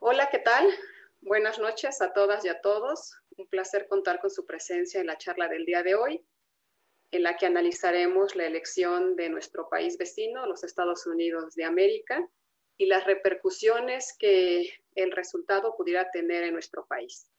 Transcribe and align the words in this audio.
Hola, 0.00 0.28
¿qué 0.30 0.40
tal? 0.40 0.68
Buenas 1.20 1.58
noches 1.58 2.02
a 2.02 2.12
todas 2.12 2.44
y 2.44 2.48
a 2.48 2.60
todos. 2.60 3.16
Un 3.36 3.46
placer 3.46 3.86
contar 3.88 4.20
con 4.20 4.30
su 4.30 4.44
presencia 4.44 5.00
en 5.00 5.06
la 5.06 5.16
charla 5.16 5.48
del 5.48 5.64
día 5.64 5.82
de 5.82 5.94
hoy, 5.94 6.22
en 7.12 7.22
la 7.22 7.36
que 7.36 7.46
analizaremos 7.46 8.36
la 8.36 8.46
elección 8.46 9.16
de 9.16 9.30
nuestro 9.30 9.68
país 9.70 9.96
vecino, 9.96 10.46
los 10.46 10.64
Estados 10.64 11.06
Unidos 11.06 11.54
de 11.54 11.64
América, 11.64 12.28
y 12.76 12.86
las 12.86 13.06
repercusiones 13.06 14.14
que 14.18 14.68
el 14.96 15.12
resultado 15.12 15.74
pudiera 15.76 16.10
tener 16.10 16.44
en 16.44 16.52
nuestro 16.52 16.84
país. 16.86 17.31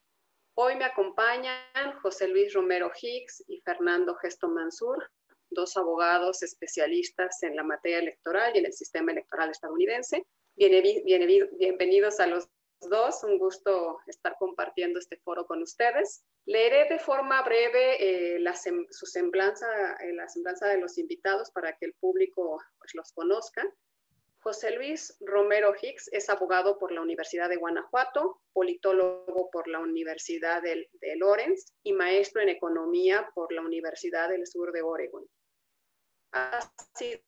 Hoy 0.56 0.76
me 0.76 0.86
acompañan 0.86 1.58
José 2.04 2.28
Luis 2.28 2.54
Romero 2.54 2.92
Hicks 3.02 3.44
y 3.48 3.60
Fernando 3.62 4.14
Gesto 4.16 4.48
Mansur, 4.50 5.10
dos 5.50 5.76
abogados 5.78 6.44
especialistas 6.44 7.42
en 7.42 7.56
la 7.56 7.64
materia 7.64 7.98
electoral 7.98 8.52
y 8.54 8.60
en 8.60 8.68
el 8.68 8.74
sistema 8.74 9.12
electoral 9.12 9.50
estadounidense. 9.50 10.28
Bienvenidos 10.56 12.20
a 12.20 12.28
los 12.28 12.48
dos, 12.82 13.24
un 13.24 13.40
gusto 13.40 13.98
estar 14.06 14.36
compartiendo 14.38 15.00
este 15.00 15.18
foro 15.18 15.48
con 15.48 15.64
ustedes. 15.64 16.24
Leeré 16.46 16.88
de 16.88 17.00
forma 17.00 17.42
breve 17.42 18.36
eh, 18.36 18.40
la, 18.40 18.54
su 18.56 19.08
semblanza, 19.08 19.66
eh, 20.02 20.14
la 20.14 20.30
semblanza 20.30 20.68
de 20.68 20.80
los 20.80 21.00
invitados 21.00 21.50
para 21.50 21.76
que 21.78 21.88
el 21.88 21.94
público 21.96 22.62
pues, 22.78 22.94
los 22.94 23.12
conozca. 23.14 23.64
José 24.44 24.72
Luis 24.72 25.16
Romero 25.22 25.74
Hicks 25.82 26.10
es 26.12 26.30
abogado 26.30 26.78
por 26.78 26.92
la 26.92 27.00
Universidad 27.00 27.48
de 27.48 27.56
Guanajuato, 27.56 28.42
politólogo 28.52 29.50
por 29.50 29.70
la 29.70 29.80
Universidad 29.80 30.62
de, 30.62 30.90
de 30.92 31.16
Lawrence 31.16 31.72
y 31.82 31.94
maestro 31.94 32.42
en 32.42 32.50
economía 32.50 33.32
por 33.34 33.54
la 33.54 33.62
Universidad 33.62 34.28
del 34.28 34.46
Sur 34.46 34.74
de 34.74 34.82
Oregon. 34.82 35.26
Ha 36.34 36.60
sido 36.94 37.22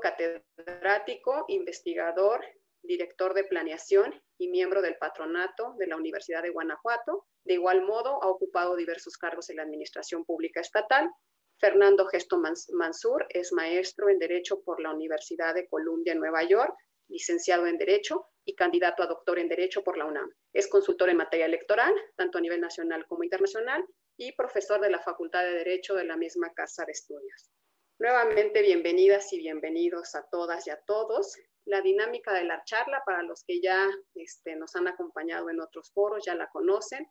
catedrático, 0.00 1.46
investigador, 1.48 2.44
director 2.82 3.34
de 3.34 3.42
planeación 3.42 4.14
y 4.38 4.46
miembro 4.46 4.82
del 4.82 4.98
patronato 4.98 5.74
de 5.78 5.88
la 5.88 5.96
Universidad 5.96 6.42
de 6.42 6.50
Guanajuato. 6.50 7.26
De 7.44 7.54
igual 7.54 7.82
modo, 7.82 8.22
ha 8.22 8.28
ocupado 8.28 8.76
diversos 8.76 9.16
cargos 9.16 9.50
en 9.50 9.56
la 9.56 9.64
administración 9.64 10.24
pública 10.24 10.60
estatal 10.60 11.10
Fernando 11.58 12.06
Gesto 12.06 12.38
Mansur 12.38 13.26
es 13.30 13.50
maestro 13.52 14.10
en 14.10 14.18
Derecho 14.18 14.60
por 14.62 14.78
la 14.78 14.92
Universidad 14.92 15.54
de 15.54 15.66
Columbia 15.66 16.12
en 16.12 16.18
Nueva 16.18 16.42
York, 16.42 16.74
licenciado 17.08 17.66
en 17.66 17.78
Derecho 17.78 18.26
y 18.44 18.54
candidato 18.54 19.02
a 19.02 19.06
doctor 19.06 19.38
en 19.38 19.48
Derecho 19.48 19.82
por 19.82 19.96
la 19.96 20.04
UNAM. 20.04 20.30
Es 20.52 20.68
consultor 20.68 21.08
en 21.08 21.16
materia 21.16 21.46
electoral, 21.46 21.94
tanto 22.14 22.36
a 22.36 22.40
nivel 22.42 22.60
nacional 22.60 23.06
como 23.06 23.24
internacional, 23.24 23.82
y 24.18 24.32
profesor 24.32 24.82
de 24.82 24.90
la 24.90 25.00
Facultad 25.00 25.44
de 25.44 25.52
Derecho 25.52 25.94
de 25.94 26.04
la 26.04 26.18
misma 26.18 26.52
Casa 26.52 26.84
de 26.84 26.92
Estudios. 26.92 27.50
Nuevamente, 27.98 28.60
bienvenidas 28.60 29.32
y 29.32 29.38
bienvenidos 29.38 30.14
a 30.14 30.26
todas 30.30 30.66
y 30.66 30.70
a 30.70 30.80
todos. 30.86 31.36
La 31.64 31.80
dinámica 31.80 32.34
de 32.34 32.44
la 32.44 32.62
charla, 32.64 33.02
para 33.06 33.22
los 33.22 33.44
que 33.44 33.62
ya 33.62 33.88
este, 34.14 34.56
nos 34.56 34.76
han 34.76 34.88
acompañado 34.88 35.48
en 35.48 35.60
otros 35.60 35.90
foros, 35.94 36.22
ya 36.26 36.34
la 36.34 36.48
conocen 36.48 37.08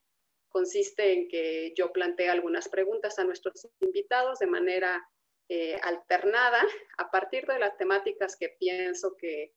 consiste 0.56 1.11
en 1.11 1.28
que 1.28 1.73
yo 1.75 1.92
planteo 1.92 2.31
algunas 2.31 2.70
preguntas 2.70 3.20
a 3.20 3.25
nuestros 3.25 3.67
invitados 3.81 4.39
de 4.39 4.48
manera 4.48 5.06
eh, 5.50 5.78
alternada 5.84 6.66
a 6.98 7.11
partir 7.11 7.45
de 7.45 7.59
las 7.59 7.75
temáticas 7.75 8.38
que 8.38 8.56
pienso 8.58 9.17
que, 9.17 9.53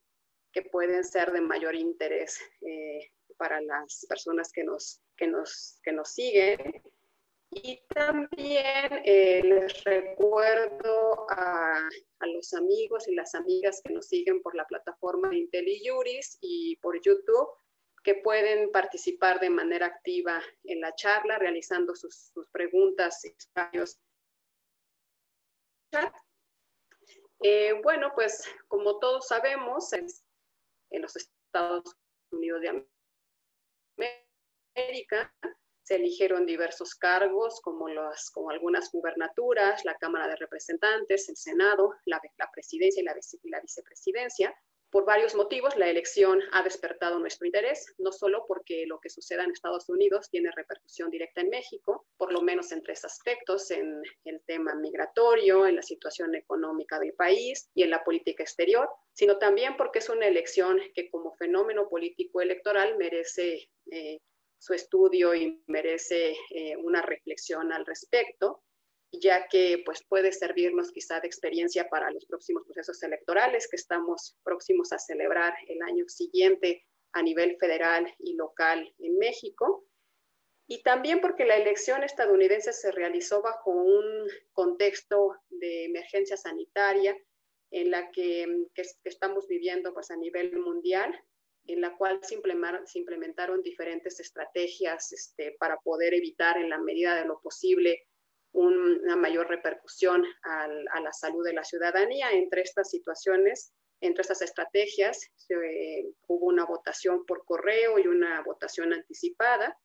que 0.53 0.63
pueden 0.63 1.05
ser 1.05 1.31
de 1.31 1.41
mayor 1.41 1.77
interés 1.77 2.41
eh, 2.63 3.13
para 3.37 3.61
las 3.61 4.07
personas 4.09 4.51
que 4.51 4.65
nos, 4.65 5.01
que 5.17 5.29
nos, 5.29 5.79
que 5.85 5.93
nos 5.93 6.09
siguen. 6.09 6.83
Y 7.53 7.81
también 7.95 9.01
eh, 9.05 9.41
les 9.45 9.85
recuerdo 9.85 11.31
a, 11.31 11.79
a, 12.19 12.27
los 12.27 12.53
amigos 12.55 13.07
y 13.07 13.15
las 13.15 13.37
amigas 13.37 13.81
que 13.85 13.95
nos 13.95 14.08
siguen 14.08 14.42
por 14.42 14.57
la 14.57 14.67
plataforma 14.67 15.33
IntelliJuris 15.33 16.39
y 16.41 16.75
por 16.83 17.01
YouTube 17.01 17.48
que 18.03 18.17
pueden 18.17 18.70
participar 18.70 19.41
de 19.41 19.51
manera 19.51 19.86
activa 19.86 20.42
en 20.64 20.81
la 20.81 20.95
charla, 20.95 21.39
realizando 21.39 21.95
sus, 21.95 22.33
preguntas 22.53 23.25
y 23.25 23.29
espacios. 23.29 23.98
Eh, 27.41 27.73
bueno, 27.83 28.13
pues 28.14 28.45
como 28.67 28.98
todos 28.98 29.29
sabemos, 29.29 29.92
en, 29.92 30.07
los 31.01 31.17
Estados 31.17 31.97
Unidos 32.31 32.61
de 32.63 32.87
América 34.77 35.35
se 35.83 35.97
eligieron 35.97 36.45
diversos 36.45 36.95
cargos 36.95 37.61
como, 37.63 37.89
las, 37.89 38.31
como 38.31 38.51
algunas 38.51 38.92
gubernaturas, 38.92 39.85
la 39.85 39.97
Cámara 39.97 40.29
de 40.29 40.37
Representantes, 40.37 41.29
el 41.31 41.37
Senado, 41.37 41.95
la, 42.05 42.20
la 42.37 42.51
presidencia 42.53 43.01
y 43.01 43.05
la, 43.05 43.17
y 43.42 43.48
la 43.48 43.61
vicepresidencia. 43.61 44.55
Por 44.91 45.05
varios 45.05 45.35
motivos, 45.35 45.77
la 45.77 45.91
elección 45.91 46.41
ha 46.53 46.63
despertado 46.63 47.19
nuestro 47.19 47.45
interés, 47.45 47.95
no 47.99 48.11
solo 48.11 48.47
porque 48.49 48.87
lo 48.87 48.99
que 49.01 49.11
suceda 49.11 49.45
en 49.45 49.51
Estados 49.51 49.87
Unidos 49.91 50.31
tiene 50.31 50.51
repercusión 50.51 51.11
directa 51.11 51.43
en 51.43 51.51
México, 51.51 52.07
por 52.17 52.33
lo 52.33 52.41
menos 52.41 52.73
en 52.73 52.83
tres 52.83 53.05
aspectos, 53.05 53.71
en 53.71 54.03
el 54.25 54.41
tema 54.47 54.75
migratorio, 54.75 55.67
en 55.67 55.77
la 55.77 55.83
situación 55.83 56.35
económica 56.35 56.99
del 56.99 57.13
país 57.13 57.69
y 57.75 57.83
en 57.83 57.91
la 57.91 58.03
política 58.03 58.43
exterior, 58.43 58.89
sino 59.13 59.37
también 59.37 59.77
porque 59.77 59.99
es 59.99 60.09
una 60.09 60.27
elección 60.27 60.81
que 60.95 61.11
como 61.11 61.35
fenómeno 61.37 61.87
político 61.91 62.41
electoral 62.41 62.97
merece 62.97 63.69
eh, 63.91 64.19
su 64.59 64.73
estudio 64.73 65.35
y 65.35 65.63
merece 65.67 66.35
eh, 66.51 66.77
una 66.79 67.03
reflexión 67.03 67.73
al 67.75 67.85
respecto 67.85 68.63
ya 69.13 69.48
que 69.48 69.83
pues 69.85 70.05
puede 70.07 70.33
servirnos 70.33 70.92
quizá 70.92 71.20
de 71.20 71.27
experiencia 71.27 71.89
para 71.89 72.11
los 72.11 72.27
próximos 72.27 72.64
procesos 72.64 73.02
electorales 73.02 73.69
que 73.69 73.77
estamos 73.77 74.36
próximos 74.42 74.92
a 74.92 74.98
celebrar 74.98 75.55
el 75.67 75.83
año 75.83 76.05
siguiente 76.08 76.85
a 77.13 77.23
nivel 77.23 77.57
federal 77.58 78.14
y 78.19 78.35
local 78.35 78.95
en 78.98 79.19
México. 79.19 79.86
Y 80.67 80.83
también 80.83 81.20
porque 81.23 81.46
la 81.46 81.57
elección 81.57 82.02
estadounidense 82.02 82.74
se 82.74 82.92
realizó 82.92 83.41
bajo 83.41 83.70
un 83.70 84.29
contexto 84.52 85.35
de 85.48 85.86
emergencia 85.86 86.36
sanitaria 86.36 87.17
en 87.70 87.90
la 87.90 88.11
que, 88.11 88.46
estamos 89.05 89.48
viviendo 89.48 89.95
pues, 89.95 90.11
a 90.11 90.17
nivel 90.17 90.58
mundial, 90.58 91.19
en 91.67 91.80
la 91.80 91.96
cual 91.96 92.20
se 92.23 92.35
implementaron, 92.35 92.85
implementaron 92.95 93.63
diferentes 93.63 94.20
estrategias 94.20 95.13
este, 95.13 95.57
para 95.58 95.79
poder 95.80 96.13
evitar 96.14 96.58
en 96.58 96.69
la 96.69 96.79
medida 96.79 97.14
de 97.14 97.27
lo 97.27 97.40
posible 97.40 98.08
una 98.53 99.17
mayor 99.17 99.48
repercusión 99.48 100.25
a 100.42 101.01
la 101.01 101.13
salud 101.13 101.45
de 101.45 101.53
la 101.53 101.64
ciudadanía. 101.64 102.31
Entre 102.33 102.63
estas 102.63 102.91
situaciones, 102.91 103.73
entre 104.01 104.23
estas 104.23 104.42
estrategias, 104.42 105.20
hubo 106.27 106.47
una 106.47 106.64
votación 106.64 107.25
por 107.27 107.45
correo 107.45 107.98
y 107.98 108.07
una 108.07 108.42
votación 108.42 108.92
anticipada, 108.92 109.77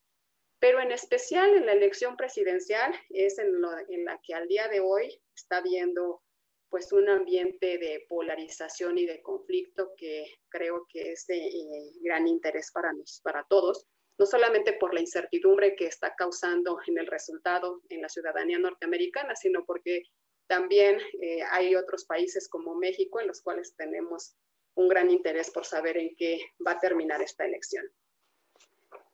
pero 0.60 0.80
en 0.80 0.92
especial 0.92 1.56
en 1.56 1.66
la 1.66 1.74
elección 1.74 2.16
presidencial 2.16 2.94
es 3.10 3.38
en, 3.38 3.62
la 3.62 4.20
que 4.24 4.34
al 4.34 4.48
día 4.48 4.68
de 4.70 4.80
hoy 4.80 5.22
está 5.36 5.58
habiendo 5.58 6.22
pues 6.70 6.92
un 6.92 7.08
ambiente 7.08 7.78
de 7.78 8.06
polarización 8.10 8.98
y 8.98 9.06
de 9.06 9.22
conflicto 9.22 9.92
que 9.96 10.26
creo 10.50 10.88
que 10.90 11.12
es 11.12 11.28
de 11.28 11.38
eh, 11.38 11.92
gran 12.02 12.28
interés 12.28 12.72
para, 12.72 12.92
nos, 12.94 13.20
para 13.24 13.46
todos 13.48 13.88
no 14.18 14.26
solamente 14.26 14.74
por 14.74 14.94
la 14.94 15.02
incertidumbre 15.02 15.76
que 15.76 15.88
está 15.88 16.14
causando 16.16 16.80
en 16.88 16.98
el 16.98 17.08
resultado 17.08 17.82
en 17.90 18.02
la 18.02 18.10
ciudadanía 18.10 18.60
norteamericana, 18.60 19.36
sino 19.36 19.66
porque 19.66 20.04
también 20.48 21.00
eh, 21.22 21.42
hay 21.52 21.76
otros 21.76 22.06
países 22.06 22.48
como 22.50 22.76
México 22.76 23.20
en 23.20 23.28
los 23.28 23.42
cuales 23.42 23.76
tenemos 23.76 24.36
un 24.76 24.88
gran 24.88 25.10
interés 25.10 25.50
por 25.52 25.66
saber 25.66 25.98
en 25.98 26.16
qué 26.16 26.40
va 26.66 26.72
a 26.72 26.80
terminar 26.80 27.22
esta 27.22 27.46
elección. 27.46 27.86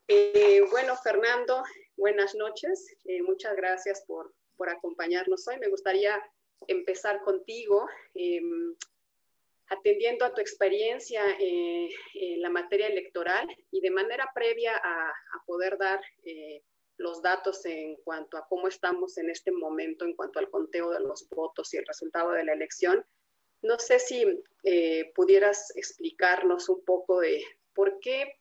Eh, 0.08 0.62
bueno, 0.72 0.96
Fernando, 0.98 1.64
buenas 1.96 2.34
noches. 2.36 2.88
Eh, 3.06 3.22
muchas 3.22 3.56
gracias 3.56 4.04
por, 4.08 4.34
por, 4.58 4.70
acompañarnos 4.70 5.48
hoy. 5.48 5.58
Me 5.60 5.70
gustaría 5.70 6.20
empezar 6.68 7.22
contigo 7.22 7.88
em, 8.16 8.76
atendiendo 9.70 10.26
a 10.26 10.34
tu 10.34 10.42
experiencia 10.42 11.24
eh, 11.40 11.90
en 12.16 12.42
la 12.42 12.50
materia 12.50 12.88
electoral 12.88 13.48
y 13.72 13.82
de 13.82 13.92
manera 13.92 14.32
previa 14.34 14.76
a, 14.76 15.14
poder 15.46 15.78
dar 15.78 16.02
eh, 16.26 16.62
los 16.98 17.22
datos 17.22 17.66
en 17.66 17.96
cuanto 18.04 18.38
a 18.38 18.46
cómo 18.48 18.68
estamos 18.68 19.18
en 19.18 19.30
este 19.30 19.52
momento, 19.52 20.06
en 20.06 20.16
cuanto 20.16 20.40
al 20.40 20.50
conteo 20.50 20.92
de 20.92 21.00
los 21.00 21.28
votos 21.30 21.74
y 21.74 21.78
el 21.78 21.86
resultado 21.86 22.32
de 22.32 22.44
la 22.44 22.54
elección, 22.54 23.04
no 23.62 23.80
sé 23.80 24.00
si 24.00 24.26
eh, 24.64 25.12
pudieras 25.16 25.76
explicarnos 25.76 26.70
un 26.70 26.84
poco 26.84 27.20
de 27.22 27.44
por 27.74 28.00
qué, 28.00 28.34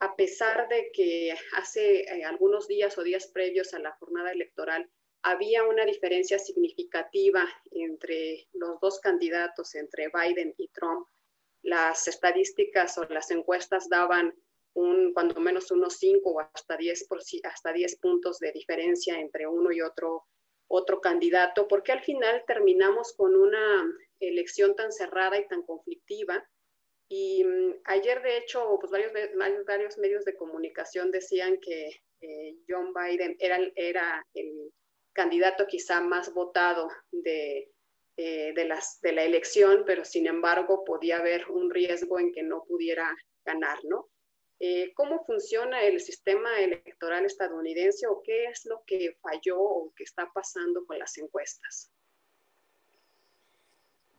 a 0.00 0.16
pesar 0.16 0.68
de 0.68 0.90
que 0.92 1.34
hace 1.54 2.06
algunos 2.24 2.68
días 2.68 2.96
o 2.98 3.02
días 3.02 3.28
previos 3.28 3.74
a 3.74 3.78
la 3.78 3.92
jornada 3.92 4.32
electoral, 4.32 4.90
había 5.26 5.64
una 5.64 5.84
diferencia 5.84 6.38
significativa 6.38 7.44
entre 7.72 8.46
los 8.52 8.78
dos 8.78 9.00
candidatos, 9.00 9.74
entre 9.74 10.08
Biden 10.08 10.54
y 10.56 10.68
Trump. 10.68 11.08
Las 11.62 12.06
estadísticas 12.06 12.96
o 12.96 13.04
las 13.06 13.32
encuestas 13.32 13.88
daban 13.88 14.32
un, 14.74 15.12
cuando 15.12 15.40
menos 15.40 15.72
unos 15.72 15.94
5 15.94 16.30
o 16.30 16.38
hasta 16.38 16.76
10, 16.76 17.08
hasta 17.42 17.72
10 17.72 17.96
puntos 17.96 18.38
de 18.38 18.52
diferencia 18.52 19.18
entre 19.18 19.48
uno 19.48 19.72
y 19.72 19.80
otro, 19.80 20.26
otro 20.68 21.00
candidato, 21.00 21.66
porque 21.66 21.90
al 21.90 22.04
final 22.04 22.44
terminamos 22.46 23.12
con 23.14 23.34
una 23.34 23.84
elección 24.20 24.76
tan 24.76 24.92
cerrada 24.92 25.40
y 25.40 25.48
tan 25.48 25.62
conflictiva. 25.62 26.48
Y 27.08 27.42
mm, 27.42 27.80
ayer, 27.86 28.22
de 28.22 28.36
hecho, 28.36 28.78
pues 28.80 28.92
varios, 28.92 29.12
varios 29.66 29.98
medios 29.98 30.24
de 30.24 30.36
comunicación 30.36 31.10
decían 31.10 31.58
que 31.60 32.00
eh, 32.20 32.54
John 32.68 32.94
Biden 32.94 33.34
era, 33.40 33.58
era 33.74 34.24
el 34.32 34.72
candidato 35.16 35.66
quizá 35.66 36.00
más 36.02 36.32
votado 36.34 36.88
de, 37.10 37.72
eh, 38.18 38.52
de, 38.54 38.64
las, 38.66 39.00
de 39.00 39.12
la 39.12 39.22
elección, 39.22 39.84
pero 39.86 40.04
sin 40.04 40.26
embargo 40.26 40.84
podía 40.84 41.16
haber 41.16 41.50
un 41.50 41.70
riesgo 41.70 42.20
en 42.20 42.32
que 42.32 42.42
no 42.42 42.64
pudiera 42.68 43.16
ganar, 43.44 43.78
¿no? 43.84 44.08
Eh, 44.58 44.92
¿Cómo 44.94 45.24
funciona 45.24 45.82
el 45.82 46.00
sistema 46.00 46.58
electoral 46.60 47.24
estadounidense 47.24 48.06
o 48.06 48.22
qué 48.22 48.44
es 48.46 48.64
lo 48.66 48.82
que 48.86 49.16
falló 49.22 49.58
o 49.58 49.92
qué 49.96 50.04
está 50.04 50.30
pasando 50.32 50.84
con 50.86 50.98
las 50.98 51.16
encuestas? 51.18 51.90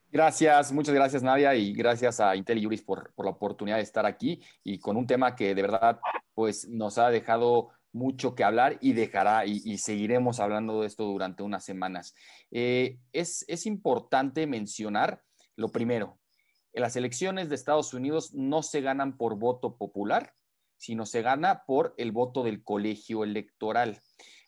Gracias, 0.09 0.71
muchas 0.71 0.95
gracias 0.95 1.21
Nadia 1.21 1.53
y 1.53 1.73
gracias 1.73 2.19
a 2.19 2.35
IntelliJuris 2.35 2.81
por, 2.81 3.13
por 3.13 3.25
la 3.25 3.31
oportunidad 3.31 3.77
de 3.77 3.83
estar 3.83 4.05
aquí 4.05 4.41
y 4.63 4.79
con 4.79 4.95
un 4.95 5.05
tema 5.05 5.35
que 5.35 5.53
de 5.53 5.61
verdad 5.61 5.99
pues 6.33 6.67
nos 6.69 6.97
ha 6.97 7.09
dejado 7.09 7.71
mucho 7.97 8.35
que 8.35 8.43
hablar 8.43 8.77
y 8.81 8.93
dejará 8.93 9.45
y, 9.45 9.77
seguiremos 9.77 10.39
hablando 10.39 10.81
de 10.81 10.87
esto 10.87 11.03
durante 11.03 11.43
unas 11.43 11.65
semanas. 11.65 12.15
Eh, 12.51 12.99
es, 13.11 13.43
es 13.47 13.65
importante 13.65 14.47
mencionar 14.47 15.23
lo 15.57 15.69
primero, 15.69 16.19
las 16.73 16.95
elecciones 16.95 17.49
de 17.49 17.55
Estados 17.55 17.93
Unidos 17.93 18.33
no 18.33 18.61
se 18.61 18.81
ganan 18.81 19.17
por 19.17 19.37
voto 19.37 19.75
popular, 19.77 20.33
sino 20.77 21.05
se 21.07 21.23
gana 21.23 21.63
por 21.65 21.95
el 21.97 22.11
voto 22.11 22.43
del 22.43 22.63
colegio 22.63 23.23
electoral. 23.23 23.99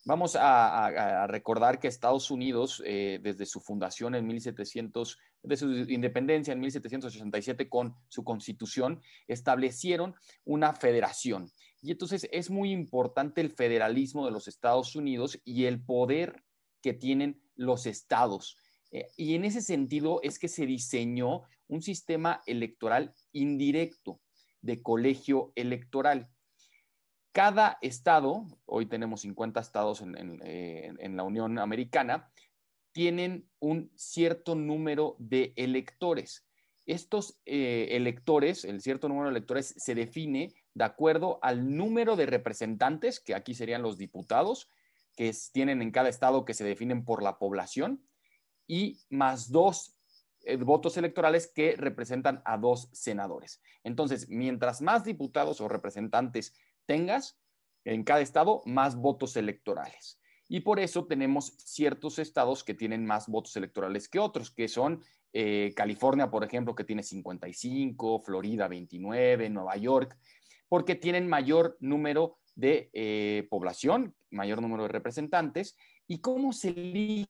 Vamos 0.05 0.37
a, 0.39 1.27
recordar 1.27 1.79
que 1.79 1.87
Estados 1.87 2.31
Unidos, 2.31 2.81
eh, 2.85 3.19
desde 3.21 3.45
su 3.45 3.59
fundación 3.59 4.15
en 4.15 4.25
1700, 4.25 5.17
de 5.43 5.57
su 5.57 5.71
independencia 5.71 6.53
en 6.53 6.59
1787 6.59 7.69
con 7.69 7.95
su 8.07 8.23
constitución, 8.23 9.01
establecieron 9.27 10.15
una 10.45 10.73
federación. 10.73 11.51
Y 11.81 11.91
entonces 11.91 12.27
es 12.31 12.49
muy 12.49 12.71
importante 12.71 13.41
el 13.41 13.51
federalismo 13.51 14.25
de 14.25 14.31
los 14.31 14.47
Estados 14.47 14.95
Unidos 14.95 15.39
y 15.43 15.65
el 15.65 15.81
poder 15.81 16.43
que 16.81 16.93
tienen 16.93 17.41
los 17.55 17.85
estados. 17.85 18.57
Eh, 18.91 19.07
y 19.17 19.35
en 19.35 19.45
ese 19.45 19.61
sentido 19.61 20.19
es 20.23 20.39
que 20.39 20.47
se 20.47 20.65
diseñó 20.65 21.43
un 21.67 21.81
sistema 21.81 22.41
electoral 22.45 23.13
indirecto 23.31 24.21
de 24.61 24.81
colegio 24.81 25.51
electoral. 25.55 26.29
Cada 27.31 27.77
estado, 27.81 28.47
hoy 28.65 28.87
tenemos 28.87 29.21
50 29.21 29.59
estados 29.59 30.01
en, 30.01 30.41
eh, 30.43 30.91
la 31.09 31.23
Unión 31.23 31.59
Americana, 31.59 32.31
tienen 32.91 33.47
un 33.59 33.91
cierto 33.95 34.55
número 34.55 35.15
de 35.19 35.53
electores. 35.55 36.47
Estos 36.87 37.39
eh, 37.45 37.89
electores, 37.91 38.65
el 38.65 38.81
cierto 38.81 39.07
número 39.07 39.29
de 39.29 39.37
electores 39.37 39.75
se 39.77 39.93
define 39.93 40.55
de 40.73 40.83
acuerdo 40.83 41.37
al 41.43 41.75
número 41.77 42.15
de 42.15 42.25
representantes, 42.25 43.19
que 43.19 43.35
aquí 43.35 43.53
serían 43.53 43.83
los 43.83 43.99
diputados, 43.99 44.71
que 45.15 45.31
tienen 45.51 45.83
en 45.83 45.91
cada 45.91 46.09
estado 46.09 46.45
que 46.45 46.55
se 46.55 46.63
definen 46.63 47.05
por 47.05 47.21
la 47.21 47.37
población, 47.37 48.03
y 48.65 49.01
más 49.09 49.51
dos 49.51 49.99
eh, 50.45 50.55
votos 50.55 50.97
electorales 50.97 51.51
que 51.53 51.75
representan 51.77 52.41
a 52.45 52.57
dos 52.57 52.89
senadores. 52.91 53.61
Entonces, 53.83 54.29
mientras 54.29 54.81
más 54.81 55.03
diputados 55.03 55.61
o 55.61 55.67
representantes 55.67 56.55
tengas 56.89 57.37
en 57.85 58.03
cada 58.03 58.21
estado, 58.21 58.63
más 58.65 58.95
votos 58.95 59.37
electorales. 59.37 60.19
Y 60.47 60.61
por 60.61 60.79
eso 60.79 61.05
tenemos 61.05 61.53
ciertos 61.57 62.17
estados 62.17 62.63
que 62.63 62.73
tienen 62.73 63.05
más 63.05 63.27
votos 63.27 63.55
electorales 63.55 64.09
que 64.09 64.17
otros, 64.17 64.49
que 64.49 64.67
son 64.67 65.03
eh, 65.31 65.71
California, 65.75 66.31
por 66.31 66.43
ejemplo, 66.43 66.73
que 66.73 66.83
tiene 66.83 67.03
55, 67.03 68.21
Florida 68.21 68.67
29, 68.67 69.51
Nueva 69.51 69.77
York, 69.77 70.17
porque 70.67 70.95
tienen 70.95 71.27
mayor 71.27 71.77
número 71.79 72.39
de 72.55 72.89
eh, 72.93 73.47
población, 73.51 74.15
mayor 74.31 74.59
número 74.59 74.83
de 74.83 74.89
representantes. 74.89 75.77
¿Y 76.07 76.21
cómo 76.21 76.53
se 76.53 76.69
elige 76.69 77.27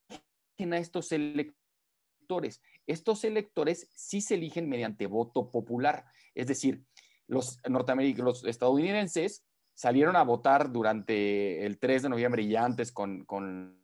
a 0.71 0.77
estos 0.77 1.11
electores? 1.11 2.61
Estos 2.87 3.25
electores 3.25 3.89
sí 3.93 4.21
se 4.21 4.35
eligen 4.35 4.69
mediante 4.69 5.05
voto 5.05 5.51
popular, 5.51 6.05
es 6.33 6.47
decir, 6.47 6.85
los 7.27 7.59
norteamericanos, 7.67 8.43
los 8.43 8.49
estadounidenses 8.49 9.45
salieron 9.79 10.17
a 10.17 10.23
votar 10.23 10.73
durante 10.73 11.65
el 11.65 11.79
3 11.79 12.03
de 12.03 12.09
noviembre 12.09 12.41
y 12.41 12.53
antes 12.53 12.91
con, 12.91 13.23
con 13.23 13.81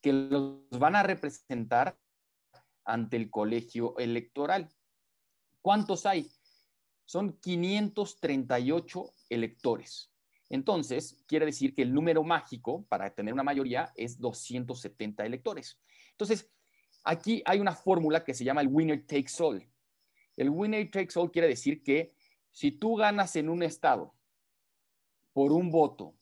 que 0.00 0.12
los 0.12 0.60
van 0.78 0.94
a 0.94 1.02
representar 1.02 1.98
ante 2.84 3.16
el 3.16 3.30
colegio 3.30 3.98
electoral. 3.98 4.70
¿Cuántos 5.60 6.06
hay? 6.06 6.30
Son 7.04 7.32
538 7.40 9.12
electores. 9.30 10.12
Entonces, 10.50 11.20
quiere 11.26 11.46
decir 11.46 11.74
que 11.74 11.82
el 11.82 11.92
número 11.92 12.22
mágico 12.22 12.86
para 12.88 13.12
tener 13.12 13.34
una 13.34 13.42
mayoría 13.42 13.92
es 13.96 14.20
270 14.20 15.26
electores. 15.26 15.80
Entonces, 16.12 16.48
aquí 17.02 17.42
hay 17.44 17.58
una 17.58 17.74
fórmula 17.74 18.22
que 18.22 18.34
se 18.34 18.44
llama 18.44 18.60
el 18.60 18.68
winner 18.68 19.04
takes 19.04 19.32
all. 19.40 19.68
El 20.36 20.50
winner 20.50 20.90
takes 20.90 21.18
all 21.18 21.30
quiere 21.30 21.48
decir 21.48 21.82
que 21.82 22.14
si 22.50 22.72
tú 22.72 22.96
ganas 22.96 23.36
en 23.36 23.48
un 23.48 23.62
estado 23.62 24.14
por 25.32 25.52
un 25.52 25.70
voto 25.70 26.14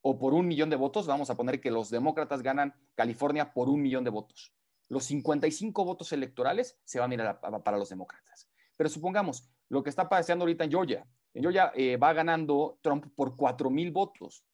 o 0.00 0.18
por 0.18 0.32
un 0.34 0.46
millón 0.46 0.70
de 0.70 0.76
votos, 0.76 1.06
vamos 1.06 1.30
a 1.30 1.36
poner 1.36 1.60
que 1.60 1.70
los 1.70 1.90
demócratas 1.90 2.42
ganan 2.42 2.74
California 2.94 3.52
por 3.52 3.68
un 3.68 3.82
millón 3.82 4.04
de 4.04 4.10
votos. 4.10 4.54
Los 4.88 5.04
55 5.04 5.84
votos 5.84 6.12
electorales 6.12 6.78
se 6.84 6.98
van 6.98 7.10
a 7.10 7.14
ir 7.14 7.62
para 7.62 7.76
los 7.76 7.90
demócratas. 7.90 8.48
Pero 8.76 8.88
supongamos 8.88 9.50
lo 9.68 9.82
que 9.82 9.90
está 9.90 10.08
pasando 10.08 10.44
ahorita 10.44 10.64
en 10.64 10.70
Georgia. 10.70 11.06
En 11.34 11.42
Georgia 11.42 11.72
eh, 11.74 11.96
va 11.96 12.12
ganando 12.14 12.78
Trump 12.80 13.06
por 13.14 13.36
4 13.36 13.68
mil 13.70 13.90
votos. 13.92 14.44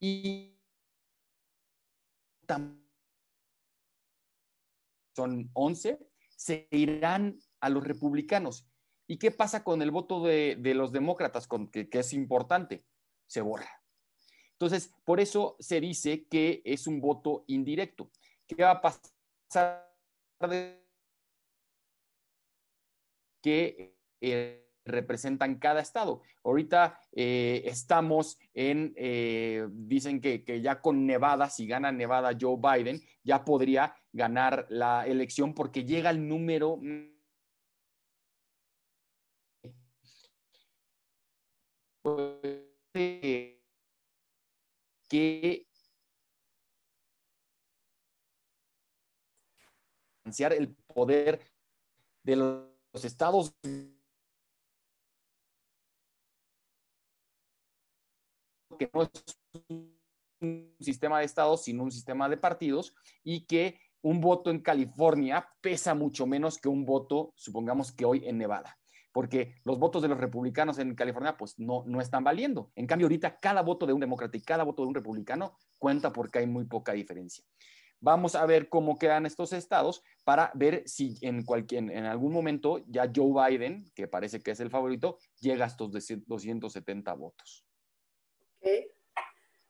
Y 0.00 0.58
son 5.14 5.50
11, 5.52 6.07
se 6.38 6.68
irán 6.70 7.40
a 7.60 7.68
los 7.68 7.84
republicanos. 7.84 8.66
¿Y 9.08 9.18
qué 9.18 9.32
pasa 9.32 9.64
con 9.64 9.82
el 9.82 9.90
voto 9.90 10.24
de, 10.24 10.56
los 10.74 10.92
demócratas, 10.92 11.48
con, 11.48 11.68
que, 11.68 11.88
es 11.90 12.12
importante? 12.12 12.84
Se 13.26 13.40
borra. 13.40 13.82
Entonces, 14.52 14.94
por 15.04 15.18
eso 15.18 15.56
se 15.58 15.80
dice 15.80 16.26
que 16.28 16.62
es 16.64 16.86
un 16.86 17.00
voto 17.00 17.44
indirecto. 17.48 18.10
¿Qué 18.46 18.62
va 18.62 18.70
a 18.70 18.80
pasar 18.80 19.88
que 23.42 23.96
representan 24.88 25.58
cada 25.58 25.80
estado. 25.80 26.22
Ahorita 26.44 27.00
eh, 27.12 27.62
estamos 27.66 28.38
en, 28.54 28.92
eh, 28.96 29.66
dicen 29.70 30.20
que, 30.20 30.60
ya 30.60 30.80
con 30.80 31.06
Nevada, 31.06 31.50
si 31.50 31.66
gana 31.66 31.92
Nevada 31.92 32.36
Joe 32.38 32.58
Biden, 32.58 33.00
ya 33.22 33.44
podría 33.44 33.94
ganar 34.12 34.66
la 34.68 35.06
elección 35.06 35.54
porque 35.54 35.84
llega 35.84 36.10
el 36.10 36.26
número... 36.26 36.80
que 45.08 45.68
el 50.36 50.74
poder 50.74 51.40
de 52.22 52.36
los 52.36 53.04
estados 53.04 53.54
que 58.78 58.90
no 58.92 59.02
es 59.02 59.10
un 60.40 60.74
sistema 60.80 61.18
de 61.18 61.26
estados, 61.26 61.64
sino 61.64 61.82
un 61.82 61.92
sistema 61.92 62.28
de 62.28 62.36
partidos 62.36 62.94
y 63.22 63.46
que 63.46 63.80
un 64.02 64.20
voto 64.20 64.50
en 64.50 64.60
California 64.60 65.48
pesa 65.60 65.94
mucho 65.94 66.26
menos 66.26 66.58
que 66.58 66.68
un 66.68 66.84
voto, 66.84 67.32
supongamos 67.36 67.92
que 67.92 68.04
hoy 68.04 68.22
en 68.24 68.38
Nevada, 68.38 68.78
porque 69.12 69.56
los 69.64 69.78
votos 69.78 70.02
de 70.02 70.08
los 70.08 70.18
republicanos 70.18 70.78
en 70.78 70.94
California 70.94 71.36
pues 71.36 71.58
no, 71.58 71.82
no 71.86 72.00
están 72.00 72.22
valiendo. 72.24 72.70
En 72.76 72.86
cambio, 72.86 73.06
ahorita 73.06 73.40
cada 73.40 73.62
voto 73.62 73.86
de 73.86 73.92
un 73.92 74.00
demócrata 74.00 74.36
y 74.36 74.42
cada 74.42 74.64
voto 74.64 74.82
de 74.82 74.88
un 74.88 74.94
republicano 74.94 75.56
cuenta 75.78 76.12
porque 76.12 76.38
hay 76.38 76.46
muy 76.46 76.64
poca 76.64 76.92
diferencia. 76.92 77.44
Vamos 78.00 78.36
a 78.36 78.46
ver 78.46 78.68
cómo 78.68 78.96
quedan 78.96 79.26
estos 79.26 79.52
estados 79.52 80.02
para 80.22 80.52
ver 80.54 80.84
si 80.86 81.16
en, 81.20 81.44
cualquier, 81.44 81.90
en 81.90 82.04
algún 82.04 82.32
momento 82.32 82.78
ya 82.86 83.10
Joe 83.14 83.50
Biden, 83.50 83.90
que 83.92 84.06
parece 84.06 84.40
que 84.40 84.52
es 84.52 84.60
el 84.60 84.70
favorito, 84.70 85.18
llega 85.40 85.64
a 85.64 85.68
estos 85.68 85.90
270 85.90 87.12
votos. 87.14 87.67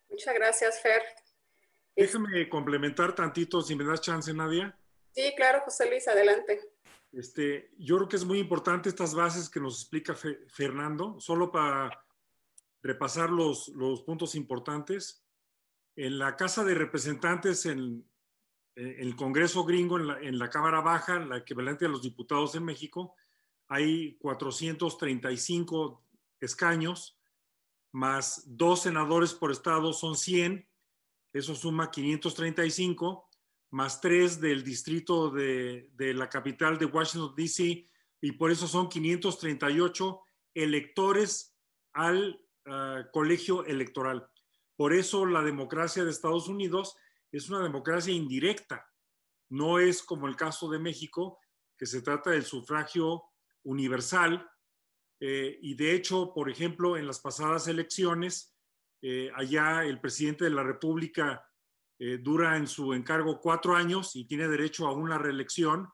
Muchas 0.09 0.35
gracias, 0.35 0.81
Fer. 0.81 1.03
Déjame 1.95 2.49
complementar 2.49 3.15
tantito, 3.15 3.61
si 3.61 3.75
me 3.75 3.85
das 3.85 4.01
chance, 4.01 4.33
Nadia. 4.33 4.79
Sí, 5.13 5.35
claro, 5.37 5.61
José 5.65 5.89
Luis, 5.89 6.07
adelante. 6.07 6.61
Este, 7.13 7.71
yo 7.79 7.97
creo 7.97 8.09
que 8.09 8.17
es 8.17 8.25
muy 8.25 8.39
importante 8.39 8.89
estas 8.89 9.15
bases 9.15 9.49
que 9.49 9.61
nos 9.61 9.81
explica 9.81 10.15
Fernando, 10.15 11.19
solo 11.19 11.51
para 11.51 12.05
repasar 12.83 13.31
los, 13.31 13.69
los, 13.69 14.03
puntos 14.03 14.35
importantes. 14.35 15.25
En 15.97 16.19
la 16.19 16.37
Casa 16.37 16.65
de 16.65 16.75
Representantes, 16.75 17.67
en, 17.67 18.09
el 18.77 19.17
Congreso 19.17 19.65
gringo, 19.65 19.99
en 19.99 20.07
la, 20.07 20.21
en 20.21 20.39
la, 20.39 20.49
Cámara 20.51 20.81
Baja, 20.81 21.19
la 21.19 21.39
equivalente 21.39 21.87
a 21.87 21.89
los 21.89 22.03
diputados 22.03 22.55
en 22.55 22.65
México, 22.65 23.17
hay 23.67 24.17
435 24.19 26.05
escaños, 26.41 27.18
más 27.93 28.43
dos 28.47 28.83
senadores 28.83 29.35
por 29.35 29.51
estado 29.51 29.93
son 29.93 30.17
100, 30.17 30.69
eso 31.33 31.55
suma 31.55 31.91
535 31.91 33.29
más 33.71 34.01
tres 34.01 34.41
del 34.41 34.65
distrito 34.65 35.31
de, 35.31 35.91
la 35.99 36.29
capital 36.29 36.79
de 36.79 36.87
Washington, 36.87 37.35
D.C., 37.37 37.87
y 38.21 38.33
por 38.33 38.51
eso 38.51 38.67
son 38.67 38.89
538 38.89 40.21
electores 40.55 41.55
al 41.93 42.41
ah, 42.67 43.05
colegio 43.13 43.65
electoral. 43.65 44.29
Por 44.77 44.93
eso 44.93 45.25
la 45.25 45.43
democracia 45.43 46.05
de 46.05 46.11
Estados 46.11 46.49
Unidos 46.49 46.97
es 47.31 47.49
una 47.49 47.63
democracia 47.63 48.13
indirecta, 48.13 48.91
no 49.51 49.79
es 49.79 50.03
como 50.03 50.27
el 50.27 50.35
caso 50.35 50.69
de 50.69 50.79
México, 50.79 51.39
que 51.77 51.87
se 51.87 52.03
trata 52.03 52.31
del 52.31 52.45
sufragio 52.45 53.23
universal. 53.63 54.49
Eh, 55.21 55.59
y 55.63 55.75
de 55.75 55.95
hecho, 55.95 56.33
por 56.33 56.51
ejemplo, 56.51 56.97
en 56.97 57.07
las 57.07 57.21
pasadas 57.21 57.69
elecciones, 57.69 58.57
eh, 59.03 59.31
allá 59.35 59.85
el 59.85 60.01
presidente 60.01 60.45
de 60.45 60.51
la 60.51 60.63
República 60.63 61.45
eh, 61.99 62.19
dura 62.19 62.57
en 62.57 62.67
su 62.67 62.93
encargo 62.95 63.41
cuatro 63.41 63.75
años 63.75 64.15
y 64.15 64.27
tiene 64.27 64.49
derecho 64.49 64.87
a 64.87 64.93
una 64.93 65.19
reelección, 65.19 65.89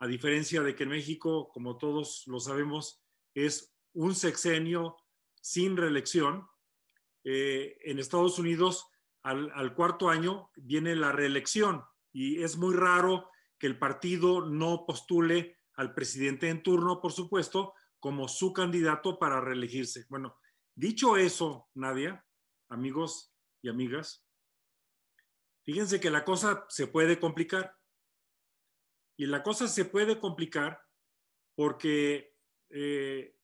a 0.00 0.06
diferencia 0.06 0.62
de 0.62 0.74
que 0.74 0.84
en 0.84 0.90
México, 0.90 1.48
como 1.48 1.76
todos 1.76 2.22
lo 2.26 2.38
sabemos, 2.38 3.02
es 3.34 3.74
un 3.94 4.14
sexenio 4.14 4.96
sin 5.40 5.76
reelección. 5.76 6.46
En 7.24 7.98
Estados 7.98 8.38
Unidos, 8.38 8.86
al, 9.22 9.74
cuarto 9.74 10.08
año 10.08 10.50
viene 10.56 10.96
la 10.96 11.12
reelección 11.12 11.84
y 12.12 12.42
es 12.42 12.56
muy 12.56 12.74
raro 12.74 13.30
que 13.58 13.66
el 13.66 13.78
partido 13.78 14.46
no 14.46 14.86
postule 14.86 15.58
al 15.74 15.94
presidente 15.94 16.48
en 16.48 16.62
turno, 16.62 17.00
por 17.00 17.12
supuesto, 17.12 17.74
como 18.00 18.28
su 18.28 18.52
candidato 18.52 19.18
para 19.18 19.40
reelegirse. 19.40 20.06
Bueno, 20.08 20.36
dicho 20.74 21.16
eso, 21.16 21.68
Nadia, 21.74 22.24
amigos 22.68 23.34
y 23.62 23.68
amigas, 23.68 24.28
Fíjense 25.68 26.00
que 26.00 26.08
la 26.08 26.24
cosa 26.24 26.64
se 26.70 26.86
puede 26.86 27.20
complicar. 27.20 27.76
Y 29.18 29.26
la 29.26 29.42
cosa 29.42 29.68
se 29.68 29.84
puede 29.84 30.18
complicar 30.18 30.80
porque 31.54 32.34
eh, 32.70 33.36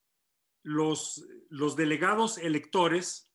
los, 0.62 1.22
los, 1.50 1.76
delegados 1.76 2.38
electores 2.38 3.30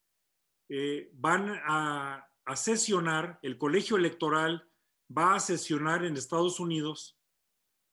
eh, 0.68 1.08
van 1.12 1.50
a, 1.68 2.28
a 2.44 2.56
sesionar, 2.56 3.38
el 3.42 3.58
colegio 3.58 3.96
electoral 3.96 4.68
va 5.16 5.36
a 5.36 5.40
sesionar 5.40 6.04
en 6.04 6.16
Estados 6.16 6.58
Unidos 6.58 7.16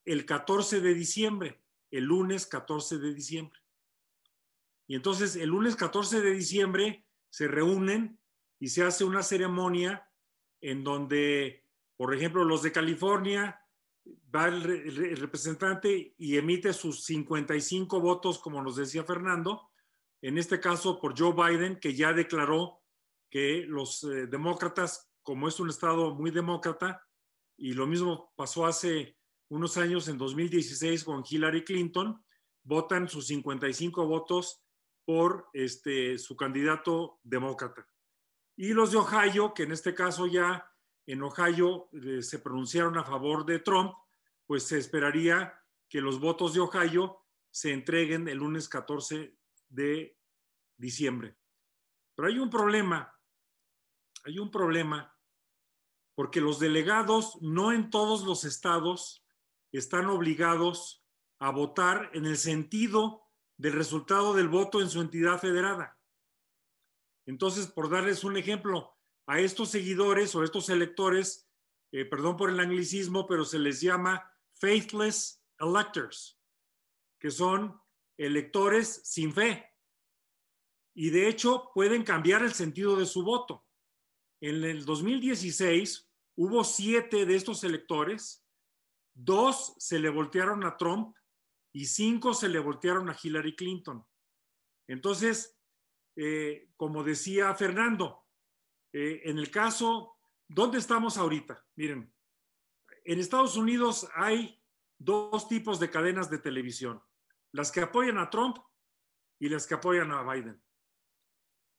el 0.03 0.25
14 0.25 0.81
de 0.81 0.95
diciembre, 0.95 1.61
el 1.91 2.05
lunes 2.05 2.45
14 2.47 2.97
de 2.97 3.13
diciembre. 3.13 3.59
Y 4.87 4.95
entonces 4.95 5.35
el 5.35 5.49
lunes 5.49 5.75
14 5.75 6.21
de 6.21 6.31
diciembre 6.31 7.05
se 7.29 7.47
reúnen 7.47 8.19
y 8.59 8.69
se 8.69 8.83
hace 8.83 9.03
una 9.03 9.21
ceremonia 9.21 10.09
en 10.61 10.83
donde, 10.83 11.65
por 11.95 12.15
ejemplo, 12.15 12.43
los 12.43 12.63
de 12.63 12.71
California, 12.71 13.61
va 14.33 14.47
el, 14.47 15.17
representante 15.17 16.15
y 16.17 16.37
emite 16.37 16.73
sus 16.73 17.03
55 17.05 17.99
votos, 17.99 18.39
como 18.39 18.61
nos 18.61 18.75
decía 18.75 19.03
Fernando, 19.03 19.69
en 20.21 20.37
este 20.37 20.59
caso 20.59 20.99
por 20.99 21.17
Joe 21.17 21.33
Biden, 21.33 21.79
que 21.79 21.93
ya 21.93 22.13
declaró 22.13 22.81
que 23.29 23.65
los 23.67 24.03
eh, 24.03 24.27
demócratas, 24.27 25.11
como 25.21 25.47
es 25.47 25.59
un 25.59 25.69
estado 25.69 26.15
muy 26.15 26.31
demócrata, 26.31 27.05
y 27.57 27.73
lo 27.73 27.87
mismo 27.87 28.33
pasó 28.35 28.65
hace 28.65 29.16
unos 29.49 29.77
años, 29.77 30.07
en 30.07 30.17
2016, 30.17 31.03
con 31.03 31.23
Hillary 31.27 31.63
Clinton, 31.63 32.23
votan 32.63 33.07
sus 33.07 33.27
55 33.27 34.05
votos 34.05 34.61
por 35.05 35.49
este, 35.53 36.17
su 36.17 36.35
candidato 36.35 37.19
demócrata. 37.23 37.87
Y 38.57 38.73
los 38.73 38.91
de 38.91 38.97
Ohio, 38.97 39.53
que 39.53 39.63
en 39.63 39.71
este 39.71 39.93
caso 39.95 40.27
ya 40.27 40.69
en 41.05 41.21
Ohio 41.21 41.89
eh, 41.93 42.21
se 42.21 42.39
pronunciaron 42.39 42.97
a 42.97 43.03
favor 43.03 43.45
de 43.45 43.59
Trump, 43.59 43.93
pues 44.45 44.63
se 44.63 44.77
esperaría 44.77 45.57
que 45.87 46.01
los 46.01 46.19
votos 46.19 46.53
de 46.53 46.59
Ohio 46.59 47.23
se 47.49 47.71
entreguen 47.71 48.27
el 48.27 48.39
lunes 48.39 48.67
14 48.67 49.37
de 49.69 50.17
diciembre. 50.75 51.37
Pero 52.15 52.27
hay 52.27 52.39
un 52.39 52.49
problema, 52.49 53.15
hay 54.25 54.39
un 54.39 54.51
problema, 54.51 55.15
porque 56.15 56.41
los 56.41 56.59
delegados 56.59 57.37
no 57.41 57.71
en 57.71 57.89
todos 57.89 58.23
los 58.23 58.43
estados 58.43 59.23
están 59.71 60.07
obligados 60.07 61.05
a 61.39 61.51
votar 61.51 62.09
en 62.13 62.25
el 62.25 62.37
sentido 62.37 63.23
del 63.57 63.73
resultado 63.73 64.33
del 64.33 64.47
voto 64.47 64.81
en 64.81 64.89
su 64.89 65.01
entidad 65.01 65.39
federada. 65.39 65.99
Entonces, 67.25 67.67
por 67.67 67.89
darles 67.89 68.23
un 68.23 68.37
ejemplo, 68.37 68.97
a 69.27 69.39
estos 69.41 69.69
seguidores 69.69 70.33
o 70.35 70.43
estos 70.43 70.69
electores, 70.69 71.49
eh, 71.91 72.05
perdón 72.05 72.37
por 72.37 72.49
el 72.49 72.59
anglicismo, 72.59 73.27
pero 73.27 73.43
se 73.43 73.59
les 73.59 73.81
llama 73.81 74.31
faithless 74.53 75.43
electors, 75.59 76.39
que 77.19 77.29
son 77.29 77.79
electores 78.17 79.01
sin 79.03 79.33
fe. 79.33 79.69
Y 80.95 81.09
de 81.09 81.27
hecho 81.27 81.71
pueden 81.75 82.03
cambiar 82.03 82.41
el 82.41 82.53
sentido 82.53 82.95
de 82.95 83.05
su 83.05 83.23
voto. 83.23 83.65
En 84.41 84.63
el 84.63 84.85
2016 84.85 86.09
hubo 86.37 86.63
siete 86.63 87.25
de 87.25 87.35
estos 87.35 87.63
electores, 87.63 88.46
dos 89.17 89.73
se 89.79 89.99
le 89.99 90.09
voltearon 90.09 90.63
a 90.63 90.77
Trump 90.77 91.15
y 91.73 91.85
cinco 91.85 92.33
se 92.33 92.47
le 92.47 92.59
voltearon 92.59 93.09
a 93.09 93.17
Hillary 93.21 93.55
Clinton. 93.55 94.05
Entonces, 94.87 95.59
eh, 96.15 96.69
como 96.75 97.03
decía 97.03 97.53
Fernando, 97.55 98.25
eh, 98.93 99.21
en 99.25 99.37
el 99.37 99.51
caso, 99.51 100.17
¿dónde 100.47 100.77
estamos 100.77 101.17
ahorita? 101.17 101.65
Miren, 101.75 102.13
en 103.05 103.19
Estados 103.19 103.57
Unidos 103.57 104.07
hay 104.15 104.63
dos 104.97 105.47
tipos 105.47 105.79
de 105.79 105.89
cadenas 105.89 106.29
de 106.29 106.37
televisión, 106.37 107.01
las 107.51 107.71
que 107.71 107.81
apoyan 107.81 108.17
a 108.17 108.29
Trump 108.29 108.57
y 109.39 109.49
las 109.49 109.67
que 109.67 109.75
apoyan 109.75 110.11
a 110.11 110.23
Biden. 110.23 110.61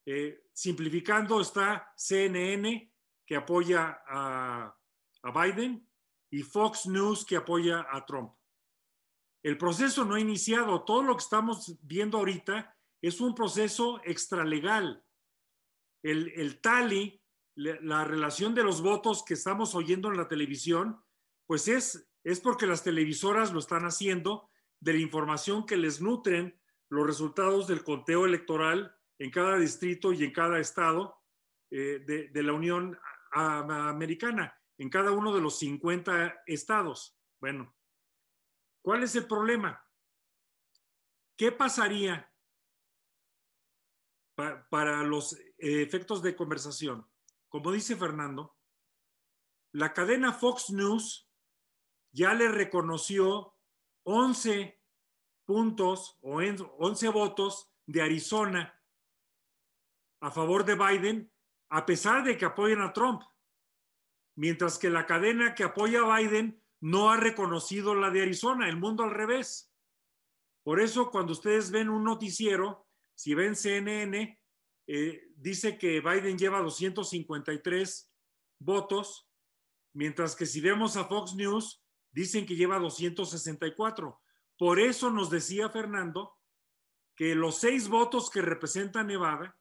Eh, 0.06 0.44
simplificando 0.52 1.40
está 1.40 1.92
CNN, 1.96 2.92
que 3.26 3.36
apoya 3.36 4.02
a, 4.08 4.76
a 5.22 5.42
Biden, 5.42 5.87
y 6.30 6.42
Fox 6.42 6.86
News, 6.86 7.24
que 7.24 7.36
apoya 7.36 7.86
a 7.90 8.04
Trump. 8.04 8.32
El 9.42 9.56
proceso 9.56 10.04
no 10.04 10.14
ha 10.14 10.20
iniciado. 10.20 10.84
Todo 10.84 11.02
lo 11.02 11.16
que 11.16 11.22
estamos 11.22 11.78
viendo 11.82 12.18
ahorita 12.18 12.76
es 13.00 13.20
un 13.20 13.34
proceso 13.34 14.00
extralegal. 14.04 15.04
El, 16.02 16.32
el 16.36 16.60
tally, 16.60 17.20
la 17.54 18.04
relación 18.04 18.54
de 18.54 18.62
los 18.62 18.82
votos 18.82 19.24
que 19.24 19.34
estamos 19.34 19.74
oyendo 19.74 20.08
en 20.08 20.16
la 20.16 20.28
televisión, 20.28 21.02
pues 21.46 21.66
es, 21.68 22.08
es 22.24 22.40
porque 22.40 22.66
las 22.66 22.84
televisoras 22.84 23.52
lo 23.52 23.58
están 23.58 23.84
haciendo 23.84 24.50
de 24.80 24.92
la 24.92 25.00
información 25.00 25.66
que 25.66 25.76
les 25.76 26.00
nutren 26.00 26.60
los 26.88 27.06
resultados 27.06 27.66
del 27.66 27.84
conteo 27.84 28.26
electoral 28.26 28.94
en 29.18 29.30
cada 29.30 29.58
distrito 29.58 30.12
y 30.12 30.24
en 30.24 30.32
cada 30.32 30.60
estado 30.60 31.16
eh, 31.70 32.02
de, 32.06 32.28
de, 32.28 32.42
la 32.42 32.52
Unión 32.52 32.98
Americana, 33.32 34.56
en 34.78 34.90
cada 34.90 35.12
uno 35.12 35.34
de 35.34 35.40
los 35.40 35.58
50 35.58 36.42
estados. 36.46 37.18
Bueno, 37.40 37.76
¿cuál 38.82 39.02
es 39.02 39.14
el 39.16 39.26
problema? 39.26 39.84
¿Qué 41.36 41.52
pasaría 41.52 42.28
para 44.70 45.02
los 45.02 45.36
efectos 45.58 46.22
de 46.22 46.36
conversación. 46.36 47.10
Como 47.48 47.72
dice 47.72 47.96
Fernando, 47.96 48.56
la 49.72 49.92
cadena 49.92 50.32
Fox 50.32 50.70
News 50.70 51.28
ya 52.12 52.34
le 52.34 52.48
reconoció 52.48 53.56
11 54.04 54.80
puntos 55.44 56.18
o 56.22 56.40
11 56.40 57.08
votos 57.08 57.72
de 57.86 58.02
Arizona 58.02 58.80
a 60.20 60.30
favor 60.30 60.64
de 60.64 60.74
Biden, 60.74 61.32
a 61.70 61.84
pesar 61.84 62.22
de 62.22 62.36
que 62.36 62.44
apoyan 62.44 62.80
a 62.80 62.92
Trump. 62.92 63.22
Mientras 64.38 64.78
que 64.78 64.88
la 64.88 65.04
cadena 65.04 65.56
que 65.56 65.64
apoya 65.64 66.02
a 66.02 66.16
Biden 66.16 66.62
no 66.80 67.10
ha 67.10 67.16
reconocido 67.16 67.96
la 67.96 68.10
de 68.10 68.22
Arizona, 68.22 68.68
el 68.68 68.76
mundo 68.76 69.02
al 69.02 69.10
revés. 69.10 69.74
Por 70.62 70.80
eso 70.80 71.10
cuando 71.10 71.32
ustedes 71.32 71.72
ven 71.72 71.88
un 71.88 72.04
noticiero, 72.04 72.86
si 73.16 73.34
ven 73.34 73.56
CNN, 73.56 74.40
eh, 74.86 75.28
dice 75.34 75.76
que 75.76 76.00
Biden 76.00 76.38
lleva 76.38 76.60
253 76.60 78.12
votos, 78.60 79.28
mientras 79.92 80.36
que 80.36 80.46
si 80.46 80.60
vemos 80.60 80.96
a 80.96 81.06
Fox 81.06 81.34
News, 81.34 81.82
dicen 82.12 82.46
que 82.46 82.54
lleva 82.54 82.78
264. 82.78 84.20
Por 84.56 84.78
eso 84.78 85.10
nos 85.10 85.30
decía 85.30 85.68
Fernando 85.68 86.38
que 87.16 87.34
los 87.34 87.58
seis 87.58 87.88
votos 87.88 88.30
que 88.30 88.40
representa 88.40 89.02
Nevada 89.02 89.58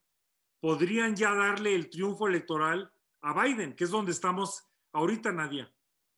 podrían 0.60 1.16
ya 1.16 1.34
darle 1.34 1.74
el 1.74 1.90
triunfo 1.90 2.28
electoral 2.28 2.94
a 3.22 3.44
Biden, 3.44 3.76
que 3.76 3.86
es 3.86 3.90
donde 3.90 4.12
estamos 4.12 4.67
ahorita, 4.98 5.32
Nadia. 5.32 5.72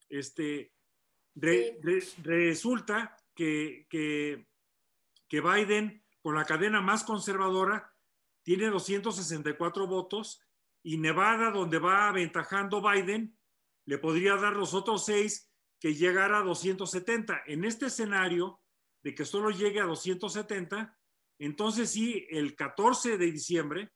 Este, 0.07 0.74
resulta 1.36 3.15
que, 3.36 3.86
que, 3.89 4.48
que 5.27 5.41
Biden, 5.41 6.03
con 6.21 6.36
la 6.36 6.45
cadena 6.45 6.81
más 6.81 7.03
conservadora, 7.03 7.93
tiene 8.43 8.67
264 8.67 9.88
votos 9.88 10.41
y 10.81 10.98
Nevada, 10.98 11.51
donde 11.51 11.77
va 11.77 12.07
aventajando 12.07 12.81
Biden, 12.81 13.38
le 13.86 13.98
podría 13.98 14.36
dar 14.36 14.55
los 14.55 14.74
otros 14.74 15.05
seis 15.05 15.51
que 15.79 15.93
llegara 15.93 16.39
a 16.39 16.43
270. 16.43 17.43
En 17.48 17.65
este 17.65 17.88
escenario 17.88 18.62
de 19.03 19.13
que 19.13 19.25
solo 19.25 19.50
llegue 19.50 19.79
a 19.81 19.86
270, 19.86 20.98
entonces 21.38 21.91
sí, 21.91 22.25
el 22.29 22.55
14 22.55 23.17
de 23.17 23.31
diciembre 23.31 23.91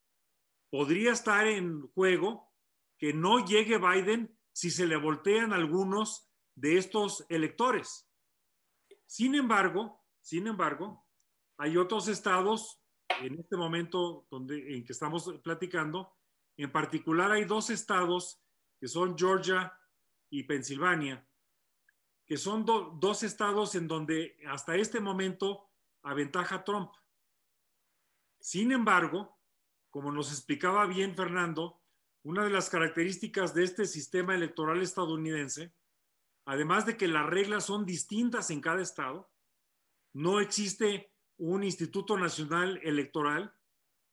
podría 0.69 1.11
estar 1.11 1.47
en 1.47 1.81
juego 1.93 2.51
que 2.97 3.13
no 3.13 3.45
llegue 3.45 3.77
Biden 3.77 4.37
si 4.53 4.71
se 4.71 4.87
le 4.87 4.95
voltean 4.95 5.51
algunos 5.51 6.31
de 6.55 6.77
estos 6.77 7.25
electores. 7.29 8.09
Sin 9.05 9.35
embargo, 9.35 10.01
sin 10.21 10.47
embargo, 10.47 11.05
hay 11.57 11.77
otros 11.77 12.07
estados 12.07 12.81
en 13.21 13.39
este 13.39 13.57
momento 13.57 14.25
donde, 14.29 14.75
en 14.75 14.85
que 14.85 14.93
estamos 14.93 15.39
platicando, 15.43 16.15
en 16.57 16.71
particular 16.71 17.31
hay 17.31 17.45
dos 17.45 17.69
estados 17.69 18.41
que 18.79 18.87
son 18.87 19.17
Georgia 19.17 19.73
y 20.29 20.43
Pensilvania, 20.43 21.27
que 22.25 22.37
son 22.37 22.65
dos 22.65 23.23
estados 23.23 23.75
en 23.75 23.87
donde 23.87 24.37
hasta 24.47 24.75
este 24.75 24.99
momento 24.99 25.69
aventaja 26.03 26.63
Trump. 26.63 26.91
Sin 28.39 28.71
embargo, 28.71 29.39
como 29.89 30.11
nos 30.11 30.31
explicaba 30.31 30.85
bien 30.85 31.15
Fernando, 31.15 31.82
una 32.23 32.43
de 32.43 32.49
las 32.49 32.69
características 32.69 33.53
de 33.53 33.63
este 33.63 33.85
sistema 33.85 34.33
electoral 34.33 34.81
estadounidense, 34.81 35.73
además 36.45 36.85
de 36.85 36.97
que 36.97 37.07
las 37.07 37.25
reglas 37.25 37.65
son 37.65 37.85
distintas 37.85 38.49
en 38.49 38.61
cada 38.61 38.81
estado, 38.81 39.29
no 40.13 40.39
existe 40.39 41.11
un 41.37 41.63
Instituto 41.63 42.17
Nacional 42.17 42.79
Electoral 42.83 43.53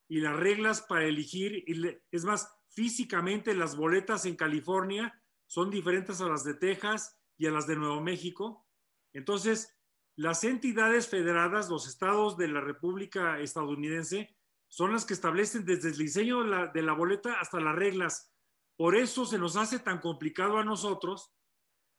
y 0.08 0.20
las 0.20 0.36
reglas 0.36 0.82
para 0.82 1.04
elegir, 1.04 1.64
es 2.10 2.24
más, 2.24 2.52
físicamente 2.70 3.54
las 3.54 3.76
boletas 3.76 4.24
en 4.26 4.36
California 4.36 5.22
son 5.46 5.70
diferentes 5.70 6.20
a 6.20 6.28
las 6.28 6.44
de 6.44 6.54
Texas 6.54 7.18
y 7.36 7.46
a 7.46 7.50
las 7.50 7.66
de 7.66 7.76
Nuevo 7.76 8.00
México. 8.00 8.66
Entonces, 9.12 9.76
las 10.16 10.44
entidades 10.44 11.08
federadas, 11.08 11.68
los 11.68 11.88
estados 11.88 12.36
de 12.36 12.48
la 12.48 12.60
República 12.60 13.40
estadounidense, 13.40 14.36
son 14.70 14.92
las 14.92 15.04
que 15.04 15.14
establecen 15.14 15.64
desde 15.64 15.88
el 15.88 15.98
diseño 15.98 16.44
de 16.68 16.82
la, 16.82 16.92
boleta 16.92 17.40
hasta 17.40 17.60
las 17.60 17.74
reglas. 17.74 18.32
Por 18.76 18.94
eso 18.96 19.26
se 19.26 19.36
nos 19.36 19.56
hace 19.56 19.80
tan 19.80 20.00
complicado 20.00 20.58
a 20.58 20.64
nosotros, 20.64 21.34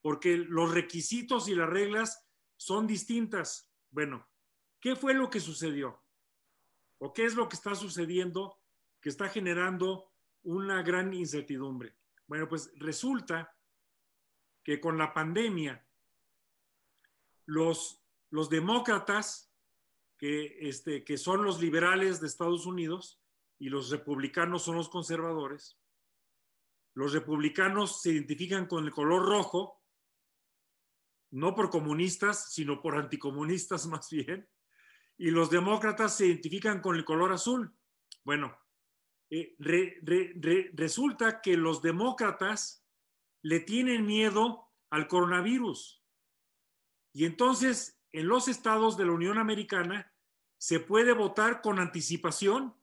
porque 0.01 0.37
los 0.37 0.73
requisitos 0.73 1.49
y 1.49 1.53
las 1.53 1.69
reglas 1.69 2.25
son 2.55 2.87
distintas. 2.87 3.69
Bueno, 3.89 4.25
¿qué 4.79 4.95
fue 4.95 5.13
lo 5.13 5.29
que 5.29 5.41
sucedió? 5.41 6.01
¿O 6.97 7.11
qué 7.11 7.25
es 7.25 7.35
lo 7.35 7.49
que 7.49 7.57
está 7.57 7.75
sucediendo 7.75 8.57
que 9.01 9.09
está 9.09 9.27
generando 9.27 10.09
una 10.43 10.81
gran 10.81 11.13
incertidumbre? 11.13 11.97
Bueno, 12.25 12.47
pues 12.47 12.71
resulta 12.77 13.53
que 14.63 14.79
con 14.79 14.97
la 14.97 15.13
pandemia 15.13 15.85
los, 17.47 18.01
los 18.29 18.49
demócratas, 18.49 19.50
que, 20.21 20.69
este, 20.69 21.03
que 21.03 21.17
son 21.17 21.43
los 21.43 21.59
liberales 21.59 22.21
de 22.21 22.27
Estados 22.27 22.67
Unidos, 22.67 23.19
y 23.57 23.69
los 23.69 23.89
republicanos 23.89 24.61
son 24.61 24.75
los 24.75 24.87
conservadores, 24.87 25.79
los 26.93 27.13
republicanos 27.13 28.03
se 28.03 28.11
identifican 28.11 28.67
con 28.67 28.85
el 28.85 28.91
color 28.91 29.27
rojo, 29.27 29.81
no 31.31 31.55
por 31.55 31.71
comunistas, 31.71 32.53
sino 32.53 32.83
por 32.83 32.97
anticomunistas 32.97 33.87
más 33.87 34.09
bien, 34.11 34.47
y 35.17 35.31
los 35.31 35.49
demócratas 35.49 36.15
se 36.17 36.27
identifican 36.27 36.81
con 36.81 36.95
el 36.95 37.03
color 37.03 37.33
azul. 37.33 37.75
Bueno, 38.23 38.55
eh, 39.31 39.55
resulta 40.73 41.41
que 41.41 41.57
los 41.57 41.81
demócratas 41.81 42.85
le 43.41 43.59
tienen 43.59 44.05
miedo 44.05 44.69
al 44.91 45.07
coronavirus. 45.07 46.03
Y 47.11 47.25
entonces, 47.25 47.99
en 48.11 48.27
los 48.27 48.47
estados 48.47 48.97
de 48.97 49.05
la 49.05 49.13
Unión 49.13 49.39
Americana, 49.39 50.10
se 50.61 50.79
puede 50.79 51.13
votar 51.13 51.63
con 51.63 51.79
anticipación 51.79 52.75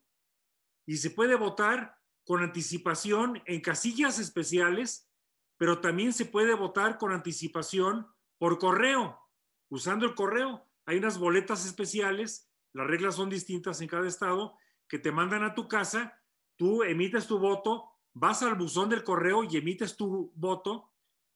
y 0.85 0.97
se 0.97 1.11
puede 1.11 1.37
votar 1.37 1.97
con 2.25 2.43
anticipación 2.43 3.41
en 3.47 3.61
casillas 3.61 4.19
especiales, 4.19 5.09
pero 5.57 5.81
también 5.81 6.12
se 6.12 6.25
puede 6.25 6.55
votar 6.55 6.99
con 6.99 7.12
anticipación 7.12 8.09
por 8.37 8.59
correo, 8.59 9.21
usando 9.69 10.07
el 10.07 10.17
correo. 10.17 10.67
Hay 10.87 10.99
unas 10.99 11.19
boletas 11.19 11.64
especiales, 11.67 12.51
las 12.73 12.88
reglas 12.88 13.14
son 13.14 13.31
distintas 13.31 13.81
en 13.81 13.87
cada 13.87 14.09
estado, 14.09 14.59
que 14.88 14.99
te 14.99 15.12
mandan 15.12 15.45
a 15.45 15.55
tu 15.55 15.69
casa, 15.69 16.21
tú 16.57 16.83
emites 16.83 17.29
tu 17.29 17.38
voto, 17.38 17.93
vas 18.12 18.43
al 18.43 18.57
buzón 18.57 18.88
del 18.88 19.05
correo 19.05 19.45
y 19.45 19.57
emites 19.57 19.97
tu 19.97 20.33
voto, 20.35 20.91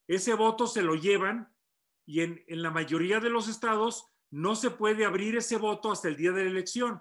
ese 0.09 0.35
voto 0.35 0.67
se 0.67 0.83
lo 0.83 0.97
llevan 0.97 1.55
y 2.05 2.23
en, 2.23 2.45
la 2.49 2.73
mayoría 2.73 3.21
de 3.21 3.31
los 3.31 3.47
estados 3.47 4.12
no 4.33 4.57
se 4.57 4.71
puede 4.71 5.05
abrir 5.05 5.37
ese 5.37 5.59
voto 5.59 5.93
hasta 5.93 6.09
el 6.09 6.17
día 6.17 6.33
de 6.33 6.45
la 6.45 6.51
elección. 6.51 7.01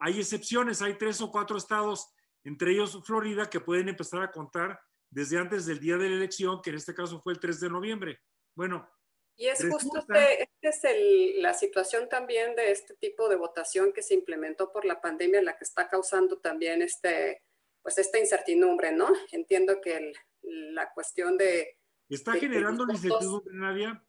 Hay 0.00 0.18
excepciones, 0.18 0.82
hay 0.82 0.98
tres 0.98 1.20
o 1.20 1.30
cuatro 1.30 1.56
estados, 1.56 2.12
entre 2.44 2.72
ellos 2.72 3.00
Florida, 3.04 3.48
que 3.48 3.60
pueden 3.60 3.88
empezar 3.88 4.20
a 4.22 4.32
contar 4.32 4.80
desde 5.08 5.38
antes 5.38 5.64
del 5.64 5.78
día 5.78 5.96
de 5.96 6.10
la 6.10 6.16
elección, 6.16 6.60
que 6.60 6.70
en 6.70 6.76
este 6.76 6.92
caso 6.92 7.20
fue 7.20 7.34
el 7.34 7.40
3 7.40 7.60
de 7.60 7.70
noviembre. 7.70 8.20
Bueno. 8.54 8.90
Y 9.36 9.46
es 9.46 9.64
justo 9.70 9.98
este, 9.98 10.48
esta 10.60 10.90
es 10.90 11.36
la 11.36 11.54
situación 11.54 12.08
también 12.08 12.56
de 12.56 12.72
este 12.72 12.94
tipo 12.96 13.28
de 13.28 13.36
votación 13.36 13.92
que 13.92 14.02
se 14.02 14.14
implementó 14.14 14.72
por 14.72 14.84
la 14.84 15.00
pandemia, 15.00 15.40
la 15.42 15.56
que 15.56 15.64
está 15.64 15.88
causando 15.88 16.38
también 16.38 16.82
este, 16.82 17.42
pues 17.82 17.96
esta 17.98 18.18
incertidumbre, 18.18 18.92
¿no? 18.92 19.08
Entiendo 19.30 19.80
que 19.80 20.12
la 20.42 20.92
cuestión 20.92 21.38
de... 21.38 21.78
Está 22.08 22.32
generando 22.32 22.84
la 22.84 22.94
incertidumbre, 22.94 23.54
Nadia, 23.54 24.04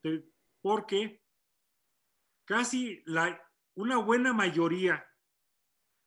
porque 0.61 1.22
casi 2.45 3.01
la, 3.05 3.41
una 3.75 3.97
buena 3.97 4.33
mayoría 4.33 5.05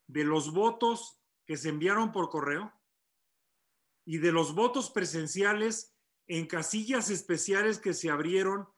de 0.09 0.25
los 0.25 0.53
votos 0.53 1.20
que 1.46 1.57
se 1.57 1.68
enviaron 1.68 2.12
por 2.12 2.29
correo 2.29 2.72
y 4.05 4.18
de 4.18 4.33
los 4.33 4.55
votos 4.55 4.90
presenciales 4.90 5.96
en 6.29 6.46
casillas 6.46 7.11
especiales 7.11 7.79
que 7.79 7.94
se 7.94 8.11
abrieron 8.11 8.68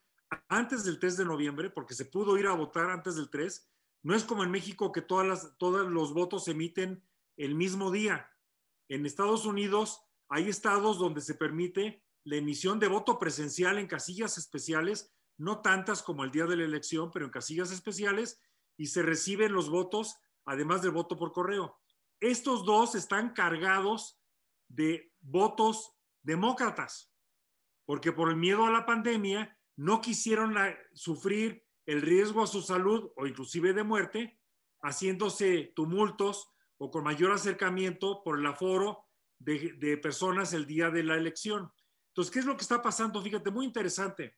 antes 0.48 0.84
del 0.84 0.98
3 0.98 1.16
de 1.16 1.24
noviembre, 1.24 1.70
porque 1.70 1.94
se 1.94 2.04
pudo 2.04 2.36
ir 2.38 2.46
a 2.46 2.54
votar 2.54 2.90
antes 2.90 3.16
del 3.16 3.30
3, 3.30 3.70
no 4.02 4.14
es 4.14 4.24
como 4.24 4.44
en 4.44 4.50
México 4.50 4.92
que 4.92 5.02
todas 5.02 5.26
las, 5.26 5.56
todos 5.58 5.90
los 5.90 6.12
votos 6.12 6.44
se 6.44 6.52
emiten 6.52 7.02
el 7.36 7.54
mismo 7.54 7.90
día. 7.90 8.30
En 8.88 9.06
Estados 9.06 9.46
Unidos 9.46 10.02
hay 10.28 10.48
estados 10.48 10.98
donde 10.98 11.20
se 11.20 11.34
permite 11.34 12.04
la 12.24 12.36
emisión 12.36 12.78
de 12.78 12.88
voto 12.88 13.18
presencial 13.18 13.78
en 13.78 13.86
casillas 13.86 14.36
especiales, 14.36 15.14
no 15.38 15.62
tantas 15.62 16.02
como 16.02 16.24
el 16.24 16.30
día 16.30 16.46
de 16.46 16.56
la 16.56 16.64
elección, 16.64 17.10
pero 17.10 17.24
en 17.24 17.30
casillas 17.30 17.70
especiales, 17.70 18.40
y 18.76 18.86
se 18.86 19.02
reciben 19.02 19.52
los 19.52 19.70
votos, 19.70 20.16
además 20.44 20.82
del 20.82 20.90
voto 20.90 21.16
por 21.16 21.32
correo. 21.32 21.78
Estos 22.20 22.64
dos 22.64 22.94
están 22.94 23.32
cargados 23.32 24.20
de 24.68 25.12
votos 25.20 25.94
demócratas, 26.22 27.12
porque 27.86 28.12
por 28.12 28.28
el 28.28 28.36
miedo 28.36 28.66
a 28.66 28.70
la 28.70 28.84
pandemia 28.84 29.56
no 29.76 30.00
quisieron 30.00 30.54
sufrir 30.92 31.64
el 31.86 32.02
riesgo 32.02 32.42
a 32.42 32.46
su 32.46 32.60
salud 32.60 33.12
o 33.16 33.26
inclusive 33.26 33.72
de 33.72 33.84
muerte, 33.84 34.40
haciéndose 34.82 35.72
tumultos 35.74 36.50
o 36.78 36.90
con 36.90 37.04
mayor 37.04 37.32
acercamiento 37.32 38.22
por 38.22 38.38
el 38.38 38.46
aforo 38.46 39.06
de, 39.38 39.98
personas 40.02 40.52
el 40.52 40.66
día 40.66 40.90
de 40.90 41.02
la 41.02 41.16
elección. 41.16 41.72
Entonces, 42.08 42.32
¿qué 42.32 42.40
es 42.40 42.44
lo 42.44 42.56
que 42.56 42.62
está 42.62 42.82
pasando? 42.82 43.22
Fíjate, 43.22 43.50
muy 43.50 43.66
interesante. 43.66 44.36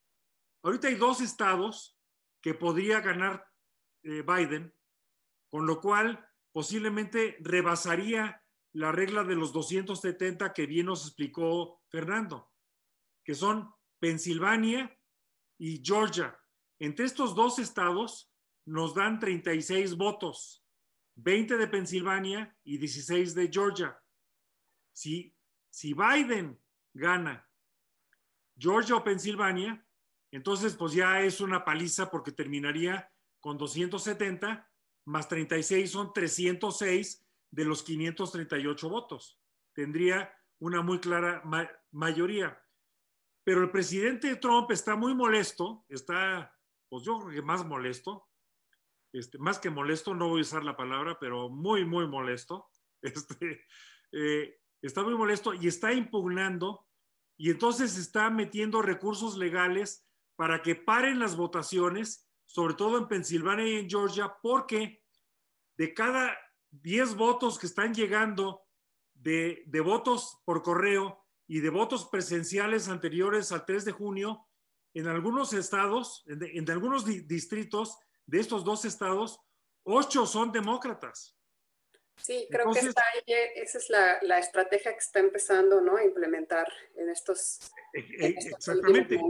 Ahorita 0.63 0.89
hay 0.89 0.97
dos 0.97 1.21
estados 1.21 1.99
que 2.41 2.55
podría 2.55 3.01
ganar 3.01 3.47
eh, 4.03 4.23
Biden, 4.23 4.75
con 5.49 5.67
lo 5.67 5.81
cual 5.81 6.27
posiblemente 6.53 7.37
rebasaría 7.41 8.43
la 8.73 8.93
regla 8.93 9.25
de 9.25 9.35
los 9.35 9.53
270 9.53 10.53
que 10.53 10.67
bien 10.67 10.87
nos 10.87 11.07
explicó 11.07 11.83
Fernando, 11.89 12.53
que 13.25 13.35
son 13.35 13.73
Pensilvania 13.99 14.97
y 15.59 15.83
Georgia. 15.85 16.39
Entre 16.79 17.05
estos 17.05 17.35
dos 17.35 17.59
estados 17.59 18.33
nos 18.65 18.95
dan 18.95 19.19
36 19.19 19.97
votos. 19.97 20.65
20 21.17 21.59
de 21.59 21.67
Pensilvania 21.67 22.57
y 22.65 22.79
16 22.79 23.35
de 23.35 23.49
Georgia. 23.53 24.01
Si, 24.93 25.37
si 25.69 25.93
Biden 25.93 26.59
gana 26.95 27.47
Georgia 28.57 28.97
o 28.97 29.05
Pensilvania, 29.05 29.85
Entonces, 30.33 30.75
pues 30.75 30.93
ya 30.93 31.23
es 31.23 31.41
una 31.41 31.65
paliza 31.65 32.11
porque 32.11 32.33
terminaría 32.33 33.11
con 33.41 33.59
270 33.59 34.71
más 35.07 35.29
36 35.29 35.91
son 35.91 36.13
306 36.13 37.27
de 37.51 37.65
los 37.65 37.83
538 37.83 38.89
votos. 38.89 39.41
Tendría 39.75 40.33
una 40.59 40.83
muy 40.83 41.01
clara 41.01 41.43
mayoría. 41.91 42.63
Pero 43.45 43.63
el 43.63 43.71
presidente 43.71 44.37
Trump 44.37 44.71
está 44.71 44.95
muy 44.97 45.15
molesto, 45.15 45.85
está, 45.89 46.57
pues 46.89 47.05
yo 47.05 47.19
creo 47.19 47.31
que 47.31 47.43
más 47.43 47.65
molesto, 47.65 48.29
este, 49.13 49.39
más 49.39 49.59
que 49.59 49.71
molesto, 49.71 50.15
no 50.15 50.29
voy 50.29 50.41
a 50.41 50.43
usar 50.43 50.63
la 50.63 50.77
palabra, 50.77 51.19
pero 51.19 51.49
muy, 51.49 51.85
muy 51.85 52.07
molesto. 52.07 52.69
Este, 53.03 53.65
eh, 54.13 54.61
está 54.83 55.03
muy 55.03 55.15
molesto 55.15 55.55
y 55.55 55.67
está 55.69 55.95
impugnando 55.95 56.87
y 57.39 57.49
entonces 57.49 57.97
está 57.97 58.29
metiendo 58.29 58.83
recursos 58.83 59.39
legales 59.39 60.07
para 60.41 60.63
que 60.63 60.75
paren 60.75 61.19
las 61.19 61.37
votaciones, 61.37 62.27
sobre 62.47 62.73
todo 62.73 62.97
en 62.97 63.09
Pensilvania 63.09 63.67
y 63.67 63.75
en 63.81 63.91
Georgia, 63.91 64.39
porque 64.41 65.05
de 65.77 65.93
cada 65.93 66.35
10 66.71 67.15
votos 67.17 67.59
que 67.59 67.67
están 67.67 67.93
llegando 67.93 68.63
de, 69.13 69.63
votos 69.85 70.41
por 70.47 70.63
correo 70.63 71.27
y 71.47 71.61
de 71.61 71.69
votos 71.69 72.09
presenciales 72.09 72.89
anteriores 72.89 73.53
al 73.53 73.67
3 73.67 73.85
de 73.85 73.93
junio, 73.93 74.49
en 74.95 75.09
algunos 75.09 75.53
estados, 75.53 76.25
en, 76.27 76.71
algunos 76.71 77.05
distritos 77.05 77.99
de 78.25 78.41
estos 78.41 78.65
dos 78.65 78.87
estados, 78.87 79.41
ocho 79.83 80.25
son 80.25 80.53
demócratas. 80.53 81.37
Sí, 82.17 82.49
creo 82.51 82.73
que 82.73 82.79
esa 82.79 83.79
es 83.79 83.91
la, 83.91 84.39
estrategia 84.39 84.93
que 84.93 85.01
está 85.01 85.21
empezando 85.21 85.83
¿no? 85.83 85.99
a 85.99 86.03
implementar 86.03 86.67
en 86.97 87.11
estos, 87.11 87.61
e, 87.93 87.99
e, 87.99 88.27
exactamente. 88.39 89.21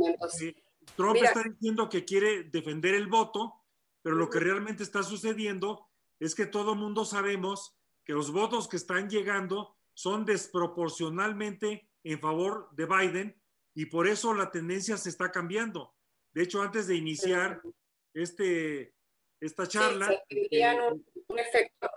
Trump 0.97 1.17
está 1.17 1.43
diciendo 1.43 1.89
que 1.89 2.05
quiere 2.05 2.45
defender 2.45 2.95
el 2.95 3.07
voto, 3.07 3.55
pero 4.03 4.17
lo 4.17 4.31
que 4.31 4.41
realmente 4.41 4.83
está 4.83 5.03
sucediendo 5.03 5.89
es 6.19 6.35
que 6.35 6.47
todo 6.47 6.75
mundo 6.75 7.05
sabemos 7.05 7.77
que 8.05 8.13
los 8.13 8.33
votos 8.33 8.69
que 8.69 8.77
están 8.77 9.09
llegando 9.09 9.77
son 9.95 10.25
desproporcionalmente 10.25 11.89
en 12.05 12.21
favor 12.21 12.69
de 12.73 12.87
Biden 12.87 13.43
y 13.75 13.87
por 13.87 14.07
eso 14.07 14.35
la 14.35 14.51
tendencia 14.51 14.97
se 14.97 15.09
está 15.09 15.31
cambiando. 15.31 15.95
De 16.33 16.43
hecho, 16.43 16.63
antes 16.63 16.87
de 16.87 16.97
iniciar 16.97 17.61
este, 18.15 18.95
esta 19.41 19.67
charla... 19.67 20.09
Sí, 20.29 20.49
un, 20.53 21.05
un, 21.29 21.39
efecto 21.39 21.91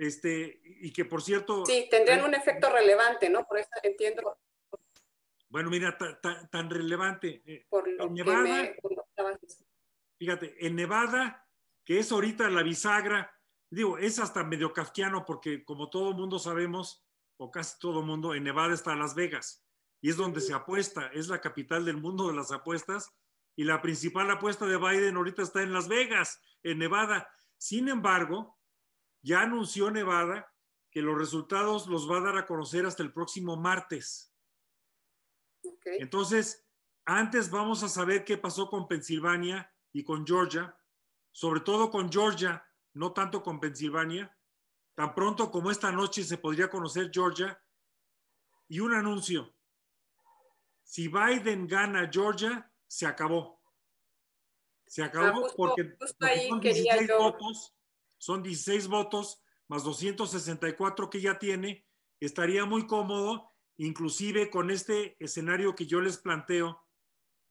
este, 0.00 0.60
y 0.64 0.92
que 0.92 1.04
por 1.04 1.22
cierto... 1.22 1.66
Sí, 1.66 1.86
tendrían 1.90 2.24
un 2.24 2.34
efecto 2.34 2.70
relevante, 2.70 3.28
¿no? 3.28 3.46
Por 3.46 3.58
eso 3.58 3.68
entiendo. 3.82 4.38
Bueno, 5.50 5.68
mira, 5.68 5.98
tan 5.98 6.70
relevante. 6.70 7.42
Eh, 7.44 7.66
en 7.98 8.14
Nevada, 8.14 8.72
fíjate, 10.16 10.66
en 10.66 10.76
Nevada, 10.76 11.46
que 11.84 11.98
es 11.98 12.12
ahorita 12.12 12.48
la 12.48 12.62
bisagra, 12.62 13.36
digo, 13.68 13.98
es 13.98 14.20
hasta 14.20 14.44
medio 14.44 14.72
kafkiano 14.72 15.26
porque 15.26 15.64
como 15.64 15.90
todo 15.90 16.12
mundo 16.12 16.38
sabemos, 16.38 17.04
o 17.36 17.50
casi 17.50 17.78
todo 17.80 18.02
mundo, 18.02 18.34
en 18.34 18.44
Nevada 18.44 18.74
está 18.74 18.94
Las 18.94 19.14
Vegas 19.14 19.66
y 20.00 20.10
es 20.10 20.16
donde 20.16 20.40
se 20.40 20.54
apuesta, 20.54 21.08
es 21.08 21.28
la 21.28 21.40
capital 21.40 21.84
del 21.84 21.96
mundo 21.96 22.28
de 22.28 22.34
las 22.34 22.52
apuestas 22.52 23.12
y 23.56 23.64
la 23.64 23.82
principal 23.82 24.30
apuesta 24.30 24.66
de 24.66 24.78
Biden 24.78 25.16
ahorita 25.16 25.42
está 25.42 25.62
en 25.62 25.72
Las 25.72 25.88
Vegas, 25.88 26.40
en 26.62 26.78
Nevada. 26.78 27.28
Sin 27.58 27.88
embargo, 27.88 28.58
ya 29.22 29.42
anunció 29.42 29.90
Nevada 29.90 30.52
que 30.90 31.02
los 31.02 31.18
resultados 31.18 31.86
los 31.86 32.10
va 32.10 32.18
a 32.18 32.22
dar 32.22 32.36
a 32.38 32.46
conocer 32.46 32.86
hasta 32.86 33.02
el 33.02 33.12
próximo 33.12 33.56
martes. 33.56 34.29
Entonces, 35.84 36.66
antes 37.04 37.50
vamos 37.50 37.82
a 37.82 37.88
saber 37.88 38.24
qué 38.24 38.38
pasó 38.38 38.68
con 38.68 38.86
Pensilvania 38.86 39.72
y 39.92 40.04
con 40.04 40.26
Georgia, 40.26 40.76
sobre 41.32 41.60
todo 41.60 41.90
con 41.90 42.10
Georgia, 42.10 42.64
no 42.94 43.12
tanto 43.12 43.42
con 43.42 43.60
Pensilvania. 43.60 44.36
Tan 44.94 45.14
pronto 45.14 45.50
como 45.50 45.70
esta 45.70 45.90
noche 45.90 46.22
se 46.24 46.38
podría 46.38 46.68
conocer 46.68 47.10
Georgia. 47.12 47.60
Y 48.68 48.80
un 48.80 48.94
anuncio. 48.94 49.54
Si 50.82 51.08
Biden 51.08 51.66
gana 51.66 52.08
Georgia, 52.12 52.70
se 52.86 53.06
acabó. 53.06 53.60
Se 54.86 55.02
acabó 55.02 55.46
ah, 55.46 55.52
porque, 55.56 55.96
son 56.48 56.60
16 56.60 57.10
votos 57.16 57.74
son 58.20 58.42
16 58.42 58.86
votos 58.88 59.42
más 59.66 59.82
264 59.82 61.08
que 61.08 61.20
ya 61.20 61.38
tiene, 61.38 61.86
estaría 62.20 62.66
muy 62.66 62.86
cómodo, 62.86 63.49
inclusive 63.80 64.50
con 64.50 64.70
este 64.70 65.16
escenario 65.18 65.74
que 65.74 65.86
yo 65.86 66.02
les 66.02 66.18
planteo, 66.18 66.84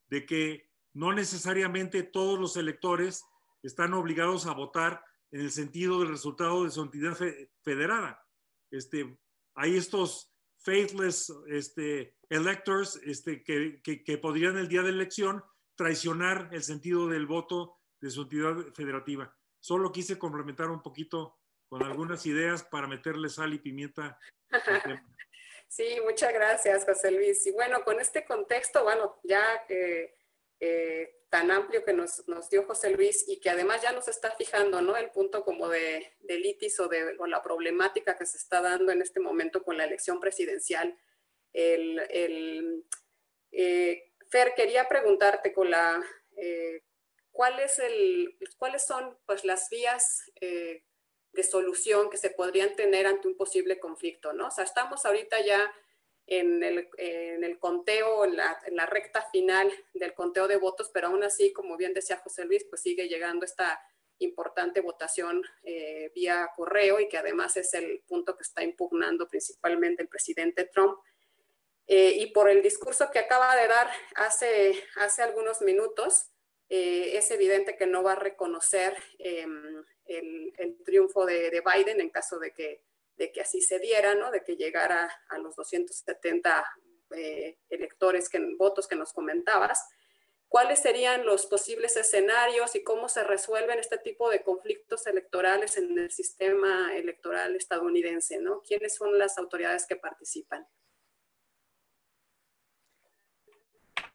de 0.10 0.28
que 0.28 0.70
no 0.94 1.12
necesariamente 1.12 2.04
todos 2.04 2.40
los 2.40 2.56
electores 2.56 3.24
están 3.64 3.94
obligados 3.94 4.46
a 4.46 4.54
votar 4.54 5.04
en 5.32 5.42
el 5.42 5.52
sentido 5.52 6.00
del 6.00 6.10
resultado 6.10 6.64
de 6.64 6.70
su 6.70 6.84
entidad 6.84 7.18
federada. 7.64 8.24
Este, 8.72 9.18
hay 9.56 9.76
estos 9.76 10.32
faithless 10.60 11.34
este, 11.48 12.16
electors 12.30 12.98
este, 13.04 13.44
que, 13.44 13.82
que, 13.82 14.04
que 14.04 14.18
podrían 14.20 14.58
el 14.58 14.68
día 14.68 14.84
de 14.84 14.90
elección 14.90 15.44
traicionar 15.76 16.50
el 16.52 16.62
sentido 16.62 17.08
del 17.08 17.26
voto 17.26 17.80
de 18.02 18.12
su 18.12 18.24
entidad 18.24 18.56
federativa. 18.76 19.36
Solo 19.60 19.92
quise 19.92 20.20
complementar 20.20 20.70
un 20.70 20.84
poquito 20.84 21.40
con 21.68 21.82
algunas 21.82 22.26
ideas 22.28 22.64
para 22.64 22.88
meterle 22.88 23.30
sal 23.30 23.54
y 23.54 23.60
pimienta. 23.60 24.20
Sí, 25.70 26.02
muchas 26.04 26.34
gracias, 26.34 26.84
José 26.84 27.12
Luis. 27.12 27.46
Y 27.46 27.52
bueno, 27.52 27.84
con 27.84 28.00
este 28.00 28.26
contexto, 28.26 28.84
bueno, 28.84 29.20
ya 29.24 29.64
eh, 29.70 30.16
tan 31.30 31.52
amplio 31.52 31.86
que 31.86 31.94
nos, 31.94 32.28
nos, 32.28 32.50
dio 32.50 32.66
José 32.66 32.90
Luis 32.90 33.24
y 33.28 33.40
que 33.40 33.52
además 33.52 33.84
ya 33.84 33.92
nos 33.92 34.08
está 34.08 34.32
fijando, 34.32 34.82
¿no? 34.82 34.98
El 34.98 35.12
punto 35.12 35.46
como 35.46 35.70
de, 35.70 36.12
litis 36.28 36.80
o 36.80 36.88
de 36.88 37.16
la 37.28 37.44
problemática 37.44 38.18
que 38.18 38.26
se 38.26 38.38
está 38.38 38.62
dando 38.62 38.92
en 38.92 39.04
este 39.04 39.20
momento 39.20 39.64
con 39.64 39.78
la 39.78 39.84
elección 39.84 40.20
presidencial. 40.20 40.98
El, 41.54 42.00
el 42.10 42.84
eh, 43.52 44.12
Fer, 44.32 44.56
quería 44.56 44.88
preguntarte 44.88 45.54
con 45.54 45.70
la, 45.70 46.04
eh, 46.36 46.82
¿cuáles 47.32 47.78
son 48.88 49.20
pues, 49.28 49.46
las 49.46 49.70
vías 49.70 50.24
de 51.34 51.44
solución 51.44 52.10
que 52.10 52.18
se 52.18 52.32
podrían 52.32 52.76
tener 52.76 53.08
ante 53.08 53.28
un 53.28 53.38
posible 53.38 53.80
conflicto? 53.80 54.34
¿no? 54.34 54.48
O 54.48 54.52
sea, 54.52 54.64
estamos 54.64 55.06
ahorita 55.06 55.40
ya 55.46 55.72
en 56.30 56.64
el, 56.64 57.58
conteo, 57.60 58.24
en 58.24 58.36
la, 58.36 58.86
recta 58.86 59.24
final 59.32 59.72
del 59.96 60.14
conteo 60.14 60.48
de 60.48 60.58
votos, 60.58 60.92
pero 60.94 61.08
aún 61.08 61.24
así, 61.24 61.52
como 61.52 61.76
bien 61.76 61.94
decía 61.94 62.18
José 62.18 62.46
Luis, 62.46 62.66
pues 62.70 62.82
sigue 62.84 63.08
llegando 63.08 63.46
esta 63.46 63.82
importante 64.20 64.82
votación 64.82 65.42
eh, 65.64 66.12
vía 66.14 66.52
correo 66.56 67.00
y 67.00 67.08
que 67.08 67.18
además 67.18 67.58
es 67.58 67.74
el 67.74 68.04
punto 68.08 68.36
que 68.38 68.44
está 68.44 68.64
impugnando 68.64 69.28
principalmente 69.28 70.04
el 70.04 70.10
presidente 70.10 70.66
Trump. 70.66 71.00
Eh, 71.88 72.18
y 72.18 72.28
por 72.28 72.48
el 72.48 72.62
discurso 72.62 73.10
que 73.12 73.18
acaba 73.18 73.56
de 73.56 73.68
dar 73.68 73.90
hace, 74.16 74.84
hace 74.98 75.24
algunos 75.24 75.62
minutos, 75.62 76.28
eh, 76.70 77.18
es 77.18 77.32
evidente 77.32 77.76
que 77.76 77.88
no 77.88 78.04
va 78.04 78.12
a 78.12 78.16
reconocer 78.16 78.96
em, 80.10 80.52
el, 80.58 80.84
triunfo 80.84 81.26
de, 81.26 81.62
Biden 81.62 82.02
en 82.02 82.10
caso 82.10 82.40
de 82.40 82.52
que, 82.52 82.84
de 83.16 83.32
que 83.32 83.42
así 83.42 83.62
se 83.62 83.80
diera, 83.80 84.16
¿no? 84.16 84.32
de 84.32 84.44
que 84.44 84.56
llegara 84.56 85.10
a 85.30 85.38
los 85.38 85.56
270 85.56 86.66
eh, 87.16 87.58
electores, 87.70 88.30
que, 88.30 88.40
votos 88.58 88.88
que 88.88 88.96
nos 88.96 89.14
comentabas. 89.14 89.88
¿Cuáles 90.48 90.80
serían 90.80 91.26
los 91.26 91.46
posibles 91.46 91.96
escenarios 91.96 92.76
y 92.76 92.84
cómo 92.84 93.08
se 93.08 93.24
resuelven 93.24 93.78
este 93.78 94.00
tipo 94.00 94.32
de 94.32 94.42
conflictos 94.42 95.06
electorales 95.06 95.78
en 95.78 95.96
el 95.98 96.10
sistema 96.10 96.96
electoral 96.96 97.56
estadounidense? 97.56 98.40
¿no? 98.40 98.62
¿Quiénes 98.62 98.96
son 98.96 99.18
las 99.18 99.38
autoridades 99.38 99.86
que 99.86 99.96
participan? 99.96 100.68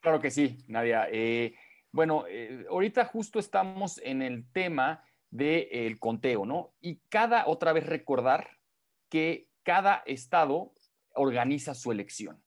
Claro 0.01 0.21
que 0.21 0.33
sí, 0.33 0.59
Nadia. 0.67 1.09
Eh, 1.11 1.55
bueno, 1.93 2.27
eh, 2.29 2.67
ahorita 2.69 3.05
justo 3.05 3.39
estamos 3.39 3.99
en 4.03 4.21
el 4.21 4.51
tema 4.53 5.05
del 5.35 5.99
conteo, 5.99 6.47
¿no? 6.47 6.75
Y 6.81 7.01
cada, 7.09 7.49
otra 7.49 7.73
vez 7.73 7.85
recordar 7.87 8.61
que 9.09 9.49
cada 9.65 10.05
estado 10.07 10.73
organiza 11.13 11.75
su 11.75 11.91
elección. 11.91 12.41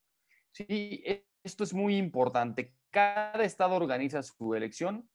Sí, 0.53 1.03
e, 1.05 1.27
esto 1.43 1.65
es 1.65 1.73
muy 1.73 1.97
importante. 1.97 2.73
Cada 2.89 3.43
estado 3.43 3.75
organiza 3.75 4.23
su 4.23 4.55
elección 4.55 5.09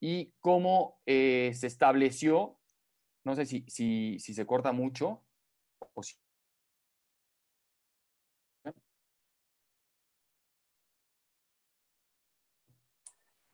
y 0.00 0.34
cómo 0.40 1.00
eh, 1.06 1.52
se 1.54 1.68
estableció, 1.68 2.58
no 3.22 3.36
sé 3.36 3.46
si, 3.46 3.64
si, 3.68 4.18
si 4.18 4.34
se 4.34 4.44
corta 4.44 4.72
mucho 4.72 5.24
o 5.94 6.02
si 6.02 6.16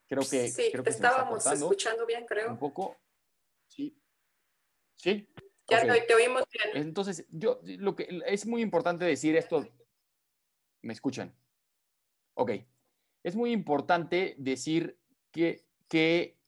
Creo 0.08 0.22
que, 0.22 0.48
sí, 0.48 0.70
creo 0.72 0.82
que 0.82 0.90
estábamos 0.90 1.46
escuchando 1.46 2.04
bien, 2.04 2.26
creo. 2.26 2.50
Un 2.50 2.58
poco. 2.58 2.96
Sí. 5.02 5.26
Ya 5.68 5.80
te 6.06 6.14
oímos 6.14 6.44
bien. 6.52 6.86
Entonces, 6.86 7.26
yo 7.30 7.60
lo 7.62 7.94
que 7.96 8.08
es 8.26 8.46
muy 8.46 8.60
importante 8.60 9.04
decir 9.04 9.36
esto. 9.36 9.66
¿Me 10.82 10.92
escuchan? 10.92 11.34
Ok. 12.34 12.52
es 13.22 13.36
muy 13.36 13.52
importante 13.52 14.34
decir 14.38 14.98
que, 15.30 15.66
que 15.88 16.38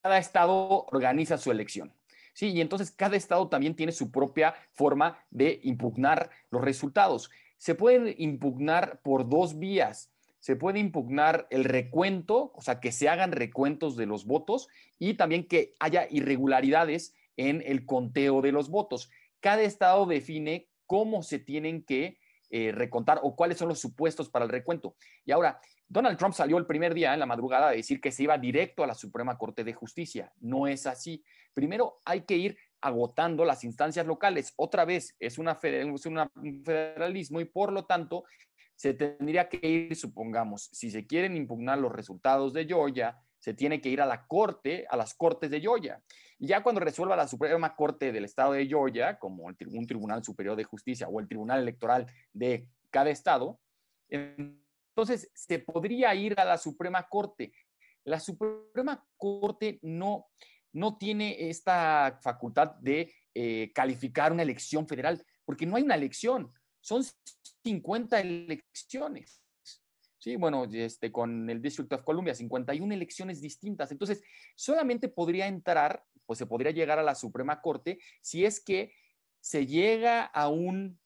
cada 0.00 0.18
estado 0.18 0.84
organiza 0.86 1.36
su 1.36 1.50
elección. 1.50 1.92
Sí, 2.32 2.50
y 2.50 2.60
entonces 2.60 2.90
cada 2.90 3.16
estado 3.16 3.48
también 3.48 3.74
tiene 3.74 3.92
su 3.92 4.10
propia 4.10 4.54
forma 4.72 5.24
de 5.30 5.60
impugnar 5.62 6.30
los 6.50 6.62
resultados. 6.62 7.30
Se 7.58 7.74
pueden 7.74 8.14
impugnar 8.18 9.00
por 9.02 9.28
dos 9.28 9.58
vías. 9.58 10.10
Se 10.38 10.56
puede 10.56 10.78
impugnar 10.78 11.46
el 11.50 11.64
recuento, 11.64 12.52
o 12.54 12.60
sea, 12.60 12.78
que 12.80 12.92
se 12.92 13.08
hagan 13.08 13.32
recuentos 13.32 13.96
de 13.96 14.06
los 14.06 14.26
votos 14.26 14.68
y 14.98 15.14
también 15.14 15.46
que 15.48 15.74
haya 15.80 16.06
irregularidades 16.10 17.14
en 17.36 17.62
el 17.66 17.86
conteo 17.86 18.40
de 18.42 18.52
los 18.52 18.70
votos. 18.70 19.10
Cada 19.40 19.62
estado 19.62 20.06
define 20.06 20.68
cómo 20.86 21.22
se 21.22 21.38
tienen 21.38 21.84
que 21.84 22.18
eh, 22.50 22.72
recontar 22.72 23.20
o 23.22 23.34
cuáles 23.34 23.58
son 23.58 23.68
los 23.68 23.80
supuestos 23.80 24.28
para 24.28 24.44
el 24.44 24.50
recuento. 24.50 24.96
Y 25.24 25.32
ahora, 25.32 25.60
Donald 25.88 26.18
Trump 26.18 26.34
salió 26.34 26.56
el 26.58 26.66
primer 26.66 26.94
día 26.94 27.12
en 27.12 27.20
la 27.20 27.26
madrugada 27.26 27.68
a 27.68 27.72
decir 27.72 28.00
que 28.00 28.12
se 28.12 28.22
iba 28.22 28.38
directo 28.38 28.84
a 28.84 28.86
la 28.86 28.94
Suprema 28.94 29.36
Corte 29.36 29.64
de 29.64 29.72
Justicia. 29.72 30.32
No 30.40 30.66
es 30.66 30.86
así. 30.86 31.24
Primero 31.52 32.00
hay 32.04 32.22
que 32.22 32.36
ir 32.36 32.56
agotando 32.80 33.44
las 33.44 33.64
instancias 33.64 34.06
locales. 34.06 34.52
Otra 34.56 34.84
vez, 34.84 35.16
es, 35.18 35.38
una 35.38 35.58
un 35.60 36.62
federalismo 36.64 37.40
y 37.40 37.44
por 37.44 37.72
lo 37.72 37.86
tanto 37.86 38.24
se 38.76 38.94
tendría 38.94 39.48
que 39.48 39.66
ir, 39.66 39.96
supongamos, 39.96 40.68
si 40.72 40.90
se 40.90 41.06
quieren 41.06 41.36
impugnar 41.36 41.78
los 41.78 41.92
resultados 41.92 42.52
de 42.52 42.66
Georgia, 42.66 43.18
se 43.38 43.54
tiene 43.54 43.80
que 43.80 43.88
ir 43.88 44.00
a 44.00 44.06
la 44.06 44.26
corte, 44.26 44.86
a 44.88 44.96
las 44.96 45.14
cortes 45.14 45.50
de 45.50 45.60
Georgia. 45.60 46.02
Y 46.44 46.46
ya 46.46 46.62
cuando 46.62 46.82
resuelva 46.82 47.16
la 47.16 47.26
Suprema 47.26 47.74
Corte 47.74 48.12
del 48.12 48.26
Estado 48.26 48.52
de 48.52 48.66
Georgia, 48.66 49.18
como 49.18 49.44
un 49.44 49.86
Tribunal 49.86 50.22
Superior 50.22 50.54
de 50.54 50.64
Justicia 50.64 51.08
o 51.08 51.18
el 51.18 51.26
Tribunal 51.26 51.62
Electoral 51.62 52.06
de 52.34 52.68
cada 52.90 53.08
estado, 53.08 53.58
entonces 54.10 55.30
se 55.32 55.60
podría 55.60 56.14
ir 56.14 56.38
a 56.38 56.44
la 56.44 56.58
Suprema 56.58 57.08
Corte. 57.08 57.54
La 58.04 58.20
Suprema 58.20 59.02
Corte 59.16 59.78
no, 59.80 60.26
no 60.74 60.98
tiene 60.98 61.48
esta 61.48 62.20
facultad 62.22 62.72
de 62.72 63.10
eh, 63.32 63.72
calificar 63.74 64.30
una 64.30 64.42
elección 64.42 64.86
federal, 64.86 65.24
porque 65.46 65.64
no 65.64 65.76
hay 65.76 65.82
una 65.82 65.94
elección, 65.94 66.52
son 66.82 67.02
50 67.64 68.20
elecciones. 68.20 69.40
Sí, 70.24 70.36
bueno, 70.36 70.64
este, 70.72 71.12
con 71.12 71.50
el 71.50 71.60
District 71.60 71.92
of 71.92 72.02
Columbia, 72.02 72.34
51 72.34 72.94
elecciones 72.94 73.42
distintas. 73.42 73.92
Entonces, 73.92 74.22
solamente 74.54 75.08
podría 75.08 75.46
entrar, 75.46 76.02
pues 76.26 76.38
se 76.38 76.46
podría 76.46 76.72
llegar 76.72 76.98
a 76.98 77.02
la 77.02 77.14
Suprema 77.14 77.60
Corte 77.60 77.98
si 78.20 78.44
es 78.44 78.60
que 78.60 78.92
se 79.40 79.66
llega 79.66 80.22
a 80.22 80.48
un, 80.48 80.98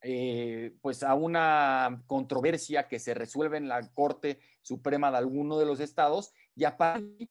eh, 0.00 0.74
pues 0.80 1.02
a 1.02 1.14
una 1.14 2.02
controversia 2.06 2.88
que 2.88 2.98
se 2.98 3.14
resuelve 3.14 3.58
en 3.58 3.68
la 3.68 3.92
Corte 3.92 4.40
Suprema 4.62 5.10
de 5.10 5.18
alguno 5.18 5.58
de 5.58 5.66
los 5.66 5.80
estados 5.80 6.32
y 6.54 6.64
aparte 6.64 7.28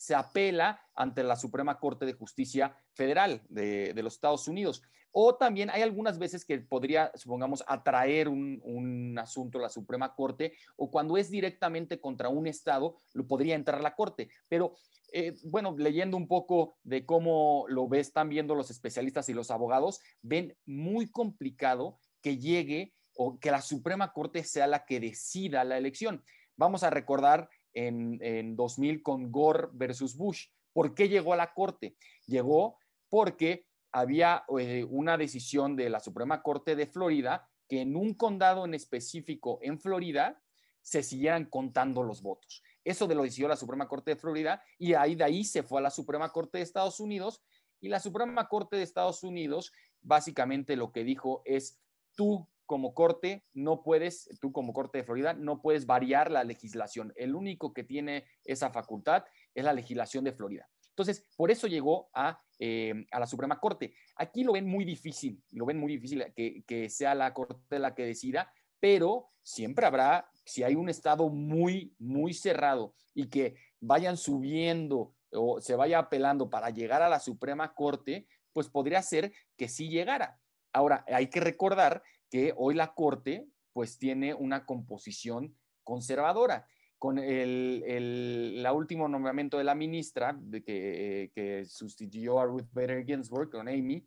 se 0.00 0.14
apela 0.14 0.80
ante 0.94 1.22
la 1.22 1.36
Suprema 1.36 1.78
Corte 1.78 2.06
de 2.06 2.14
Justicia 2.14 2.74
Federal 2.94 3.42
de, 3.50 3.92
los 4.02 4.14
Estados 4.14 4.48
Unidos. 4.48 4.82
O 5.12 5.34
también 5.34 5.68
hay 5.68 5.82
algunas 5.82 6.18
veces 6.18 6.46
que 6.46 6.58
podría, 6.58 7.12
supongamos, 7.16 7.62
atraer 7.66 8.26
un, 8.26 9.14
asunto 9.20 9.58
a 9.58 9.62
la 9.62 9.68
Suprema 9.68 10.14
Corte 10.14 10.54
o 10.76 10.90
cuando 10.90 11.18
es 11.18 11.30
directamente 11.30 12.00
contra 12.00 12.30
un 12.30 12.46
Estado, 12.46 12.96
lo 13.12 13.26
podría 13.26 13.54
entrar 13.54 13.80
a 13.80 13.82
la 13.82 13.94
Corte. 13.94 14.30
Pero, 14.48 14.72
eh, 15.12 15.34
bueno, 15.44 15.76
leyendo 15.76 16.16
un 16.16 16.28
poco 16.28 16.78
de 16.82 17.04
cómo 17.04 17.66
lo 17.68 17.86
ves, 17.86 18.06
están 18.06 18.30
viendo 18.30 18.54
los 18.54 18.70
especialistas 18.70 19.28
y 19.28 19.34
los 19.34 19.50
abogados, 19.50 20.00
ven 20.22 20.56
muy 20.64 21.10
complicado 21.10 21.98
que 22.22 22.38
llegue 22.38 22.94
o 23.16 23.38
que 23.38 23.50
la 23.50 23.60
Suprema 23.60 24.14
Corte 24.14 24.44
sea 24.44 24.66
la 24.66 24.86
que 24.86 24.98
decida 24.98 25.62
la 25.64 25.76
elección. 25.76 26.24
Vamos 26.56 26.84
a 26.84 26.90
recordar 26.90 27.50
en, 27.74 28.18
en 28.22 28.56
2000 28.56 29.02
con 29.02 29.30
Gore 29.30 29.68
versus 29.72 30.16
Bush. 30.16 30.46
¿Por 30.72 30.94
qué 30.94 31.08
llegó 31.08 31.32
a 31.32 31.36
la 31.36 31.52
Corte? 31.52 31.96
Llegó 32.26 32.78
porque 33.08 33.66
había 33.92 34.44
eh, 34.58 34.84
una 34.88 35.16
decisión 35.16 35.76
de 35.76 35.90
la 35.90 36.00
Suprema 36.00 36.42
Corte 36.42 36.76
de 36.76 36.86
Florida 36.86 37.48
que 37.68 37.80
en 37.82 37.96
un 37.96 38.14
condado 38.14 38.64
en 38.64 38.74
específico 38.74 39.58
en 39.62 39.78
Florida 39.78 40.40
se 40.82 41.02
siguieran 41.02 41.44
contando 41.44 42.02
los 42.02 42.22
votos. 42.22 42.62
Eso 42.84 43.06
de 43.06 43.14
lo 43.14 43.22
decidió 43.22 43.48
la 43.48 43.56
Suprema 43.56 43.88
Corte 43.88 44.12
de 44.12 44.16
Florida 44.16 44.62
y 44.78 44.94
ahí 44.94 45.14
de 45.14 45.24
ahí 45.24 45.44
se 45.44 45.62
fue 45.62 45.80
a 45.80 45.82
la 45.82 45.90
Suprema 45.90 46.30
Corte 46.30 46.58
de 46.58 46.64
Estados 46.64 47.00
Unidos 47.00 47.42
y 47.80 47.88
la 47.88 48.00
Suprema 48.00 48.48
Corte 48.48 48.76
de 48.76 48.82
Estados 48.82 49.22
Unidos 49.22 49.72
básicamente 50.00 50.76
lo 50.76 50.92
que 50.92 51.04
dijo 51.04 51.42
es 51.44 51.78
tú 52.14 52.48
como 52.70 52.94
corte 52.94 53.44
no 53.52 53.82
puedes, 53.82 54.28
tú 54.40 54.52
como 54.52 54.72
corte 54.72 54.98
de 54.98 55.04
Florida, 55.04 55.34
no 55.34 55.60
puedes 55.60 55.86
variar 55.86 56.30
la 56.30 56.44
legislación. 56.44 57.12
El 57.16 57.34
único 57.34 57.72
que 57.72 57.82
tiene 57.82 58.26
esa 58.44 58.70
facultad 58.70 59.24
es 59.56 59.64
la 59.64 59.72
legislación 59.72 60.22
de 60.22 60.30
Florida. 60.30 60.68
Entonces, 60.90 61.26
por 61.36 61.50
eso 61.50 61.66
llegó 61.66 62.10
a, 62.14 62.40
eh, 62.60 62.94
a 63.10 63.18
la 63.18 63.26
Suprema 63.26 63.58
Corte. 63.58 63.92
Aquí 64.14 64.44
lo 64.44 64.52
ven 64.52 64.68
muy 64.68 64.84
difícil, 64.84 65.42
lo 65.50 65.66
ven 65.66 65.78
muy 65.78 65.94
difícil 65.94 66.24
que, 66.36 66.62
que 66.64 66.88
sea 66.88 67.16
la 67.16 67.34
Corte 67.34 67.80
la 67.80 67.92
que 67.96 68.04
decida, 68.04 68.52
pero 68.78 69.30
siempre 69.42 69.84
habrá, 69.84 70.30
si 70.44 70.62
hay 70.62 70.76
un 70.76 70.88
estado 70.88 71.28
muy, 71.28 71.92
muy 71.98 72.34
cerrado 72.34 72.94
y 73.14 73.30
que 73.30 73.56
vayan 73.80 74.16
subiendo 74.16 75.16
o 75.32 75.60
se 75.60 75.74
vaya 75.74 75.98
apelando 75.98 76.48
para 76.48 76.70
llegar 76.70 77.02
a 77.02 77.08
la 77.08 77.18
Suprema 77.18 77.74
Corte, 77.74 78.28
pues 78.52 78.68
podría 78.68 79.02
ser 79.02 79.32
que 79.56 79.68
sí 79.68 79.88
llegara. 79.88 80.38
Ahora, 80.72 81.04
hay 81.08 81.26
que 81.26 81.40
recordar 81.40 82.04
que 82.30 82.54
hoy 82.56 82.74
la 82.74 82.94
Corte 82.94 83.46
pues 83.72 83.98
tiene 83.98 84.34
una 84.34 84.64
composición 84.64 85.56
conservadora 85.84 86.66
con 86.98 87.18
el, 87.18 87.82
el 87.86 88.62
la 88.62 88.72
último 88.72 89.08
nombramiento 89.08 89.56
de 89.58 89.64
la 89.64 89.74
ministra 89.74 90.38
que, 90.64 91.30
que, 91.34 91.64
sustituyó 91.64 92.38
a 92.40 92.44
Ruth 92.44 92.68
Bader 92.72 93.04
Ginsburg 93.06 93.50
con 93.50 93.68
Amy. 93.68 94.06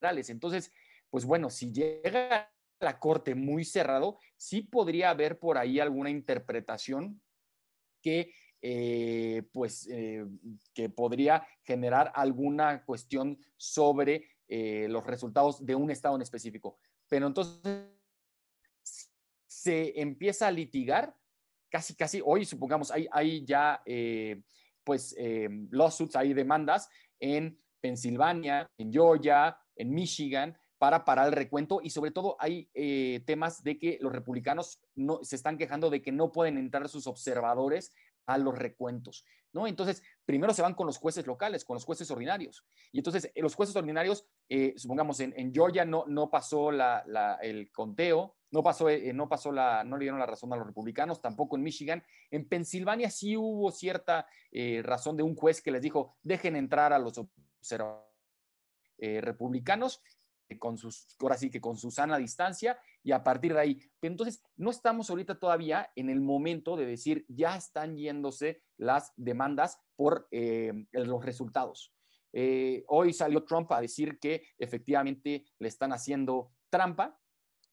Entonces, 0.00 0.72
pues 1.10 1.24
bueno, 1.24 1.50
si 1.50 1.72
llega 1.72 2.50
la 2.80 2.98
corte 2.98 3.34
muy 3.34 3.64
cerrado, 3.64 4.18
sí 4.36 4.62
podría 4.62 5.10
haber 5.10 5.38
por 5.38 5.58
ahí 5.58 5.80
alguna 5.80 6.10
interpretación 6.10 7.20
que 8.00 8.32
eh, 8.60 9.44
pues 9.52 9.86
eh, 9.88 10.26
que 10.74 10.88
podría 10.88 11.46
generar 11.62 12.10
alguna 12.12 12.84
cuestión 12.84 13.38
sobre 13.56 14.30
eh, 14.48 14.88
los 14.88 15.06
resultados 15.06 15.64
de 15.64 15.76
un 15.76 15.92
estado 15.92 16.16
en 16.16 16.22
específico. 16.22 16.76
Pero 17.08 17.28
entonces 17.28 17.86
se 19.46 20.00
empieza 20.00 20.48
a 20.48 20.50
litigar, 20.50 21.14
casi, 21.70 21.94
casi, 21.94 22.20
hoy 22.24 22.44
supongamos, 22.44 22.90
hay, 22.90 23.06
hay 23.12 23.44
ya, 23.44 23.80
pues, 24.82 25.16
lawsuits, 25.70 26.16
hay 26.16 26.34
demandas 26.34 26.88
en 27.20 27.58
Pensilvania, 27.80 28.68
en 28.76 28.92
Georgia, 28.92 29.56
en 29.76 29.94
Michigan, 29.94 30.58
para 30.78 31.04
parar 31.04 31.28
el 31.28 31.32
recuento 31.32 31.80
y 31.82 31.90
sobre 31.90 32.10
todo 32.10 32.36
hay 32.38 32.68
temas 33.24 33.62
de 33.62 33.78
que 33.78 33.98
los 34.00 34.12
republicanos 34.12 34.80
no, 34.94 35.20
se 35.22 35.36
están 35.36 35.58
quejando 35.58 35.90
de 35.90 36.02
que 36.02 36.12
no 36.12 36.30
pueden 36.30 36.58
entrar 36.58 36.88
sus 36.88 37.06
observadores 37.06 37.92
a 38.28 38.38
los 38.38 38.56
recuentos, 38.56 39.24
¿no? 39.52 39.66
Entonces, 39.66 40.02
primero 40.24 40.52
se 40.52 40.62
van 40.62 40.74
con 40.74 40.86
los 40.86 40.98
jueces 40.98 41.26
locales, 41.26 41.64
con 41.64 41.74
los 41.74 41.84
jueces 41.84 42.10
ordinarios. 42.10 42.64
Y 42.92 42.98
entonces, 42.98 43.32
los 43.36 43.54
jueces 43.54 43.74
ordinarios, 43.74 44.26
supongamos, 44.76 45.18
en, 45.20 45.52
Georgia 45.52 45.84
no, 45.84 46.04
no 46.06 46.30
pasó 46.30 46.70
la, 46.70 47.38
el 47.42 47.72
conteo, 47.72 48.36
no 48.50 48.62
pasó, 48.62 48.88
eh, 48.88 49.12
no 49.12 49.28
pasó 49.28 49.52
la, 49.52 49.84
no 49.84 49.96
le 49.96 50.04
dieron 50.04 50.20
la 50.20 50.26
razón 50.26 50.52
a 50.52 50.56
los 50.56 50.66
republicanos, 50.66 51.20
tampoco 51.20 51.56
en 51.56 51.62
Michigan. 51.62 52.04
En 52.30 52.48
Pensilvania 52.48 53.10
sí 53.10 53.36
hubo 53.36 53.70
cierta 53.70 54.26
eh, 54.50 54.82
razón 54.82 55.16
de 55.16 55.22
un 55.22 55.34
juez 55.34 55.60
que 55.62 55.70
les 55.70 55.82
dijo, 55.82 56.16
dejen 56.22 56.56
entrar 56.56 56.92
a 56.92 56.98
los 56.98 57.20
eh, 58.98 59.20
republicanos 59.20 60.02
con 60.56 60.78
sus, 60.78 61.06
ahora 61.20 61.36
sí 61.36 61.50
que 61.50 61.60
con 61.60 61.76
su 61.76 61.90
sana 61.90 62.16
distancia 62.16 62.78
y 63.02 63.12
a 63.12 63.22
partir 63.22 63.54
de 63.54 63.60
ahí. 63.60 63.80
Entonces, 64.00 64.42
no 64.56 64.70
estamos 64.70 65.10
ahorita 65.10 65.38
todavía 65.38 65.90
en 65.96 66.08
el 66.08 66.20
momento 66.20 66.76
de 66.76 66.86
decir, 66.86 67.26
ya 67.28 67.56
están 67.56 67.96
yéndose 67.96 68.62
las 68.76 69.12
demandas 69.16 69.80
por 69.96 70.28
los 70.30 71.24
resultados. 71.24 71.92
hoy 72.86 73.12
salió 73.12 73.44
Trump 73.44 73.72
a 73.72 73.80
decir 73.80 74.18
que 74.18 74.44
efectivamente 74.58 75.44
le 75.58 75.68
están 75.68 75.92
haciendo 75.92 76.52
trampa, 76.70 77.18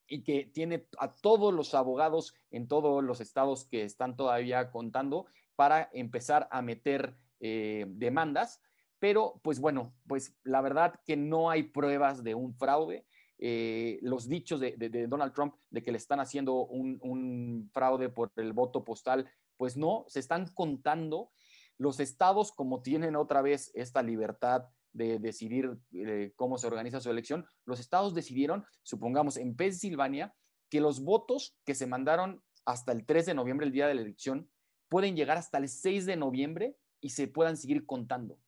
y 0.08 0.24
que 0.24 0.46
tiene 0.46 0.88
a 1.00 1.14
todos 1.14 1.54
los 1.54 1.74
abogados 1.74 2.36
en 2.52 2.68
todos 2.68 3.04
los 3.04 3.22
estados 3.22 3.66
que 3.66 3.84
están 3.84 4.16
todavía 4.16 4.72
contando 4.72 5.26
para 5.56 5.90
empezar 5.94 6.48
a 6.52 6.62
meter 6.62 7.16
eh, 7.40 7.86
demandas. 7.88 8.62
Pero, 9.06 9.40
pues 9.44 9.60
bueno, 9.60 9.94
pues 10.08 10.36
la 10.44 10.62
verdad 10.62 11.00
que 11.06 11.16
no 11.16 11.52
hay 11.52 11.62
pruebas 11.62 12.24
de 12.24 12.34
un 12.34 12.56
fraude. 12.56 13.06
Eh, 13.38 14.00
los 14.02 14.28
dichos 14.28 14.60
de, 14.60 15.06
Donald 15.08 15.32
Trump 15.32 15.54
de 15.70 15.84
que 15.84 15.92
le 15.92 16.00
están 16.00 16.20
haciendo 16.20 16.66
un, 16.66 17.70
fraude 17.72 18.10
por 18.10 18.32
el 18.36 18.52
voto 18.52 18.84
postal, 18.84 19.30
pues 19.58 19.78
no, 19.78 20.06
se 20.08 20.20
están 20.20 20.48
contando. 20.56 21.30
Los 21.78 22.00
estados, 22.00 22.52
como 22.52 22.82
tienen 22.82 23.16
otra 23.16 23.44
vez 23.44 23.70
esta 23.76 24.02
libertad 24.02 24.64
de 24.92 25.20
decidir 25.20 25.78
eh, 25.94 26.34
cómo 26.36 26.58
se 26.58 26.66
organiza 26.66 27.00
su 27.00 27.12
elección, 27.12 27.46
los 27.64 27.80
estados 27.80 28.16
decidieron, 28.16 28.66
supongamos, 28.82 29.38
en 29.38 29.56
Pensilvania, 29.56 30.34
que 30.72 30.82
los 30.82 31.04
votos 31.04 31.56
que 31.64 31.76
se 31.76 31.86
mandaron 31.86 32.42
hasta 32.66 32.92
el 32.92 33.06
3 33.06 33.28
de 33.28 33.34
noviembre, 33.36 33.68
el 33.68 33.72
día 33.72 33.86
de 33.86 33.94
la 33.94 34.02
elección, 34.02 34.50
pueden 34.90 35.16
llegar 35.16 35.38
hasta 35.38 35.60
el 35.60 35.70
6 35.70 36.08
de 36.08 36.16
noviembre 36.16 36.76
y 37.02 37.10
se 37.12 37.28
puedan 37.28 37.56
seguir 37.56 37.86
contando. 37.86 38.40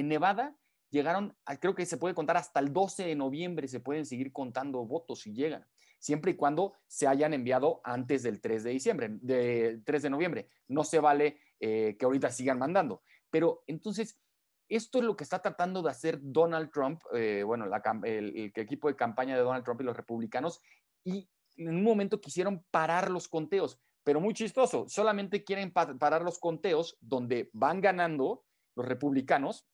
En 0.00 0.08
Nevada 0.08 0.56
llegaron, 0.88 1.36
creo 1.60 1.74
que 1.74 1.84
se 1.84 1.98
puede 1.98 2.14
contar 2.14 2.38
hasta 2.38 2.58
el 2.58 2.72
12 2.72 3.04
de 3.04 3.14
noviembre, 3.14 3.68
se 3.68 3.80
pueden 3.80 4.06
seguir 4.06 4.32
contando 4.32 4.86
votos 4.86 5.20
si 5.20 5.34
llegan, 5.34 5.66
siempre 5.98 6.32
y 6.32 6.36
cuando 6.36 6.72
se 6.86 7.06
hayan 7.06 7.34
enviado 7.34 7.82
antes 7.84 8.22
del 8.22 8.40
3 8.40 8.64
de 8.64 8.70
diciembre, 8.70 9.08
de 9.20 9.82
3 9.84 10.02
de 10.04 10.10
noviembre. 10.10 10.48
No 10.68 10.84
se 10.84 11.00
vale 11.00 11.38
eh, 11.60 11.96
que 11.98 12.06
ahorita 12.06 12.30
sigan 12.30 12.58
mandando. 12.58 13.02
Pero 13.28 13.62
entonces, 13.66 14.18
esto 14.70 15.00
es 15.00 15.04
lo 15.04 15.16
que 15.16 15.24
está 15.24 15.42
tratando 15.42 15.82
de 15.82 15.90
hacer 15.90 16.18
Donald 16.22 16.70
Trump, 16.70 17.02
eh, 17.12 17.42
bueno, 17.44 17.66
el, 18.04 18.36
el, 18.36 18.52
equipo 18.54 18.88
de 18.88 18.96
campaña 18.96 19.36
de 19.36 19.42
Donald 19.42 19.64
Trump 19.64 19.82
y 19.82 19.84
los 19.84 19.96
republicanos, 19.96 20.62
y 21.04 21.28
en 21.58 21.68
un 21.68 21.82
momento 21.82 22.22
quisieron 22.22 22.64
parar 22.70 23.10
los 23.10 23.28
conteos, 23.28 23.78
pero 24.02 24.18
muy 24.18 24.32
chistoso, 24.32 24.88
solamente 24.88 25.44
quieren 25.44 25.72
parar 25.72 26.22
los 26.22 26.38
conteos 26.38 26.96
donde 27.02 27.50
van 27.52 27.82
ganando 27.82 28.46
los 28.74 28.86
republicanos 28.86 29.66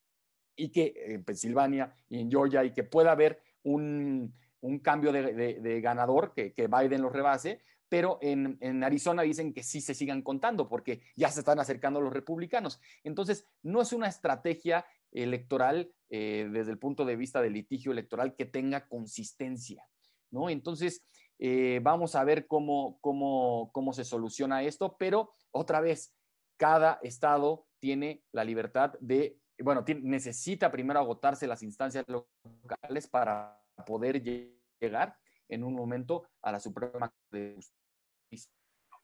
y 0.56 0.70
que 0.70 0.94
en 0.96 1.24
Pensilvania 1.24 1.94
y 2.08 2.20
en 2.20 2.30
Georgia 2.30 2.64
y 2.64 2.72
que 2.72 2.82
pueda 2.82 3.12
haber 3.12 3.40
un, 3.62 4.34
cambio 4.82 5.12
de, 5.12 5.80
ganador, 5.80 6.32
que, 6.34 6.52
Biden 6.68 7.02
los 7.02 7.12
rebase, 7.12 7.62
pero 7.88 8.18
en, 8.20 8.82
Arizona 8.82 9.22
dicen 9.22 9.52
que 9.52 9.62
sí 9.62 9.80
se 9.80 9.94
sigan 9.94 10.22
contando 10.22 10.68
porque 10.68 11.02
ya 11.14 11.30
se 11.30 11.40
están 11.40 11.60
acercando 11.60 12.00
los 12.00 12.12
republicanos. 12.12 12.80
Entonces, 13.04 13.46
no 13.62 13.80
es 13.80 13.92
una 13.92 14.08
estrategia 14.08 14.86
electoral 15.12 15.92
eh, 16.10 16.48
desde 16.50 16.72
el 16.72 16.78
punto 16.78 17.04
de 17.04 17.16
vista 17.16 17.40
del 17.40 17.52
litigio 17.52 17.92
electoral 17.92 18.34
que 18.34 18.44
tenga 18.44 18.88
consistencia, 18.88 19.86
¿no? 20.30 20.50
Entonces, 20.50 21.04
eh, 21.38 21.80
vamos 21.82 22.14
a 22.16 22.24
ver 22.24 22.46
cómo, 22.46 22.98
cómo, 23.00 23.70
cómo 23.72 23.92
se 23.92 24.04
soluciona 24.04 24.62
esto, 24.62 24.96
pero 24.98 25.32
otra 25.50 25.80
vez, 25.80 26.14
cada 26.56 26.98
estado 27.02 27.66
tiene 27.78 28.22
la 28.32 28.44
libertad 28.44 28.94
de 29.00 29.38
bueno, 29.58 29.84
necesita 30.02 30.70
primero 30.70 30.98
agotarse 30.98 31.46
las 31.46 31.62
instancias 31.62 32.04
locales 32.08 33.06
para 33.08 33.62
poder 33.86 34.22
llegar 34.22 35.18
en 35.48 35.64
un 35.64 35.74
momento 35.74 36.28
a 36.42 36.52
la 36.52 36.60
Suprema 36.60 37.12
de 37.30 37.54
Justicia. 37.54 38.52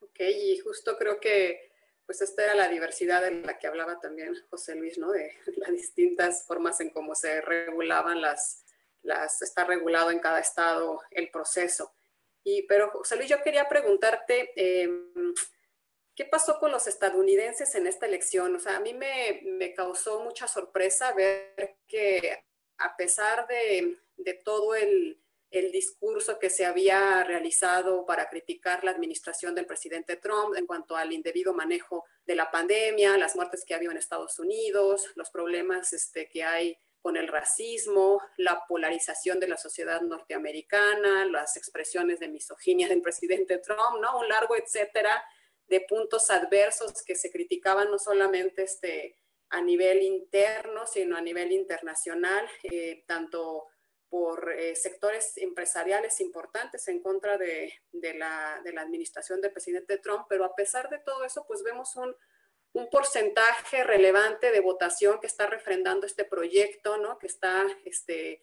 Ok, 0.01 0.21
y 0.21 0.59
justo 0.59 0.97
creo 0.99 1.21
que 1.21 1.73
pues 2.07 2.21
esta 2.21 2.45
era 2.45 2.55
la 2.55 2.69
diversidad 2.69 3.23
de 3.23 3.31
la 3.31 3.59
que 3.59 3.67
hablaba 3.67 4.01
también 4.01 4.35
José 4.51 4.75
Luis, 4.75 4.99
¿no? 4.99 5.11
De 5.11 5.33
las 5.57 5.71
distintas 5.71 6.45
formas 6.47 6.81
en 6.81 6.91
cómo 6.91 7.15
se 7.15 7.41
regulaban 7.41 8.21
las, 8.21 8.65
las, 9.03 9.41
está 9.43 9.65
regulado 9.65 10.11
en 10.11 10.19
cada 10.19 10.41
estado 10.41 11.01
el 11.11 11.31
proceso. 11.31 11.95
Y, 12.45 12.63
pero 12.63 12.91
José 12.91 13.17
Luis, 13.17 13.29
yo 13.29 13.41
quería 13.43 13.69
preguntarte, 13.69 14.51
eh, 14.57 14.91
¿Qué 16.15 16.27
pasó 16.27 16.59
con 16.59 16.71
los 16.71 16.87
estadounidenses 16.87 17.75
en 17.75 17.87
esta 17.87 18.07
elección? 18.07 18.55
O 18.55 18.61
sea, 18.61 18.77
a 18.77 18.81
mí 18.81 18.93
me, 18.93 19.41
me 19.45 19.73
causó 19.73 20.21
mucha 20.21 20.47
sorpresa 20.47 21.13
ver 21.13 21.79
que 21.87 22.45
a 22.79 22.97
pesar 22.97 23.47
de, 23.47 23.99
de 24.17 24.35
todo 24.35 24.75
el, 24.75 25.23
el, 25.51 25.73
discurso 25.73 26.39
que 26.39 26.51
se 26.51 26.67
había 26.67 27.25
realizado 27.25 28.05
para 28.05 28.29
criticar 28.29 28.85
la 28.85 28.91
administración 28.91 29.55
del 29.55 29.67
presidente 29.67 30.17
Trump 30.17 30.55
en 30.57 30.67
cuanto 30.67 30.97
al 30.97 31.13
indebido 31.13 31.55
manejo 31.55 32.05
de 32.27 32.35
la 32.35 32.51
pandemia, 32.51 33.17
las 33.17 33.35
muertes 33.35 33.65
que 33.65 33.73
ha 33.73 33.79
habido 33.79 33.93
en 33.93 33.99
Estados 33.99 34.39
Unidos, 34.39 35.11
los 35.15 35.31
problemas 35.31 35.95
este, 35.95 36.29
que 36.29 36.45
hay 36.45 36.77
con 37.01 37.17
el 37.17 37.27
racismo, 37.27 38.21
la 38.37 38.65
polarización 38.69 39.41
de 39.41 39.49
la 39.49 39.57
sociedad 39.57 40.03
norteamericana, 40.03 41.25
las 41.25 41.57
expresiones 41.57 42.21
de 42.21 42.29
misoginia 42.29 42.89
del 42.89 43.03
presidente 43.03 43.59
Trump, 43.59 44.01
¿no? 44.01 44.21
Un 44.21 44.29
largo 44.29 44.57
etcétera 44.57 45.23
de 45.73 45.81
puntos 45.81 46.31
adversos 46.31 47.03
que 47.03 47.15
se 47.15 47.33
criticaban 47.33 47.91
no 47.91 47.99
solamente 47.99 48.63
este, 48.65 49.17
a 49.49 49.63
nivel 49.63 50.03
interno, 50.03 50.87
sino 50.87 51.17
a 51.17 51.23
nivel 51.23 51.51
internacional, 51.51 52.47
eh, 52.65 53.05
tanto 53.07 53.69
por 54.11 54.53
eh, 54.53 54.77
sectores 54.77 55.39
empresariales 55.39 56.21
importantes 56.21 56.87
en 56.89 57.01
contra 57.01 57.39
de, 57.39 57.73
la, 57.93 58.61
administración 58.83 59.41
del 59.41 59.53
presidente 59.53 59.97
Trump, 59.97 60.27
pero 60.29 60.45
a 60.45 60.55
pesar 60.55 60.91
de 60.91 60.99
todo 60.99 61.25
eso, 61.25 61.47
pues 61.47 61.63
vemos 61.63 61.97
un, 61.97 62.15
un, 62.75 62.91
porcentaje 62.91 63.83
relevante 63.83 64.51
de 64.51 64.61
votación 64.61 65.21
que 65.21 65.27
está 65.27 65.47
refrendando 65.47 66.05
este 66.05 66.27
proyecto, 66.27 66.99
¿no? 66.99 67.19
que 67.19 67.29
está 67.29 67.65
este, 67.87 68.43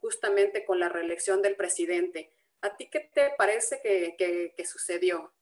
justamente 0.00 0.64
con 0.64 0.80
la 0.80 0.88
reelección 0.88 1.42
del 1.42 1.56
presidente. 1.56 2.32
¿A 2.62 2.74
ti 2.74 2.88
qué 2.88 3.00
te 3.00 3.34
parece 3.36 3.82
que, 3.82 4.14
que, 4.16 4.54
que 4.56 4.64
sucedió? 4.64 5.34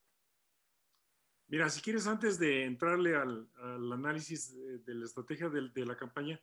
Mira, 1.48 1.70
si 1.70 1.80
quieres, 1.80 2.06
antes 2.06 2.38
de 2.38 2.64
entrarle 2.64 3.16
al, 3.16 3.48
análisis 3.92 4.54
de, 4.84 4.94
la 4.94 5.06
estrategia 5.06 5.48
de, 5.48 5.87
la 5.87 5.96
campaña, 5.96 6.38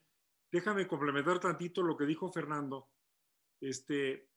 déjame 0.51 0.87
complementar 0.87 1.39
tantito 1.39 1.83
lo 1.83 1.95
que 1.95 2.05
dijo 2.05 2.31
Fernando, 2.31 2.89
este, 3.61 4.31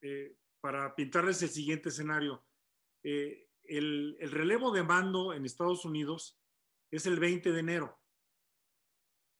eh, 0.00 0.38
para 0.60 0.94
pintarles 0.94 1.42
el 1.42 1.50
siguiente 1.50 1.90
escenario. 1.90 2.46
Eh, 3.02 3.50
el, 3.64 4.16
relevo 4.30 4.72
de 4.72 4.82
mando 4.82 5.34
en 5.34 5.44
Estados 5.44 5.84
Unidos 5.84 6.40
es 6.90 7.04
el 7.04 7.20
20 7.20 7.52
de 7.52 7.60
enero. 7.60 8.00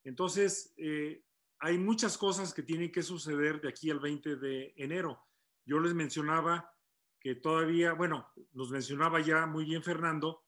Entonces, 0.05 0.75
eh, 0.77 1.25
hay 1.59 1.79
muchas 1.79 2.19
cosas 2.19 2.53
que 2.53 2.63
tienen 2.63 2.93
que 2.93 3.03
suceder 3.03 3.63
de 3.63 3.71
aquí 3.71 3.91
al 3.91 3.99
20 3.99 4.37
de 4.37 4.75
enero. 4.77 5.27
Yo 5.65 5.81
les 5.81 5.95
mencionaba 5.95 6.71
que 7.19 7.35
todavía, 7.35 7.95
bueno, 7.95 8.31
nos 8.53 8.71
mencionaba 8.71 9.21
ya 9.21 9.47
muy 9.47 9.65
bien 9.65 9.83
Fernando, 9.83 10.46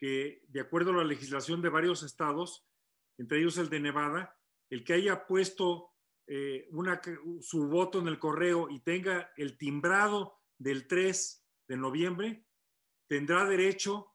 que 0.00 0.42
de 0.48 0.60
acuerdo 0.60 0.92
a 0.92 0.96
la 0.96 1.04
legislación 1.04 1.60
de 1.60 1.68
varios 1.68 2.02
estados, 2.02 2.66
entre 3.18 3.38
ellos 3.38 3.58
el 3.58 3.68
de 3.68 3.80
Nevada, 3.80 4.34
el 4.70 4.82
que 4.82 4.94
haya 4.94 5.26
puesto 5.26 5.90
eh, 6.26 6.68
una, 6.70 7.02
su 7.42 7.68
voto 7.68 7.98
en 7.98 8.08
el 8.08 8.18
correo 8.18 8.70
y 8.70 8.80
tenga 8.80 9.30
el 9.36 9.58
timbrado 9.58 10.38
del 10.56 10.86
3 10.86 11.46
de 11.68 11.76
noviembre, 11.76 12.46
tendrá 13.08 13.44
derecho 13.44 14.14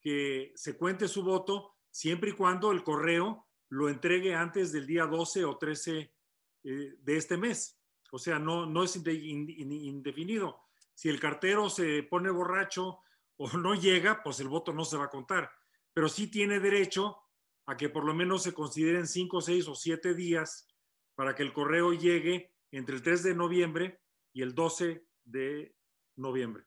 que 0.00 0.52
se 0.54 0.76
cuente 0.76 1.08
su 1.08 1.24
voto 1.24 1.74
siempre 1.90 2.30
y 2.30 2.34
cuando 2.34 2.70
el 2.70 2.84
correo 2.84 3.48
lo 3.70 3.88
entregue 3.88 4.36
antes 4.36 4.70
del 4.70 4.86
día 4.86 5.06
12 5.06 5.44
o 5.46 5.58
13 5.58 6.14
eh, 6.62 6.94
de 6.96 7.16
este 7.16 7.36
mes. 7.36 7.80
O 8.12 8.20
sea, 8.20 8.38
no, 8.38 8.66
no 8.66 8.84
es 8.84 8.94
indefinido. 8.94 10.60
Si 10.94 11.08
el 11.08 11.18
cartero 11.18 11.68
se 11.68 12.04
pone 12.04 12.30
borracho 12.30 13.00
o 13.36 13.48
no 13.56 13.74
llega, 13.74 14.22
pues 14.22 14.40
el 14.40 14.48
voto 14.48 14.72
no 14.72 14.84
se 14.84 14.96
va 14.96 15.04
a 15.04 15.10
contar. 15.10 15.50
Pero 15.92 16.08
sí 16.08 16.28
tiene 16.28 16.60
derecho 16.60 17.18
a 17.66 17.76
que 17.76 17.88
por 17.88 18.04
lo 18.04 18.14
menos 18.14 18.42
se 18.42 18.52
consideren 18.52 19.06
cinco, 19.06 19.40
seis 19.40 19.66
o 19.68 19.74
siete 19.74 20.14
días 20.14 20.68
para 21.14 21.34
que 21.34 21.42
el 21.42 21.52
correo 21.52 21.92
llegue 21.92 22.54
entre 22.70 22.96
el 22.96 23.02
3 23.02 23.22
de 23.22 23.34
noviembre 23.34 24.00
y 24.32 24.42
el 24.42 24.54
12 24.54 25.06
de 25.24 25.76
noviembre. 26.16 26.64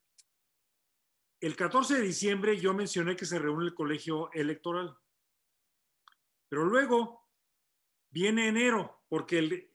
El 1.39 1.55
14 1.55 1.95
de 1.95 2.01
diciembre 2.01 2.57
yo 2.57 2.73
mencioné 2.73 3.15
que 3.15 3.25
se 3.25 3.37
reúne 3.37 3.65
el 3.65 3.75
colegio 3.75 4.31
electoral. 4.33 4.97
Pero 6.49 6.63
luego 6.63 7.29
viene 8.09 8.47
enero, 8.47 9.03
porque 9.09 9.69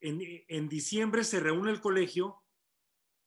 en, 0.00 0.20
en, 0.48 0.68
diciembre 0.68 1.24
se 1.24 1.40
reúne 1.40 1.70
el 1.70 1.80
colegio 1.80 2.42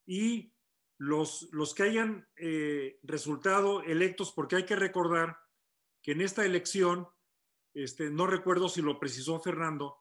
y 0.06 0.54
los, 1.00 1.48
los 1.54 1.74
que 1.74 1.84
hayan 1.84 2.28
eh, 2.36 3.00
resultado 3.04 3.82
electos, 3.84 4.34
porque 4.34 4.58
hay 4.58 4.66
que 4.66 4.76
recordar 4.76 5.40
que 6.04 6.12
en 6.12 6.22
esta 6.22 6.46
elección, 6.46 7.08
este, 7.74 8.10
no 8.10 8.28
recuerdo 8.28 8.68
si 8.68 8.82
lo 8.82 9.00
precisó 9.00 9.40
Fernando, 9.40 9.98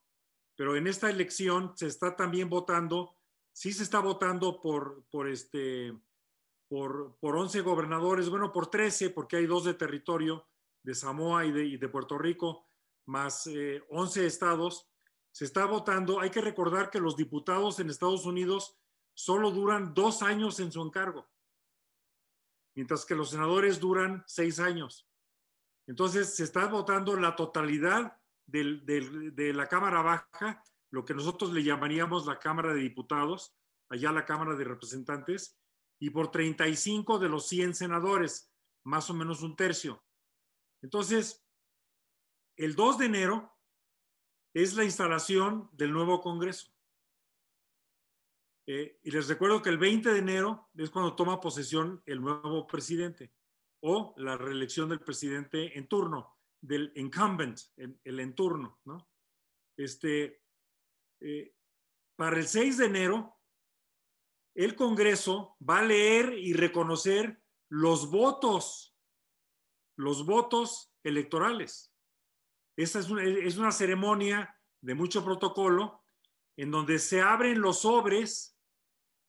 pero 0.56 0.76
en 0.76 0.88
esta 0.88 1.08
elección 1.08 1.72
se 1.76 1.86
está 1.86 2.16
también 2.16 2.50
votando, 2.50 3.16
sí 3.52 3.72
se 3.72 3.84
está 3.84 4.00
votando 4.00 4.60
por, 4.60 5.04
por, 5.08 5.28
este, 5.28 5.96
por, 6.68 7.16
por 7.20 7.36
11 7.36 7.60
gobernadores, 7.60 8.28
bueno, 8.28 8.52
por 8.52 8.68
13, 8.68 9.10
porque 9.10 9.36
hay 9.36 9.46
dos 9.46 9.64
de 9.64 9.74
territorio, 9.74 10.48
de 10.82 10.96
Samoa 10.96 11.46
y 11.46 11.76
de, 11.76 11.88
Puerto 11.88 12.18
Rico, 12.18 12.66
más 13.06 13.46
eh, 13.46 13.84
11 13.90 14.26
estados. 14.26 14.90
Se 15.30 15.44
está 15.44 15.64
votando, 15.66 16.18
hay 16.18 16.30
que 16.30 16.40
recordar 16.40 16.90
que 16.90 16.98
los 16.98 17.16
diputados 17.16 17.78
en 17.78 17.88
Estados 17.88 18.26
Unidos 18.26 18.77
solo 19.18 19.50
duran 19.50 19.94
dos 19.94 20.22
años 20.22 20.60
en 20.60 20.70
su 20.70 20.80
encargo, 20.80 21.28
mientras 22.76 23.04
que 23.04 23.16
los 23.16 23.30
senadores 23.30 23.80
duran 23.80 24.22
seis 24.28 24.60
años. 24.60 25.08
Entonces, 25.88 26.36
se 26.36 26.44
está 26.44 26.66
votando 26.66 27.16
la 27.16 27.34
totalidad 27.34 28.16
de 28.46 29.52
la 29.52 29.66
Cámara 29.66 30.02
Baja, 30.02 30.62
lo 30.92 31.04
que 31.04 31.14
nosotros 31.14 31.52
le 31.52 31.64
llamaríamos 31.64 32.26
la 32.26 32.38
Cámara 32.38 32.72
de 32.72 32.80
Diputados, 32.80 33.56
allá 33.88 34.12
la 34.12 34.24
Cámara 34.24 34.54
de 34.54 34.62
Representantes, 34.62 35.58
y 35.98 36.10
por 36.10 36.30
35 36.30 37.18
de 37.18 37.28
los 37.28 37.48
100 37.48 37.74
senadores, 37.74 38.52
más 38.84 39.10
o 39.10 39.14
menos 39.14 39.42
un 39.42 39.56
tercio. 39.56 40.04
Entonces, 40.80 41.44
el 42.56 42.76
2 42.76 42.98
de 42.98 43.06
enero 43.06 43.58
es 44.54 44.74
la 44.74 44.84
instalación 44.84 45.68
del 45.72 45.92
nuevo 45.92 46.20
Congreso. 46.20 46.72
Eh, 48.70 48.98
y 49.02 49.10
les 49.10 49.26
recuerdo 49.28 49.62
que 49.62 49.70
el 49.70 49.78
20 49.78 50.12
de 50.12 50.18
enero 50.18 50.68
es 50.76 50.90
cuando 50.90 51.16
toma 51.16 51.40
posesión 51.40 52.02
el 52.04 52.20
nuevo 52.20 52.66
presidente 52.66 53.32
o 53.80 54.12
la 54.18 54.36
reelección 54.36 54.90
del 54.90 55.00
presidente 55.00 55.78
en 55.78 55.88
turno, 55.88 56.36
del 56.60 56.92
incumbent, 56.94 57.58
el 57.78 58.20
en 58.20 58.34
turno, 58.34 58.78
¿no? 58.84 59.08
Este, 59.74 60.42
eh, 61.20 61.54
para 62.14 62.36
el 62.36 62.46
6 62.46 62.76
de 62.76 62.84
enero, 62.84 63.40
el 64.54 64.76
Congreso 64.76 65.56
va 65.66 65.78
a 65.78 65.84
leer 65.84 66.34
y 66.34 66.52
reconocer 66.52 67.42
los 67.70 68.10
votos, 68.10 68.94
los 69.96 70.26
votos 70.26 70.92
electorales. 71.02 71.94
Esta 72.76 72.98
es 72.98 73.08
una, 73.08 73.24
es 73.24 73.56
una 73.56 73.72
ceremonia 73.72 74.54
de 74.82 74.94
mucho 74.94 75.24
protocolo 75.24 76.04
en 76.58 76.70
donde 76.70 76.98
se 76.98 77.22
abren 77.22 77.62
los 77.62 77.80
sobres 77.80 78.56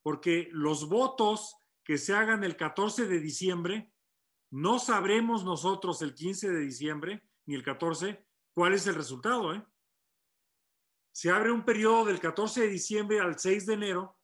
porque 0.01 0.49
los 0.51 0.89
votos 0.89 1.55
que 1.83 1.97
se 1.97 2.13
hagan 2.13 2.43
el 2.43 2.55
14 2.55 3.07
de 3.07 3.19
diciembre, 3.19 3.91
no 4.51 4.79
sabremos 4.79 5.43
nosotros 5.43 6.01
el 6.01 6.13
15 6.13 6.49
de 6.49 6.59
diciembre 6.59 7.23
ni 7.45 7.55
el 7.55 7.63
14 7.63 8.25
cuál 8.53 8.73
es 8.73 8.87
el 8.87 8.95
resultado. 8.95 9.53
¿eh? 9.53 9.65
Se 11.11 11.31
abre 11.31 11.51
un 11.51 11.65
periodo 11.65 12.05
del 12.05 12.19
14 12.19 12.61
de 12.61 12.67
diciembre 12.67 13.19
al 13.19 13.39
6 13.39 13.65
de 13.65 13.73
enero 13.73 14.19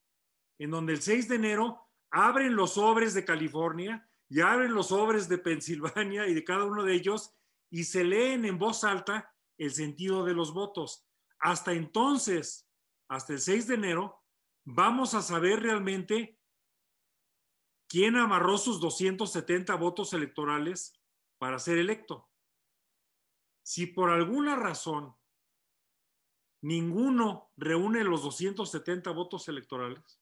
en 0.60 0.72
donde 0.72 0.94
el 0.94 1.02
6 1.02 1.28
de 1.28 1.36
enero 1.36 1.82
abren 2.12 2.56
los 2.56 2.76
sobres 2.76 3.14
de 3.14 3.26
California 3.26 4.10
y 4.30 4.42
abren 4.42 4.74
los 4.74 4.88
sobres 4.88 5.28
de 5.28 5.38
Pensilvania 5.38 6.28
y 6.28 6.34
de 6.34 6.44
cada 6.44 6.66
uno 6.66 6.84
de 6.84 6.94
ellos 6.94 7.36
y 7.70 7.84
se 7.84 8.04
leen 8.04 8.46
en 8.46 8.58
voz 8.58 8.84
alta 8.84 9.34
el 9.58 9.72
sentido 9.72 10.24
de 10.24 10.34
los 10.34 10.54
votos. 10.54 11.06
Hasta 11.40 11.74
entonces, 11.74 12.70
hasta 13.10 13.34
el 13.34 13.40
6 13.40 13.68
de 13.68 13.76
enero, 13.76 14.25
vamos 14.66 15.14
a 15.14 15.22
saber 15.22 15.62
realmente 15.62 16.40
quién 17.88 18.16
amarró 18.18 18.58
sus 18.58 18.82
270 18.82 19.76
votos 19.76 20.14
electorales 20.14 21.00
para 21.38 21.60
ser 21.60 21.78
electo. 21.78 22.30
Si 23.64 23.86
por 23.88 24.10
alguna 24.10 24.56
razón 24.56 25.16
ninguno 26.62 27.52
reúne 27.56 28.04
los 28.04 28.24
270 28.24 29.12
votos 29.12 29.48
electorales, 29.48 30.20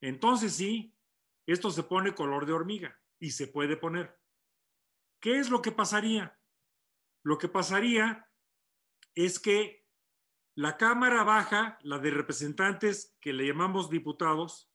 entonces 0.00 0.54
sí, 0.54 0.94
esto 1.46 1.70
se 1.70 1.82
pone 1.82 2.14
color 2.14 2.46
de 2.46 2.52
hormiga 2.52 3.00
y 3.18 3.32
se 3.32 3.48
puede 3.48 3.76
poner. 3.76 4.18
¿Qué 5.20 5.38
es 5.38 5.50
lo 5.50 5.60
que 5.62 5.72
pasaría? 5.72 6.38
Lo 7.24 7.38
que 7.38 7.48
pasaría 7.48 8.30
es 9.14 9.40
que 9.40 9.77
la 10.58 10.76
Cámara 10.76 11.22
Baja, 11.22 11.78
la 11.82 12.00
de 12.00 12.10
representantes 12.10 13.16
que 13.20 13.32
le 13.32 13.46
llamamos 13.46 13.90
diputados, 13.90 14.68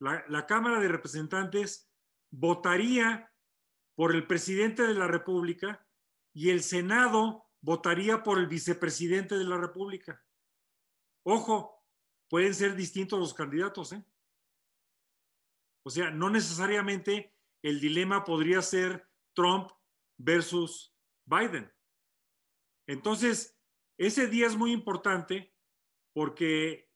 la, 0.00 0.44
Cámara 0.48 0.80
de 0.80 0.88
Representantes 0.88 1.88
votaría 2.32 3.32
por 3.94 4.12
el 4.12 4.26
presidente 4.26 4.84
de 4.84 4.94
la 4.94 5.06
República 5.06 5.86
y 6.32 6.50
el 6.50 6.64
Senado 6.64 7.46
votaría 7.60 8.24
por 8.24 8.40
el 8.40 8.48
vicepresidente 8.48 9.38
de 9.38 9.44
la 9.44 9.56
República. 9.56 10.20
Ojo, 11.22 11.80
pueden 12.28 12.52
ser 12.52 12.74
distintos 12.74 13.20
los 13.20 13.32
candidatos, 13.32 13.92
¿eh? 13.92 14.04
O 15.84 15.90
sea, 15.90 16.10
no 16.10 16.28
necesariamente 16.28 17.36
el 17.62 17.78
dilema 17.78 18.24
podría 18.24 18.62
ser 18.62 19.08
Trump 19.32 19.70
versus 20.18 20.92
Biden. 21.24 21.72
Entonces, 22.88 23.59
ese 24.00 24.28
día 24.28 24.46
es 24.46 24.56
muy 24.56 24.72
importante 24.72 25.52
porque, 26.14 26.90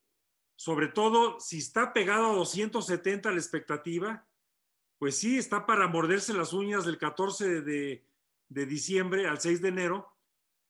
sobre 0.57 0.89
todo, 0.89 1.39
si 1.39 1.59
está 1.59 1.93
pegado 1.93 2.31
a 2.31 2.35
270 2.35 3.31
la 3.31 3.37
expectativa, 3.37 4.27
pues 4.99 5.19
sí, 5.19 5.37
está 5.37 5.67
para 5.67 5.87
morderse 5.87 6.33
las 6.33 6.55
uñas 6.55 6.87
del 6.87 6.97
14 6.97 7.61
de, 7.61 8.07
diciembre 8.49 9.27
al 9.27 9.39
6 9.39 9.61
de 9.61 9.69
enero, 9.69 10.17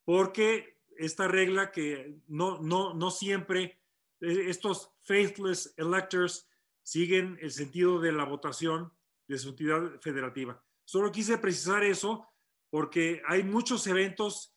porque 0.04 0.80
esta 0.96 1.28
regla 1.28 1.70
que 1.70 2.18
no, 2.26 2.60
no, 2.60 2.94
no 2.94 3.12
siempre 3.12 3.80
eh, 4.20 4.46
estos 4.48 4.92
faithless 5.02 5.72
electors 5.76 6.50
siguen 6.82 7.38
el 7.42 7.52
sentido 7.52 8.00
de 8.00 8.10
la 8.10 8.24
votación 8.24 8.92
de 9.28 9.38
su 9.38 9.50
entidad 9.50 10.00
federativa. 10.00 10.60
Solo 10.84 11.12
quise 11.12 11.38
precisar 11.38 11.84
eso 11.84 12.26
porque 12.70 13.22
hay 13.28 13.44
muchos 13.44 13.86
eventos 13.86 14.53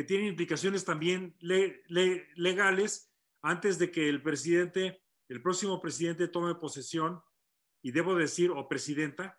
que 0.00 0.04
tienen 0.04 0.28
implicaciones 0.28 0.86
también 0.86 1.36
legales 1.40 3.12
antes 3.42 3.78
de 3.78 3.90
que 3.90 4.08
el 4.08 4.22
presidente, 4.22 5.02
el 5.28 5.42
próximo 5.42 5.78
presidente 5.78 6.26
tome 6.26 6.54
posesión, 6.54 7.22
y 7.82 7.90
debo 7.92 8.14
decir, 8.14 8.50
o 8.50 8.66
presidenta, 8.66 9.38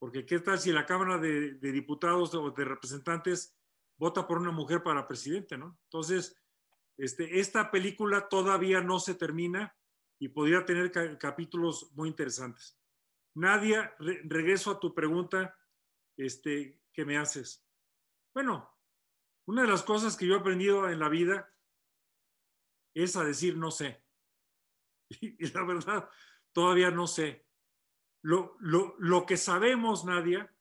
porque 0.00 0.26
qué 0.26 0.40
tal 0.40 0.58
si 0.58 0.72
la 0.72 0.84
Cámara 0.84 1.18
de, 1.18 1.52
Diputados 1.60 2.34
o 2.34 2.50
de 2.50 2.64
Representantes 2.64 3.56
vota 3.98 4.26
por 4.26 4.38
una 4.38 4.50
mujer 4.50 4.82
para 4.82 5.06
presidente, 5.06 5.56
¿no? 5.56 5.78
Entonces, 5.84 6.36
este, 6.98 7.38
esta 7.38 7.70
película 7.70 8.28
todavía 8.28 8.80
no 8.80 8.98
se 8.98 9.14
termina 9.14 9.76
y 10.18 10.30
podría 10.30 10.64
tener 10.64 10.90
capítulos 11.20 11.92
muy 11.94 12.08
interesantes. 12.08 12.76
Nadia, 13.36 13.94
regreso 14.00 14.72
a 14.72 14.80
tu 14.80 14.92
pregunta 14.92 15.56
este, 16.16 16.82
que 16.92 17.04
me 17.04 17.16
haces. 17.16 17.64
Bueno, 18.34 18.79
una 19.50 19.62
de 19.62 19.68
las 19.68 19.82
cosas 19.82 20.16
que 20.16 20.28
yo 20.28 20.36
he 20.36 20.38
aprendido 20.38 20.88
en 20.88 21.00
la 21.00 21.08
vida 21.08 21.52
es 22.94 23.16
a 23.16 23.24
decir 23.24 23.56
no 23.56 23.72
sé. 23.72 24.02
Y, 25.20 25.44
la 25.48 25.64
verdad, 25.64 26.08
todavía 26.52 26.92
no 26.92 27.08
sé. 27.08 27.44
Lo, 28.22 28.56
lo, 28.60 28.94
lo 29.00 29.26
que 29.26 29.36
sabemos, 29.36 30.04
Nadia, 30.04 30.54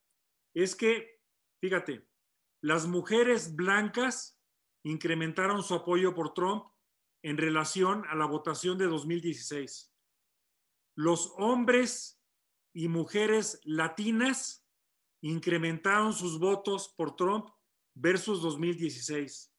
es 0.55 0.75
que, 0.75 1.21
fíjate, 1.61 2.09
las 2.63 2.87
mujeres 2.87 3.55
blancas 3.55 4.41
incrementaron 4.83 5.61
su 5.61 5.75
apoyo 5.75 6.15
por 6.15 6.33
Trump 6.33 6.65
en 7.23 7.37
relación 7.37 8.05
a 8.09 8.15
la 8.15 8.25
votación 8.25 8.79
de 8.79 8.87
2016. 8.87 9.93
Los 10.95 11.31
hombres 11.37 12.19
y 12.73 12.87
mujeres 12.87 13.61
latinas 13.65 14.67
incrementaron 15.21 16.11
sus 16.11 16.39
votos 16.39 16.91
por 16.97 17.15
Trump 17.15 17.49
versus 17.99 18.41
2016. 18.41 19.53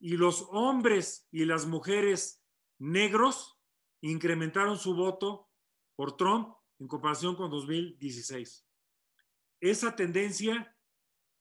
Y 0.00 0.16
los 0.16 0.46
hombres 0.50 1.28
y 1.30 1.44
las 1.44 1.66
mujeres 1.66 2.42
negros 2.78 3.60
incrementaron 4.00 4.78
su 4.78 4.94
voto 4.94 5.48
por 5.94 6.16
Trump 6.16 6.54
en 6.80 6.88
comparación 6.88 7.36
con 7.36 7.50
2016. 7.50 8.66
Esa 9.60 9.94
tendencia, 9.94 10.76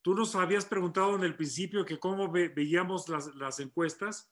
tú 0.04 0.14
nos 0.14 0.36
habías 0.36 0.66
preguntado 0.66 1.16
en 1.16 1.24
el 1.24 1.36
principio 1.36 1.86
que 1.86 2.00
cómo 2.00 2.32
veíamos 2.32 3.10
las, 3.10 3.60
encuestas, 3.60 4.32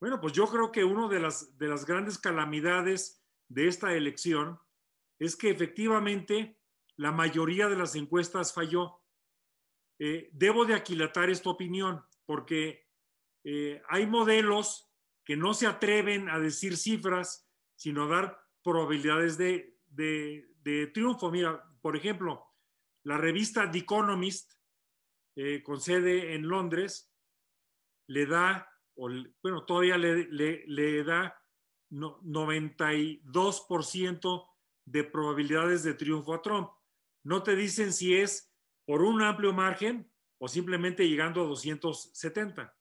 bueno, 0.00 0.20
pues 0.20 0.32
yo 0.32 0.46
creo 0.46 0.72
que 0.72 0.82
una 0.82 1.08
de 1.08 1.20
las, 1.20 1.56
de 1.58 1.68
las 1.68 1.84
grandes 1.84 2.18
calamidades 2.18 3.22
de 3.48 3.68
esta 3.68 3.92
elección 3.94 4.58
es 5.18 5.36
que 5.36 5.50
efectivamente 5.50 6.58
la 6.96 7.12
mayoría 7.12 7.68
de 7.68 7.76
las 7.76 7.94
encuestas 7.94 8.52
falló. 8.52 8.99
Eh, 10.02 10.30
debo 10.32 10.64
de 10.64 10.72
aquilatar 10.72 11.28
esta 11.28 11.50
opinión 11.50 12.02
porque 12.24 12.88
eh, 13.44 13.82
hay 13.88 14.06
modelos 14.06 14.90
que 15.24 15.36
no 15.36 15.52
se 15.52 15.66
atreven 15.66 16.30
a 16.30 16.38
decir 16.38 16.78
cifras, 16.78 17.46
sino 17.76 18.04
a 18.04 18.08
dar 18.08 18.42
probabilidades 18.64 19.36
de, 19.36 19.76
de, 19.88 20.90
triunfo. 20.94 21.30
Mira, 21.30 21.62
por 21.82 21.96
ejemplo, 21.96 22.46
la 23.04 23.18
revista 23.18 23.70
The 23.70 23.80
Economist, 23.80 24.54
eh, 25.36 25.62
con 25.62 25.80
sede 25.80 26.34
en 26.34 26.48
Londres, 26.48 27.12
le 28.06 28.24
da 28.24 28.66
bueno, 29.42 29.64
todavía 29.64 29.96
le, 29.96 31.04
da 31.04 31.34
92% 31.90 34.46
de 34.84 35.04
probabilidades 35.04 35.84
de 35.84 35.94
triunfo 35.94 36.34
a 36.34 36.42
Trump. 36.42 36.68
No 37.24 37.42
te 37.42 37.56
dicen 37.56 37.94
si 37.94 38.14
es 38.14 38.49
por 38.90 39.02
un 39.02 39.22
amplio 39.22 39.52
margen 39.52 40.12
o 40.40 40.48
simplemente 40.48 41.08
llegando 41.08 41.42
a 41.42 41.46
270. 41.46 42.76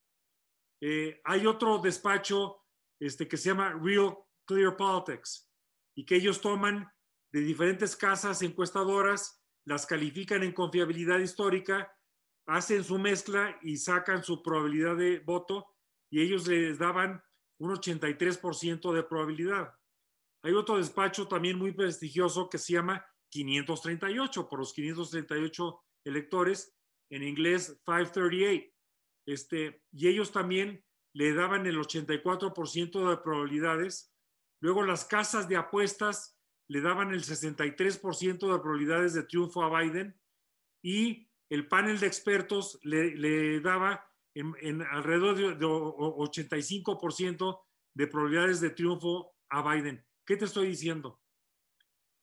Eh, 0.81 1.21
hay 1.23 1.45
otro 1.45 1.77
despacho 1.77 2.65
este, 2.99 3.27
que 3.27 3.37
se 3.37 3.49
llama 3.49 3.79
Real 3.79 4.17
Clear 4.45 4.75
Politics 4.75 5.47
y 5.95 6.07
que 6.07 6.15
ellos 6.15 6.41
toman 6.41 6.91
de 7.31 7.41
diferentes 7.41 7.95
casas 7.95 8.41
encuestadoras, 8.41 9.45
las 9.65 9.85
califican 9.85 10.41
en 10.41 10.51
confiabilidad 10.51 11.19
histórica, 11.19 11.95
hacen 12.47 12.83
su 12.83 12.97
mezcla 12.97 13.59
y 13.61 13.77
sacan 13.77 14.23
su 14.23 14.41
probabilidad 14.41 14.95
de 14.95 15.19
voto 15.19 15.75
y 16.09 16.23
ellos 16.23 16.47
les 16.47 16.79
daban 16.79 17.23
un 17.59 17.69
83% 17.69 18.93
de 18.93 19.03
probabilidad. 19.03 19.77
Hay 20.41 20.53
otro 20.53 20.77
despacho 20.77 21.27
también 21.27 21.59
muy 21.59 21.71
prestigioso 21.71 22.49
que 22.49 22.57
se 22.57 22.73
llama 22.73 23.05
538, 23.29 24.49
por 24.49 24.57
los 24.57 24.73
538 24.73 25.83
electores, 26.05 26.75
en 27.09 27.23
inglés 27.23 27.79
538. 27.85 28.71
este, 29.25 29.83
y 29.91 30.07
ellos 30.07 30.31
también 30.31 30.83
le 31.13 31.33
daban 31.33 31.65
el 31.65 31.77
84% 31.77 33.09
de 33.09 33.17
probabilidades. 33.17 34.13
Luego 34.61 34.83
las 34.83 35.05
casas 35.05 35.49
de 35.49 35.57
apuestas 35.57 36.37
le 36.67 36.81
daban 36.81 37.11
el 37.13 37.23
63% 37.23 38.51
de 38.51 38.59
probabilidades 38.59 39.13
de 39.13 39.23
triunfo 39.23 39.63
a 39.63 39.81
Biden 39.81 40.19
y 40.83 41.29
el 41.49 41.67
panel 41.67 41.99
de 41.99 42.07
expertos 42.07 42.79
le, 42.83 43.59
daba 43.59 44.07
en, 44.35 44.81
alrededor 44.83 45.35
de, 45.35 45.55
de 45.55 45.65
85% 45.65 47.59
de 47.95 48.07
probabilidades 48.07 48.61
de 48.61 48.69
triunfo 48.69 49.35
a 49.49 49.73
Biden. 49.73 50.05
¿Qué 50.25 50.37
te 50.37 50.45
estoy 50.45 50.67
diciendo? 50.67 51.19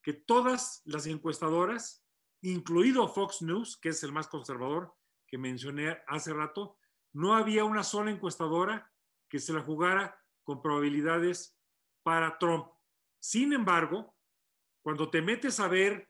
Que 0.01 0.13
todas 0.13 0.83
las 0.85 1.07
encuestadoras, 1.07 2.06
incluido 2.43 3.09
Fox 3.09 3.43
News, 3.43 3.77
que 3.77 3.91
es 3.91 4.03
el 4.03 4.13
más 4.13 4.29
conservador 4.29 4.95
que 5.27 5.39
mencioné 5.39 5.99
hace 6.07 6.33
rato, 6.33 6.79
no 7.13 7.35
había 7.35 7.65
una 7.65 7.83
sola 7.83 8.11
encuestadora 8.11 8.93
que 9.29 9.39
se 9.39 9.53
la 9.53 9.61
jugara 9.61 10.23
con 10.45 10.63
probabilidades 10.63 11.59
para 12.03 12.39
Trump. 12.39 12.69
Sin 13.19 13.53
embargo, 13.53 14.15
cuando 14.83 15.11
te 15.11 15.23
metes 15.23 15.59
a 15.59 15.69
ver 15.69 16.09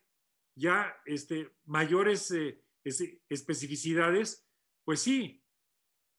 ya 0.55 0.95
este, 1.05 1.57
mayores 1.65 2.31
eh, 2.31 2.63
especificidades, 3.29 4.47
pues 4.85 5.01
sí, 5.01 5.43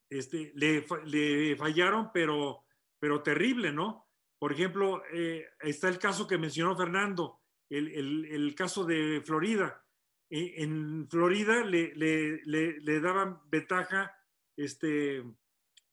este, 0.09 0.51
le, 0.55 1.55
fallaron, 1.55 2.11
pero, 2.13 2.65
pero 2.99 3.21
terrible, 3.21 3.71
¿no? 3.71 4.07
Por 4.39 4.53
ejemplo, 4.53 5.03
eh, 5.11 5.45
está 5.59 5.89
el 5.89 5.99
caso 5.99 6.27
que 6.27 6.37
mencionó 6.37 6.75
Fernando, 6.75 7.41
el, 7.69 8.53
caso 8.55 8.85
de 8.85 9.21
Florida. 9.25 9.83
En, 10.29 11.07
Florida 11.09 11.63
le, 11.63 12.99
daban 13.01 13.39
ventaja 13.49 14.15
este, 14.55 15.23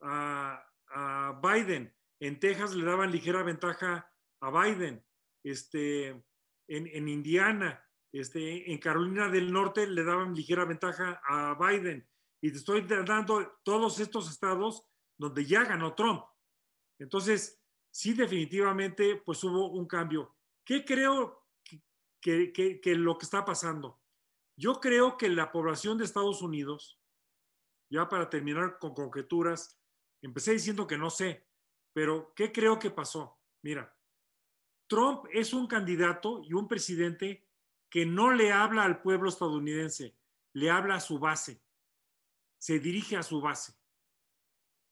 a, 0.00 1.40
Biden. 1.42 1.94
En 2.20 2.38
Texas 2.40 2.74
le 2.74 2.84
daban 2.84 3.12
ligera 3.12 3.42
ventaja 3.42 4.10
a 4.40 4.50
Biden. 4.50 5.04
Este, 5.42 6.08
en, 6.08 6.86
en 6.86 7.08
Indiana, 7.08 7.84
este, 8.12 8.70
en 8.70 8.78
Carolina 8.78 9.28
del 9.28 9.52
Norte 9.52 9.86
le 9.86 10.04
daban 10.04 10.34
ligera 10.34 10.64
ventaja 10.64 11.20
a 11.26 11.54
Biden. 11.54 12.08
Y 12.40 12.50
te 12.50 12.58
estoy 12.58 12.82
dando 12.82 13.58
todos 13.64 13.98
estos 14.00 14.30
estados 14.30 14.86
donde 15.16 15.44
ya 15.44 15.64
ganó 15.64 15.94
Trump. 15.94 16.22
Entonces, 16.98 17.60
sí, 17.90 18.12
definitivamente, 18.12 19.16
pues 19.24 19.42
hubo 19.44 19.72
un 19.72 19.86
cambio. 19.86 20.36
¿Qué 20.64 20.84
creo 20.84 21.44
que, 22.20 22.80
lo 22.84 23.18
que 23.18 23.24
está 23.24 23.44
pasando? 23.44 24.00
Yo 24.56 24.80
creo 24.80 25.16
que 25.16 25.28
la 25.28 25.50
población 25.50 25.98
de 25.98 26.04
Estados 26.04 26.42
Unidos, 26.42 27.00
ya 27.90 28.08
para 28.08 28.30
terminar 28.30 28.78
con 28.78 28.94
conjeturas, 28.94 29.80
empecé 30.22 30.52
diciendo 30.52 30.86
que 30.86 30.96
no 30.96 31.10
sé, 31.10 31.46
pero 31.92 32.32
¿qué 32.34 32.52
creo 32.52 32.78
que 32.78 32.90
pasó? 32.90 33.38
Mira, 33.62 33.96
Trump 34.86 35.26
es 35.32 35.52
un 35.52 35.66
candidato 35.66 36.42
y 36.44 36.52
un 36.52 36.68
presidente 36.68 37.48
que 37.90 38.06
no 38.06 38.32
le 38.32 38.52
habla 38.52 38.84
al 38.84 39.02
pueblo 39.02 39.28
estadounidense, 39.28 40.16
le 40.52 40.70
habla 40.70 40.96
a 40.96 41.00
su 41.00 41.18
base, 41.18 41.62
se 42.58 42.78
dirige 42.78 43.16
a 43.16 43.22
su 43.22 43.40
base. 43.40 43.74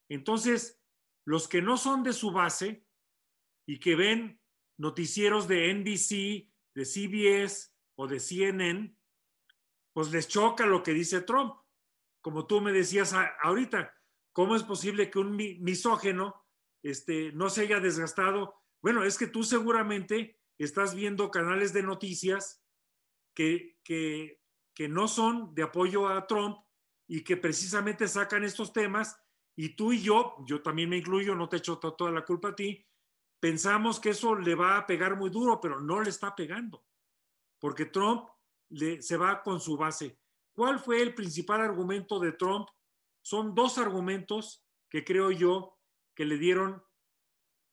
Entonces, 0.08 0.80
los 1.24 1.48
que 1.48 1.62
no 1.62 1.76
son 1.76 2.02
de 2.02 2.12
su 2.12 2.32
base 2.32 2.84
y 3.66 3.78
que 3.78 3.94
ven 3.94 4.40
noticieros 4.76 5.46
de 5.48 5.72
NBC, 5.72 6.48
de 6.74 6.84
CBS 6.84 7.72
o 7.96 8.06
de 8.06 8.18
CNN, 8.18 8.96
pues 9.92 10.10
les 10.10 10.28
choca 10.28 10.66
lo 10.66 10.82
que 10.82 10.92
dice 10.92 11.20
Trump. 11.20 11.54
Como 12.20 12.46
tú 12.46 12.60
me 12.60 12.72
decías 12.72 13.14
ahorita, 13.42 13.94
¿cómo 14.32 14.56
es 14.56 14.62
posible 14.62 15.10
que 15.10 15.18
un 15.18 15.36
misógeno 15.36 16.44
este, 16.82 17.32
no 17.32 17.50
se 17.50 17.62
haya 17.62 17.80
desgastado? 17.80 18.54
Bueno, 18.80 19.04
es 19.04 19.18
que 19.18 19.26
tú 19.26 19.44
seguramente 19.44 20.40
estás 20.58 20.94
viendo 20.94 21.30
canales 21.30 21.72
de 21.72 21.82
noticias 21.82 22.62
que, 23.34 23.78
que, 23.82 24.40
que 24.74 24.88
no 24.88 25.08
son 25.08 25.54
de 25.54 25.62
apoyo 25.62 26.08
a 26.08 26.26
Trump 26.26 26.58
y 27.08 27.24
que 27.24 27.36
precisamente 27.36 28.08
sacan 28.08 28.44
estos 28.44 28.72
temas 28.72 29.18
y 29.56 29.70
tú 29.70 29.92
y 29.92 30.02
yo, 30.02 30.36
yo 30.46 30.62
también 30.62 30.88
me 30.88 30.96
incluyo, 30.96 31.34
no 31.34 31.48
te 31.48 31.58
echo 31.58 31.78
toda 31.78 32.10
la 32.10 32.24
culpa 32.24 32.50
a 32.50 32.56
ti, 32.56 32.86
pensamos 33.38 34.00
que 34.00 34.10
eso 34.10 34.34
le 34.34 34.54
va 34.54 34.78
a 34.78 34.86
pegar 34.86 35.16
muy 35.16 35.28
duro, 35.28 35.60
pero 35.60 35.80
no 35.80 36.00
le 36.00 36.08
está 36.08 36.34
pegando, 36.34 36.86
porque 37.58 37.86
Trump 37.86 38.28
se 39.00 39.16
va 39.16 39.42
con 39.42 39.60
su 39.60 39.76
base. 39.76 40.18
¿Cuál 40.52 40.78
fue 40.78 41.00
el 41.02 41.14
principal 41.14 41.60
argumento 41.60 42.18
de 42.18 42.32
Trump? 42.32 42.68
Son 43.22 43.54
dos 43.54 43.78
argumentos 43.78 44.64
que 44.88 45.04
creo 45.04 45.30
yo 45.30 45.78
que 46.14 46.24
le 46.24 46.36
dieron 46.36 46.82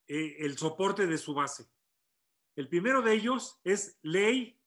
eh, 0.08 0.36
el 0.40 0.56
soporte 0.56 1.06
de 1.06 1.18
su 1.18 1.34
base. 1.34 1.70
El 2.56 2.68
primero 2.68 3.02
de 3.02 3.14
ellos 3.14 3.60
es 3.64 3.98
ley 4.02 4.60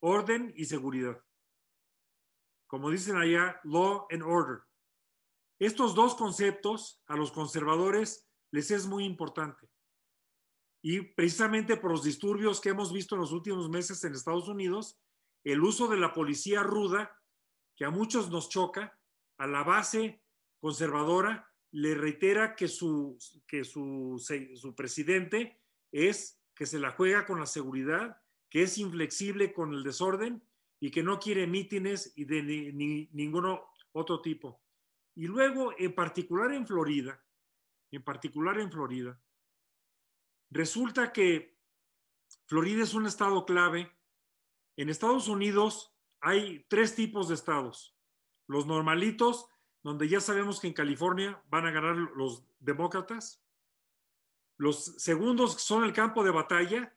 orden 0.00 0.52
y 0.56 0.66
seguridad. 0.66 1.22
Como 2.66 2.90
dicen 2.90 3.16
allá, 3.16 3.60
law 3.64 4.06
and 4.10 4.22
order. 4.22 4.62
Estos 5.58 5.94
dos 5.94 6.14
conceptos 6.14 7.02
a 7.06 7.16
los 7.16 7.32
conservadores 7.32 8.28
les 8.50 8.70
es 8.70 8.86
muy 8.86 9.04
importante. 9.04 9.68
Y 10.82 11.00
precisamente 11.00 11.76
por 11.76 11.90
los 11.90 12.02
disturbios 12.02 12.60
que 12.60 12.70
hemos 12.70 12.92
visto 12.92 13.14
en 13.14 13.22
los 13.22 13.32
últimos 13.32 13.70
meses 13.70 14.02
en 14.04 14.12
Estados 14.12 14.48
Unidos, 14.48 14.98
el 15.44 15.62
uso 15.62 15.88
de 15.88 15.98
la 15.98 16.12
policía 16.12 16.62
ruda, 16.62 17.20
que 17.76 17.84
a 17.84 17.90
muchos 17.90 18.30
nos 18.30 18.48
choca, 18.48 18.98
a 19.38 19.46
la 19.46 19.62
base 19.62 20.22
conservadora 20.58 21.50
le 21.72 21.94
reitera 21.94 22.54
que 22.54 22.68
su, 22.68 23.18
que 23.46 23.64
su, 23.64 24.22
su 24.54 24.74
presidente 24.74 25.60
es 25.92 26.40
que 26.54 26.66
se 26.66 26.78
la 26.78 26.92
juega 26.92 27.26
con 27.26 27.40
la 27.40 27.46
seguridad 27.46 28.16
que 28.54 28.62
es 28.62 28.78
inflexible 28.78 29.52
con 29.52 29.74
el 29.74 29.82
desorden 29.82 30.40
y 30.78 30.92
que 30.92 31.02
no 31.02 31.18
quiere 31.18 31.44
mítines 31.48 32.12
y 32.14 32.24
de 32.24 32.40
ni, 32.40 33.08
ningún 33.12 33.58
otro 33.90 34.20
tipo. 34.20 34.62
Y 35.16 35.26
luego, 35.26 35.74
en 35.76 35.92
particular 35.92 36.52
en 36.52 36.64
Florida, 36.64 37.20
en 37.90 38.04
particular 38.04 38.60
en 38.60 38.70
Florida, 38.70 39.20
resulta 40.50 41.12
que 41.12 41.58
Florida 42.46 42.84
es 42.84 42.94
un 42.94 43.06
estado 43.06 43.44
clave. 43.44 43.90
En 44.76 44.88
Estados 44.88 45.28
Unidos 45.28 45.94
hay 46.20 46.64
tres 46.68 46.94
tipos 46.94 47.28
de 47.28 47.34
estados. 47.34 47.96
Los 48.46 48.66
normalitos, 48.66 49.46
donde 49.82 50.08
ya 50.08 50.20
sabemos 50.20 50.60
que 50.60 50.66
en 50.66 50.72
California 50.72 51.42
van 51.48 51.66
a 51.66 51.70
ganar 51.70 51.96
los 51.96 52.44
demócratas. 52.58 53.42
Los 54.56 54.84
segundos 54.96 55.60
son 55.62 55.84
el 55.84 55.92
campo 55.92 56.24
de 56.24 56.30
batalla, 56.30 56.96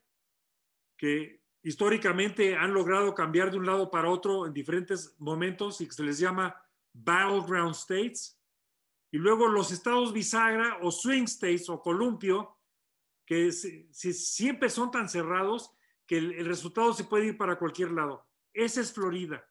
que 0.95 1.43
históricamente 1.61 2.55
han 2.55 2.73
logrado 2.73 3.13
cambiar 3.13 3.51
de 3.51 3.57
un 3.57 3.65
lado 3.65 3.91
para 3.91 4.09
otro 4.09 4.45
en 4.45 4.53
diferentes 4.53 5.15
momentos 5.19 5.81
y 5.81 5.87
que 5.87 5.93
se 5.93 6.03
les 6.03 6.17
llama 6.17 6.55
battleground 6.93 7.75
states. 7.75 8.39
Y 9.11 9.17
luego 9.17 9.47
los 9.47 9.71
estados 9.71 10.13
bisagra 10.13 10.79
o 10.81 10.91
swing 10.91 11.25
states 11.25 11.69
o 11.69 11.81
columpio, 11.81 12.57
que 13.25 13.51
siempre 13.51 14.69
son 14.69 14.89
tan 14.89 15.09
cerrados 15.09 15.76
que 16.07 16.17
el, 16.17 16.31
el 16.33 16.45
resultado 16.45 16.93
se 16.93 17.03
puede 17.03 17.27
ir 17.27 17.37
para 17.37 17.59
cualquier 17.59 17.91
lado. 17.91 18.27
Ese 18.53 18.81
es 18.81 18.93
Florida. 18.93 19.47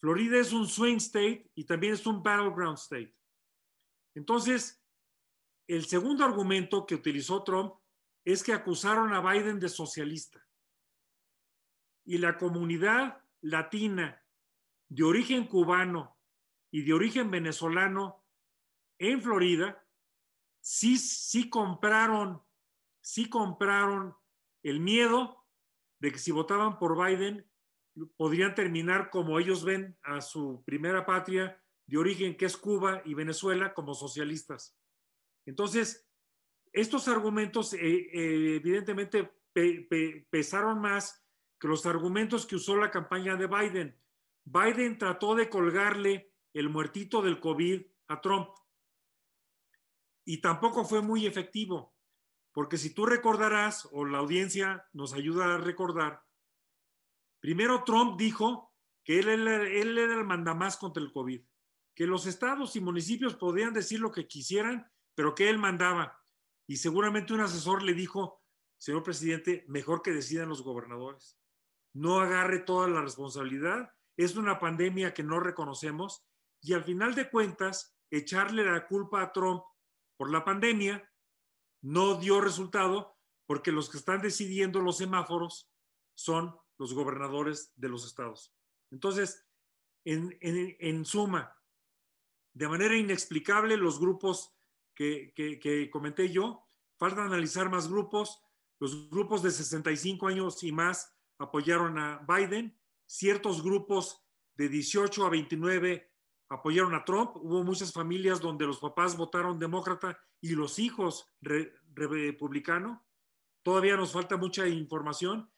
Florida 0.00 0.38
es 0.38 0.52
un 0.52 0.68
swing 0.68 0.96
state 0.96 1.50
y 1.54 1.64
también 1.64 1.94
es 1.94 2.06
un 2.06 2.22
battleground 2.22 2.78
state. 2.78 3.16
Entonces, 4.14 4.84
el 5.66 5.86
segundo 5.86 6.24
argumento 6.24 6.86
que 6.86 6.94
utilizó 6.94 7.42
Trump 7.42 7.74
es 8.24 8.42
que 8.42 8.52
acusaron 8.52 9.12
a 9.12 9.20
Biden 9.20 9.58
de 9.58 9.68
socialista 9.68 10.46
y 12.04 12.18
la 12.18 12.36
comunidad 12.36 13.22
latina 13.40 14.22
de 14.88 15.02
origen 15.02 15.46
cubano 15.46 16.18
y 16.70 16.82
de 16.82 16.92
origen 16.92 17.30
venezolano 17.30 18.24
en 18.98 19.22
Florida 19.22 19.86
sí, 20.60 20.98
sí 20.98 21.48
compraron, 21.48 22.42
sí 23.00 23.28
compraron 23.28 24.14
el 24.62 24.80
miedo 24.80 25.43
de 26.04 26.12
que 26.12 26.18
si 26.18 26.32
votaban 26.32 26.78
por 26.78 27.02
Biden 27.02 27.50
podrían 28.18 28.54
terminar 28.54 29.08
como 29.08 29.38
ellos 29.38 29.64
ven 29.64 29.96
a 30.02 30.20
su 30.20 30.62
primera 30.66 31.06
patria 31.06 31.58
de 31.86 31.96
origen, 31.96 32.36
que 32.36 32.44
es 32.44 32.58
Cuba 32.58 33.00
y 33.06 33.14
Venezuela, 33.14 33.72
como 33.72 33.94
socialistas. 33.94 34.76
Entonces, 35.46 36.06
estos 36.74 37.08
argumentos 37.08 37.72
eh, 37.72 37.78
eh, 37.80 38.56
evidentemente 38.56 39.32
pesaron 40.30 40.78
más 40.78 41.24
los 41.62 41.86
argumentos 41.86 42.44
que 42.44 42.56
usó 42.56 42.76
la 42.76 42.90
campaña 42.90 43.36
de 43.36 43.46
Biden. 43.46 43.98
Biden 44.44 44.98
trató 44.98 45.34
de 45.34 45.48
colgarle 45.48 46.34
el 46.52 46.68
muertito 46.68 47.22
del 47.22 47.40
COVID 47.40 47.80
a 48.08 48.20
Trump 48.20 48.50
y 50.26 50.42
tampoco 50.42 50.84
fue 50.84 51.00
muy 51.00 51.24
efectivo, 51.24 51.93
porque 52.54 52.78
si 52.78 52.94
tú 52.94 53.04
recordarás, 53.04 53.88
o 53.90 54.04
la 54.04 54.18
audiencia 54.18 54.88
nos 54.92 55.12
ayuda 55.12 55.54
a 55.54 55.58
recordar, 55.58 56.22
primero 57.40 57.82
Trump 57.82 58.16
dijo 58.16 58.72
que 59.02 59.18
él, 59.18 59.28
él, 59.28 59.98
era 59.98 60.14
el 60.14 60.24
mandamás 60.24 60.76
contra 60.76 61.02
el 61.02 61.12
COVID. 61.12 61.44
que 61.96 62.06
los 62.06 62.26
estados 62.26 62.74
y 62.74 62.80
municipios 62.80 63.36
podían 63.36 63.72
decir 63.72 64.00
lo 64.00 64.10
que 64.10 64.26
quisieran, 64.26 64.90
pero 65.14 65.34
que 65.34 65.48
él 65.48 65.58
mandaba. 65.58 66.20
Y 66.66 66.78
seguramente 66.78 67.32
un 67.32 67.40
asesor 67.40 67.82
le 67.84 67.94
dijo, 67.94 68.42
señor 68.78 69.04
presidente, 69.04 69.64
mejor 69.68 70.02
que 70.02 70.10
decidan 70.10 70.48
los 70.48 70.62
gobernadores. 70.62 71.38
No 71.92 72.20
agarre 72.20 72.58
toda 72.60 72.88
la 72.88 73.00
responsabilidad. 73.00 73.92
Es 74.16 74.34
una 74.34 74.58
pandemia 74.58 75.14
que 75.14 75.22
no 75.22 75.38
reconocemos 75.38 76.26
y 76.60 76.72
al 76.72 76.82
final 76.82 77.14
de 77.14 77.30
cuentas, 77.30 77.96
echarle 78.10 78.64
la 78.64 78.86
culpa 78.86 79.22
a 79.22 79.32
Trump 79.32 79.62
por 80.16 80.30
la 80.30 80.44
pandemia 80.44 81.08
no 81.84 82.14
dio 82.14 82.40
resultado 82.40 83.14
porque 83.46 83.70
los 83.70 83.90
que 83.90 83.98
están 83.98 84.22
decidiendo 84.22 84.80
los 84.80 84.96
semáforos 84.96 85.70
son 86.14 86.56
los 86.78 86.94
gobernadores 86.94 87.72
de 87.76 87.90
los 87.90 88.06
estados. 88.06 88.54
Entonces, 88.90 89.46
en, 90.06 91.04
suma, 91.04 91.54
de 92.54 92.68
manera 92.68 92.96
inexplicable, 92.96 93.76
los 93.76 94.00
grupos 94.00 94.54
que, 94.94 95.34
que, 95.34 95.90
comenté 95.90 96.30
yo, 96.30 96.66
falta 96.98 97.22
analizar 97.22 97.68
más 97.68 97.88
grupos, 97.88 98.42
los 98.80 99.10
grupos 99.10 99.42
de 99.42 99.50
65 99.50 100.26
años 100.28 100.62
y 100.62 100.72
más 100.72 101.14
apoyaron 101.38 101.98
a 101.98 102.24
Biden, 102.26 102.78
ciertos 103.04 103.62
grupos 103.62 104.24
de 104.54 104.70
18 104.70 105.26
a 105.26 105.28
29 105.28 106.10
apoyaron 106.48 106.94
a 106.94 107.04
Trump, 107.04 107.36
hubo 107.36 107.62
muchas 107.62 107.92
familias 107.92 108.40
donde 108.40 108.66
los 108.66 108.78
papás 108.78 109.16
votaron 109.16 109.58
demócrata 109.58 110.18
y 110.44 110.54
los 110.56 110.78
hijos 110.78 111.34
republicano, 111.94 113.02
todavía 113.62 113.96
nos 113.96 114.12
falta 114.12 114.36
mucha 114.36 114.68
información, 114.68 115.50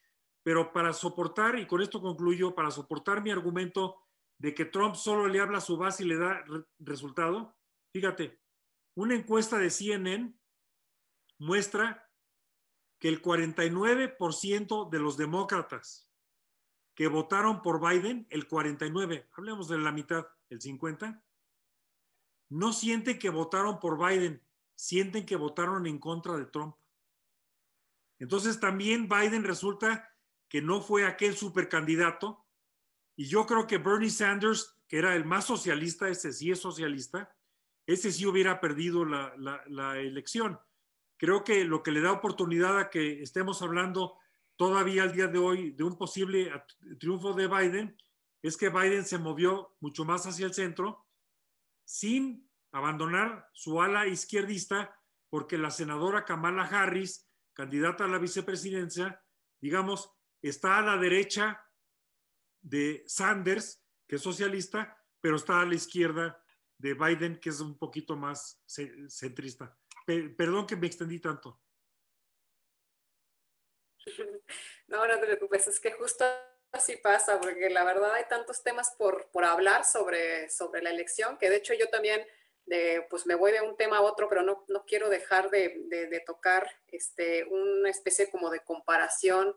pero 0.45 0.73
para 0.73 0.93
soportar, 0.93 1.59
y 1.59 1.67
con 1.67 1.83
esto 1.83 2.01
concluyo, 2.01 2.55
para 2.55 2.71
soportar 2.71 3.21
mi 3.21 3.33
argumento 3.33 3.97
de 4.39 4.55
que 4.55 4.65
Trump 4.65 4.95
solo 4.95 5.27
le 5.27 5.41
habla 5.41 5.59
a 5.59 5.61
su 5.61 5.77
base 5.77 6.05
y 6.05 6.07
le 6.07 6.19
da 6.19 6.45
resultado, 6.79 7.59
fíjate, 7.93 8.41
una 8.95 9.17
encuesta 9.17 9.59
de 9.59 9.71
CNN 9.71 10.39
muestra 11.39 12.09
que 13.01 13.09
el 13.09 13.21
49% 13.21 14.89
de 14.89 14.99
los 15.01 15.17
demócratas 15.17 16.09
que 16.95 17.09
votaron 17.09 17.61
por 17.61 17.81
Biden, 17.81 18.29
el 18.31 18.47
49, 18.47 19.31
hablemos 19.33 19.67
de 19.67 19.79
la 19.79 19.91
mitad, 19.91 20.29
el 20.49 20.61
50, 20.61 21.25
no 22.51 22.73
sienten 22.73 23.19
que 23.19 23.31
votaron 23.31 23.81
por 23.81 23.99
Biden, 23.99 24.46
sienten 24.77 25.27
que 25.27 25.35
votaron 25.37 25.87
en 25.87 25.99
contra 25.99 26.37
de 26.37 26.47
Trump. 26.47 26.77
Entonces 28.19 28.61
también 28.61 29.09
Biden 29.09 29.43
resulta 29.43 30.15
que 30.49 30.63
no 30.63 30.81
fue 30.81 31.05
aquel 31.05 31.37
supercandidato. 31.37 32.47
Y 33.17 33.27
yo 33.27 33.47
creo 33.47 33.67
que 33.67 33.79
Bernie 33.79 34.11
Sanders, 34.11 34.79
que 34.87 34.99
era 34.99 35.17
el 35.17 35.25
más 35.25 35.47
socialista, 35.47 36.09
ese 36.09 36.33
sí 36.33 36.51
es 36.51 36.61
socialista, 36.61 37.35
ese 37.87 38.13
sí 38.13 38.27
hubiera 38.27 38.61
perdido 38.61 39.05
la, 39.05 39.35
la, 39.37 39.99
elección. 39.99 40.59
Creo 41.17 41.45
que 41.45 41.65
lo 41.65 41.83
que 41.83 41.93
le 41.93 42.01
da 42.01 42.13
oportunidad 42.13 42.79
a 42.79 42.91
que 42.91 43.23
estemos 43.23 43.63
hablando 43.63 44.19
todavía 44.57 45.05
al 45.05 45.13
día 45.13 45.29
de 45.29 45.39
hoy 45.39 45.71
de 45.71 45.85
un 45.85 45.97
posible 45.97 46.53
triunfo 46.99 47.33
de 47.33 47.47
Biden 47.47 47.97
es 48.43 48.57
que 48.57 48.69
Biden 48.69 49.05
se 49.05 49.19
movió 49.19 49.77
mucho 49.81 50.05
más 50.05 50.27
hacia 50.27 50.47
el 50.47 50.55
centro 50.55 51.07
sin 51.85 52.46
abandonar 52.77 53.49
su 53.53 53.81
ala 53.81 54.07
izquierdista 54.07 54.95
porque 55.31 55.57
la 55.57 55.71
senadora 55.71 56.25
Kamala 56.25 56.65
Harris, 56.65 57.27
candidata 57.55 58.05
a 58.05 58.09
la 58.09 58.19
vicepresidencia, 58.19 59.23
digamos, 59.61 60.13
está 60.43 60.79
a 60.79 60.83
la 60.83 60.97
derecha 60.99 61.65
de 62.61 63.03
Sanders, 63.07 63.83
que 64.07 64.17
es 64.17 64.23
socialista, 64.23 65.03
pero 65.21 65.37
está 65.37 65.61
a 65.61 65.67
la 65.67 65.75
izquierda 65.75 66.43
de 66.79 66.93
Biden, 66.95 67.41
que 67.41 67.49
es 67.49 67.61
un 67.61 67.79
poquito 67.79 68.15
más 68.15 68.63
centrista. 68.67 69.77
Perdón 70.05 70.67
que 70.67 70.77
me 70.77 70.87
extendí 70.87 71.19
tanto. 71.19 71.61
No, 74.87 75.07
no 75.07 75.19
te 75.19 75.27
preocupes, 75.27 75.67
es 75.67 75.81
que 75.81 75.93
justo 75.93 76.25
así 76.73 76.97
pasa, 76.99 77.41
porque 77.41 77.71
la 77.71 77.85
verdad 77.85 78.13
hay 78.13 78.25
tantos 78.29 78.63
temas 78.63 78.95
por, 78.99 79.31
por 79.31 79.45
hablar 79.45 79.85
sobre, 79.85 80.49
sobre 80.51 80.83
la 80.83 80.91
elección, 80.91 81.39
que 81.39 81.51
de 81.51 81.57
hecho 81.57 81.75
yo 81.75 81.89
también 81.89 82.25
pues 83.09 83.27
me 83.27 83.35
voy 83.35 83.53
de 83.53 83.61
un 83.61 83.77
tema 83.77 83.99
a 83.99 84.03
otro, 84.03 84.29
pero 84.29 84.43
no, 84.43 84.65
no 84.69 84.85
quiero 84.85 85.09
dejar 85.09 85.51
de, 85.51 85.83
de, 85.89 86.21
tocar 86.21 86.69
este, 86.89 87.45
una 87.45 87.91
especie 87.91 88.31
como 88.31 88.51
de 88.51 88.61
comparación 88.61 89.55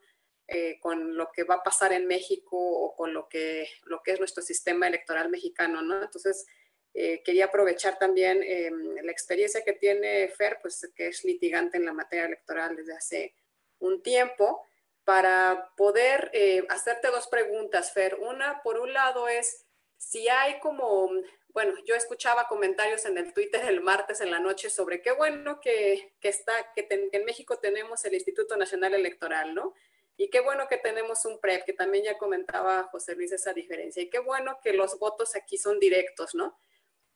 eh, 0.52 0.80
con 0.80 1.16
lo 1.16 1.32
que 1.32 1.44
va 1.44 1.56
a 1.56 1.64
pasar 1.64 1.94
en 1.94 2.08
México 2.08 2.58
o 2.58 2.96
con 2.96 3.14
lo 3.14 3.30
que, 3.30 3.70
lo 3.84 4.02
que 4.02 4.14
es 4.14 4.20
nuestro 4.20 4.42
sistema 4.42 4.88
electoral 4.88 5.30
mexicano, 5.30 5.84
¿no? 5.84 6.02
Entonces, 6.02 6.48
eh, 6.96 7.22
quería 7.24 7.46
aprovechar 7.46 8.00
también 8.00 8.42
eh, 8.42 8.72
la 9.04 9.12
experiencia 9.12 9.64
que 9.64 9.74
tiene 9.74 10.28
Fer, 10.30 10.58
pues 10.60 10.92
que 10.96 11.10
es 11.10 11.24
litigante 11.24 11.78
en 11.78 11.86
la 11.86 11.94
materia 11.94 12.26
electoral 12.26 12.76
desde 12.76 12.96
hace 12.96 13.36
un 13.78 14.02
tiempo, 14.02 14.66
para 15.04 15.72
poder 15.78 16.32
hacerte 16.70 17.10
dos 17.10 17.28
preguntas, 17.28 17.94
Fer. 17.94 18.16
Una, 18.16 18.62
por 18.64 18.80
un 18.80 18.92
lado, 18.94 19.28
es 19.28 19.66
si 19.98 20.28
hay 20.30 20.60
como, 20.60 21.12
bueno, 21.52 21.74
yo 21.86 21.96
escuchaba 21.96 22.48
comentarios 22.48 23.06
en 23.06 23.18
el 23.18 23.34
Twitter 23.34 23.66
el 23.66 23.82
martes 23.82 24.22
en 24.22 24.32
la 24.32 24.40
noche 24.40 24.70
sobre 24.70 25.02
qué 25.02 25.12
bueno 25.12 25.60
que, 25.60 26.14
que 26.20 26.30
está, 26.30 26.54
que, 26.76 26.88
en 26.90 27.26
México 27.26 27.58
tenemos 27.60 28.06
el 28.06 28.14
Instituto 28.14 28.56
Nacional 28.56 28.94
Electoral, 28.94 29.56
¿no? 29.56 29.74
Y 30.16 30.30
qué 30.30 30.42
bueno 30.42 30.68
que 30.68 30.78
tenemos 30.78 31.26
un 31.26 31.40
PREP, 31.40 31.66
que 31.66 31.74
también 31.74 32.04
ya 32.04 32.18
comentaba 32.18 32.84
José 32.92 33.16
Luis 33.16 33.32
esa 33.32 33.54
diferencia. 33.54 34.04
Y 34.04 34.10
qué 34.10 34.20
bueno 34.20 34.60
que 34.62 34.74
los 34.74 35.00
votos 35.00 35.36
aquí 35.36 35.58
son 35.58 35.80
directos, 35.80 36.36
¿no? 36.36 36.58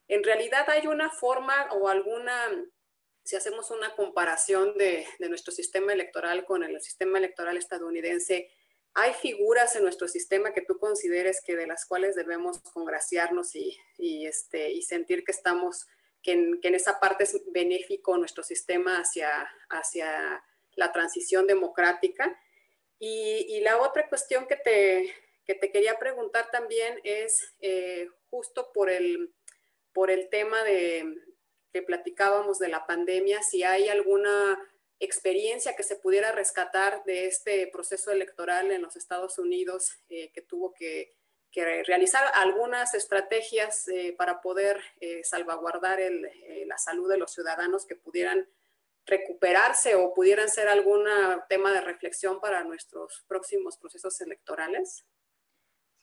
En 0.08 0.24
realidad 0.24 0.70
hay 0.70 0.88
una 0.88 1.10
forma 1.10 1.68
o 1.72 1.90
alguna, 1.90 2.34
si 3.24 3.36
hacemos 3.36 3.72
una 3.72 3.94
comparación 3.96 4.78
de, 4.78 5.06
de 5.20 5.30
nuestro 5.30 5.54
sistema 5.54 5.94
electoral 5.94 6.46
con 6.46 6.64
el 6.64 6.80
sistema 6.82 7.18
electoral 7.18 7.58
estadounidense, 7.58 8.50
hay 8.96 9.14
figuras 9.14 9.76
en 9.76 9.84
nuestro 9.84 10.08
sistema 10.08 10.54
que 10.54 10.62
tú 10.62 10.78
consideres 10.78 11.42
que 11.44 11.56
de 11.56 11.68
las 11.68 11.86
cuales 11.86 12.16
debemos 12.16 12.60
congraciarnos 12.74 13.56
y, 13.56 13.78
este, 14.26 14.72
y 14.72 14.84
sentir 14.84 15.24
que 15.24 15.32
estamos, 15.32 15.88
que 16.22 16.34
en, 16.34 16.62
que 16.62 16.68
en, 16.68 16.76
esa 16.76 17.00
parte 17.00 17.24
es 17.24 17.42
benéfico 17.52 18.18
nuestro 18.18 18.44
sistema 18.44 19.00
hacia, 19.00 19.50
hacia 19.70 20.44
la 20.76 20.92
transición 20.92 21.48
democrática. 21.48 22.40
Y, 23.00 23.60
la 23.62 23.82
otra 23.82 24.08
cuestión 24.08 24.48
que 24.48 24.56
te, 24.56 25.14
que 25.46 25.56
te, 25.56 25.72
quería 25.72 25.98
preguntar 25.98 26.50
también 26.52 27.00
es 27.04 27.54
eh, 27.60 28.08
justo 28.30 28.72
por 28.74 28.90
el, 28.90 29.34
por 29.92 30.12
el 30.12 30.30
tema 30.30 30.64
de 30.64 31.18
que 31.74 31.82
platicábamos 31.82 32.60
de 32.60 32.70
la 32.70 32.86
pandemia, 32.86 33.42
si 33.42 33.64
hay 33.64 33.90
alguna 33.90 34.60
experiencia 35.00 35.76
que 35.76 35.84
se 35.84 35.96
pudiera 35.96 36.32
rescatar 36.32 37.04
de 37.04 37.28
este 37.28 37.68
proceso 37.68 38.12
electoral 38.12 38.72
en 38.72 38.82
los 38.82 38.96
Estados 38.96 39.38
Unidos 39.38 39.92
eh, 40.10 40.32
que 40.32 40.42
tuvo 40.42 40.74
que, 40.74 41.14
que, 41.52 41.84
realizar 41.84 42.24
algunas 42.36 42.94
estrategias 42.94 43.88
eh, 43.88 44.16
para 44.18 44.42
poder 44.42 44.82
salvaguardar 45.24 46.00
el, 46.00 46.28
la 46.68 46.78
salud 46.78 47.10
de 47.10 47.18
los 47.18 47.32
ciudadanos 47.34 47.86
que 47.86 47.96
pudieran 47.96 48.48
recuperarse 49.06 49.96
o 49.96 50.14
pudieran 50.14 50.50
ser 50.50 50.70
algún 50.70 51.06
tema 51.50 51.74
de 51.74 51.82
reflexión 51.82 52.40
para 52.40 52.64
nuestros 52.64 53.24
próximos 53.28 53.78
procesos 53.78 54.20
electorales? 54.22 55.06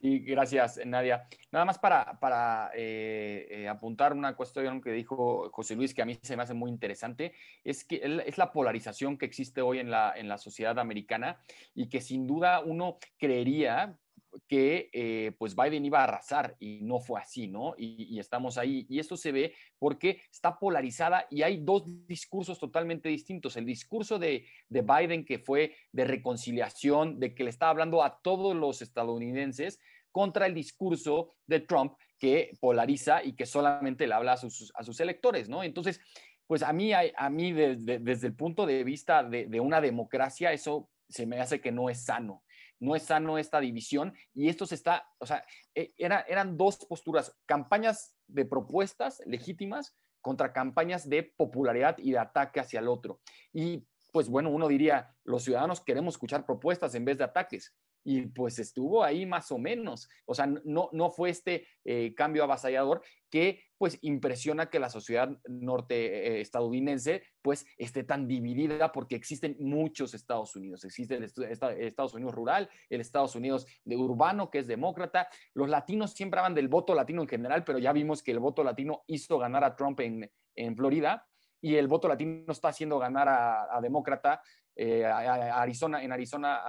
Sí, 0.00 0.20
gracias, 0.20 0.80
Nadia. 0.86 1.28
Nada 1.52 1.66
más 1.66 1.78
para, 1.78 2.18
para 2.20 2.70
eh, 2.74 3.46
eh, 3.50 3.68
apuntar 3.68 4.14
una 4.14 4.34
cuestión 4.34 4.80
que 4.80 4.92
dijo 4.92 5.50
José 5.52 5.76
Luis, 5.76 5.92
que 5.92 6.00
a 6.00 6.06
mí 6.06 6.18
se 6.22 6.38
me 6.38 6.42
hace 6.42 6.54
muy 6.54 6.70
interesante, 6.70 7.34
es 7.64 7.84
que 7.84 8.00
es 8.26 8.38
la 8.38 8.50
polarización 8.50 9.18
que 9.18 9.26
existe 9.26 9.60
hoy 9.60 9.78
en 9.78 9.90
la, 9.90 10.14
en 10.16 10.26
la 10.26 10.38
sociedad 10.38 10.78
americana 10.78 11.42
y 11.74 11.90
que 11.90 12.00
sin 12.00 12.26
duda 12.26 12.60
uno 12.60 12.96
creería 13.18 13.99
que 14.46 14.90
eh, 14.92 15.32
pues 15.38 15.54
Biden 15.56 15.84
iba 15.84 16.00
a 16.00 16.04
arrasar 16.04 16.56
y 16.58 16.80
no 16.82 17.00
fue 17.00 17.20
así, 17.20 17.46
¿no? 17.48 17.74
Y, 17.76 18.18
estamos 18.18 18.58
ahí. 18.58 18.86
Y 18.88 18.98
esto 18.98 19.16
se 19.16 19.32
ve 19.32 19.54
porque 19.78 20.22
está 20.30 20.58
polarizada 20.58 21.26
y 21.30 21.42
hay 21.42 21.58
dos 21.58 21.84
discursos 22.06 22.58
totalmente 22.58 23.08
distintos. 23.08 23.56
El 23.56 23.64
discurso 23.64 24.18
de, 24.18 24.46
de 24.68 24.82
Biden 24.82 25.24
que 25.24 25.38
fue 25.38 25.74
de 25.92 26.04
reconciliación, 26.04 27.18
de 27.18 27.34
que 27.34 27.44
le 27.44 27.50
está 27.50 27.70
hablando 27.70 28.02
a 28.02 28.20
todos 28.20 28.54
los 28.54 28.82
estadounidenses, 28.82 29.80
contra 30.12 30.46
el 30.46 30.54
discurso 30.54 31.34
de 31.46 31.60
Trump 31.60 31.94
que 32.18 32.50
polariza 32.60 33.22
y 33.22 33.34
que 33.34 33.46
solamente 33.46 34.06
le 34.06 34.14
habla 34.14 34.32
a 34.32 34.36
sus, 34.36 34.72
a 34.74 34.82
sus 34.82 34.98
electores, 35.00 35.48
¿no? 35.48 35.62
Entonces, 35.62 36.00
pues 36.46 36.62
a 36.62 36.72
mí, 36.72 36.92
a, 36.92 37.30
mí 37.30 37.52
desde, 37.52 38.26
el 38.26 38.34
punto 38.34 38.66
de 38.66 38.82
vista 38.82 39.22
de, 39.22 39.46
de 39.46 39.60
una 39.60 39.80
democracia, 39.80 40.52
eso 40.52 40.90
se 41.08 41.26
me 41.26 41.40
hace 41.40 41.60
que 41.60 41.70
no 41.70 41.88
es 41.88 42.04
sano 42.04 42.42
no 42.80 42.96
es 42.96 43.04
sano 43.04 43.38
esta 43.38 43.60
división 43.60 44.14
y 44.34 44.48
esto 44.48 44.66
se 44.66 44.74
está, 44.74 45.06
o 45.18 45.26
sea, 45.26 45.44
e, 45.74 45.94
era, 45.96 46.20
eran 46.22 46.56
dos 46.56 46.78
posturas, 46.86 47.36
campañas 47.46 48.16
de 48.26 48.44
propuestas 48.44 49.22
legítimas 49.26 49.94
contra 50.20 50.52
campañas 50.52 51.08
de 51.08 51.22
popularidad 51.22 51.96
y 51.98 52.12
de 52.12 52.18
ataque 52.18 52.60
hacia 52.60 52.80
el 52.80 52.88
otro. 52.88 53.20
Y 53.52 53.86
pues 54.12 54.28
bueno, 54.28 54.50
uno 54.50 54.68
diría, 54.68 55.14
los 55.24 55.44
ciudadanos 55.44 55.80
queremos 55.80 56.14
escuchar 56.14 56.44
propuestas 56.44 56.94
en 56.94 57.04
vez 57.04 57.18
de 57.18 57.24
ataques, 57.24 57.74
y 58.04 58.26
pues 58.26 58.58
estuvo 58.58 59.04
ahí 59.04 59.26
más 59.26 59.50
o 59.52 59.58
menos. 59.58 60.08
O 60.26 60.34
sea, 60.34 60.46
no, 60.46 60.88
no 60.92 61.10
fue 61.10 61.30
este 61.30 61.66
eh, 61.84 62.14
cambio 62.14 62.44
avasallador 62.44 63.02
que 63.30 63.62
pues 63.78 63.98
impresiona 64.02 64.68
que 64.68 64.80
la 64.80 64.90
sociedad 64.90 65.30
norte 65.48 66.40
estadounidense 66.40 67.22
pues 67.40 67.64
esté 67.78 68.04
tan 68.04 68.26
dividida 68.26 68.92
porque 68.92 69.16
existen 69.16 69.56
muchos 69.60 70.14
Estados 70.14 70.54
Unidos. 70.56 70.84
Existe 70.84 71.16
el 71.16 71.24
Estados 71.24 72.14
Unidos 72.14 72.34
rural, 72.34 72.68
el 72.88 73.00
Estados 73.00 73.34
Unidos 73.36 73.66
de 73.84 73.96
urbano 73.96 74.50
que 74.50 74.58
es 74.58 74.66
demócrata. 74.66 75.28
Los 75.54 75.68
latinos 75.68 76.12
siempre 76.12 76.40
hablan 76.40 76.54
del 76.54 76.68
voto 76.68 76.94
latino 76.94 77.22
en 77.22 77.28
general, 77.28 77.64
pero 77.64 77.78
ya 77.78 77.92
vimos 77.92 78.22
que 78.22 78.32
el 78.32 78.40
voto 78.40 78.64
latino 78.64 79.02
hizo 79.06 79.38
ganar 79.38 79.64
a 79.64 79.76
Trump 79.76 80.00
en, 80.00 80.30
en 80.56 80.76
Florida 80.76 81.26
y 81.62 81.76
el 81.76 81.88
voto 81.88 82.08
latino 82.08 82.52
está 82.52 82.68
haciendo 82.68 82.98
ganar 82.98 83.28
a, 83.28 83.76
a 83.76 83.80
demócrata 83.80 84.42
eh, 84.76 85.04
Arizona, 85.04 86.02
en 86.02 86.12
Arizona 86.12 86.60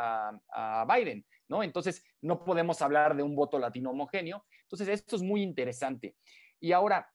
a, 0.49 0.85
Biden, 0.85 1.25
¿no? 1.47 1.63
Entonces, 1.63 2.03
no 2.21 2.43
podemos 2.43 2.81
hablar 2.81 3.15
de 3.15 3.23
un 3.23 3.35
voto 3.35 3.59
latino 3.59 3.91
homogéneo. 3.91 4.45
Entonces, 4.63 4.87
esto 4.89 5.15
es 5.15 5.21
muy 5.21 5.41
interesante. 5.41 6.15
Y 6.59 6.71
ahora, 6.71 7.09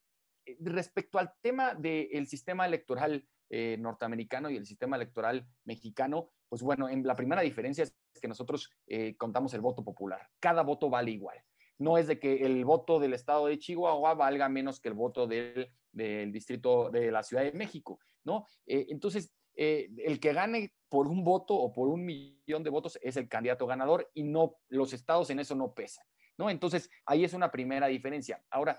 eh, 0.45 0.57
respecto 0.61 1.19
al 1.19 1.33
tema 1.41 1.75
del 1.75 2.27
sistema 2.27 2.67
electoral 2.67 3.27
eh, 3.51 3.77
norteamericano 3.79 4.51
y 4.51 4.57
el 4.57 4.67
sistema 4.67 4.97
electoral 4.97 5.47
mexicano, 5.65 6.31
pues 6.49 6.63
bueno, 6.63 6.89
en 6.89 7.07
la 7.07 7.15
primera 7.15 7.43
diferencia 7.43 7.85
es 7.85 7.95
que 8.21 8.29
nosotros 8.29 8.71
contamos 9.19 9.53
el 9.55 9.61
voto 9.61 9.85
popular. 9.85 10.29
Cada 10.41 10.63
voto 10.63 10.89
vale 10.89 11.11
igual. 11.11 11.39
No 11.79 11.99
es 11.99 12.07
de 12.07 12.19
que 12.19 12.47
el 12.47 12.65
voto 12.65 12.99
del 12.99 13.13
estado 13.13 13.49
de 13.49 13.59
Chihuahua 13.59 14.15
valga 14.15 14.49
menos 14.49 14.81
que 14.81 14.89
el 14.89 14.95
voto 14.95 15.27
del, 15.27 15.71
del 15.93 16.33
distrito 16.33 16.91
de 16.91 17.11
la 17.11 17.23
Ciudad 17.23 17.43
de 17.43 17.53
México, 17.53 17.99
¿no? 18.25 18.47
entonces, 18.67 19.33
eh, 19.57 19.89
el 20.05 20.21
que 20.21 20.35
gane 20.35 20.75
por 20.89 21.09
un 21.09 21.25
voto 21.25 21.55
o 21.55 21.73
por 21.73 21.89
un 21.89 22.05
millón 22.05 22.63
de 22.63 22.71
votos 22.71 22.99
es 23.03 23.17
el 23.17 23.29
candidato 23.29 23.67
ganador 23.67 24.11
y 24.13 24.23
no 24.23 24.57
los 24.69 24.93
estados 24.93 25.31
en 25.31 25.41
eso 25.41 25.55
no 25.55 25.73
pesan, 25.73 26.05
¿no? 26.37 26.51
Entonces, 26.51 26.91
ahí 27.07 27.25
es 27.25 27.33
una 27.33 27.51
primera 27.51 27.87
diferencia. 27.87 28.43
Ahora, 28.51 28.79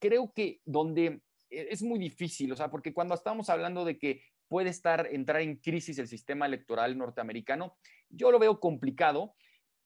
creo 0.00 0.32
que 0.34 0.60
donde 0.64 1.22
e, 1.48 1.68
es 1.70 1.82
muy 1.82 1.98
difícil, 2.00 2.50
o 2.52 2.56
sea, 2.56 2.70
porque 2.70 2.92
cuando 2.92 3.14
estamos 3.14 3.48
hablando 3.50 3.84
de 3.84 3.98
que 3.98 4.22
puede 4.48 4.70
estar, 4.70 5.06
entrar 5.12 5.42
en 5.42 5.56
crisis 5.56 5.98
el 5.98 6.08
sistema 6.08 6.46
electoral 6.46 6.98
norteamericano, 6.98 7.76
yo 8.08 8.32
lo 8.32 8.38
veo 8.40 8.58
complicado 8.58 9.34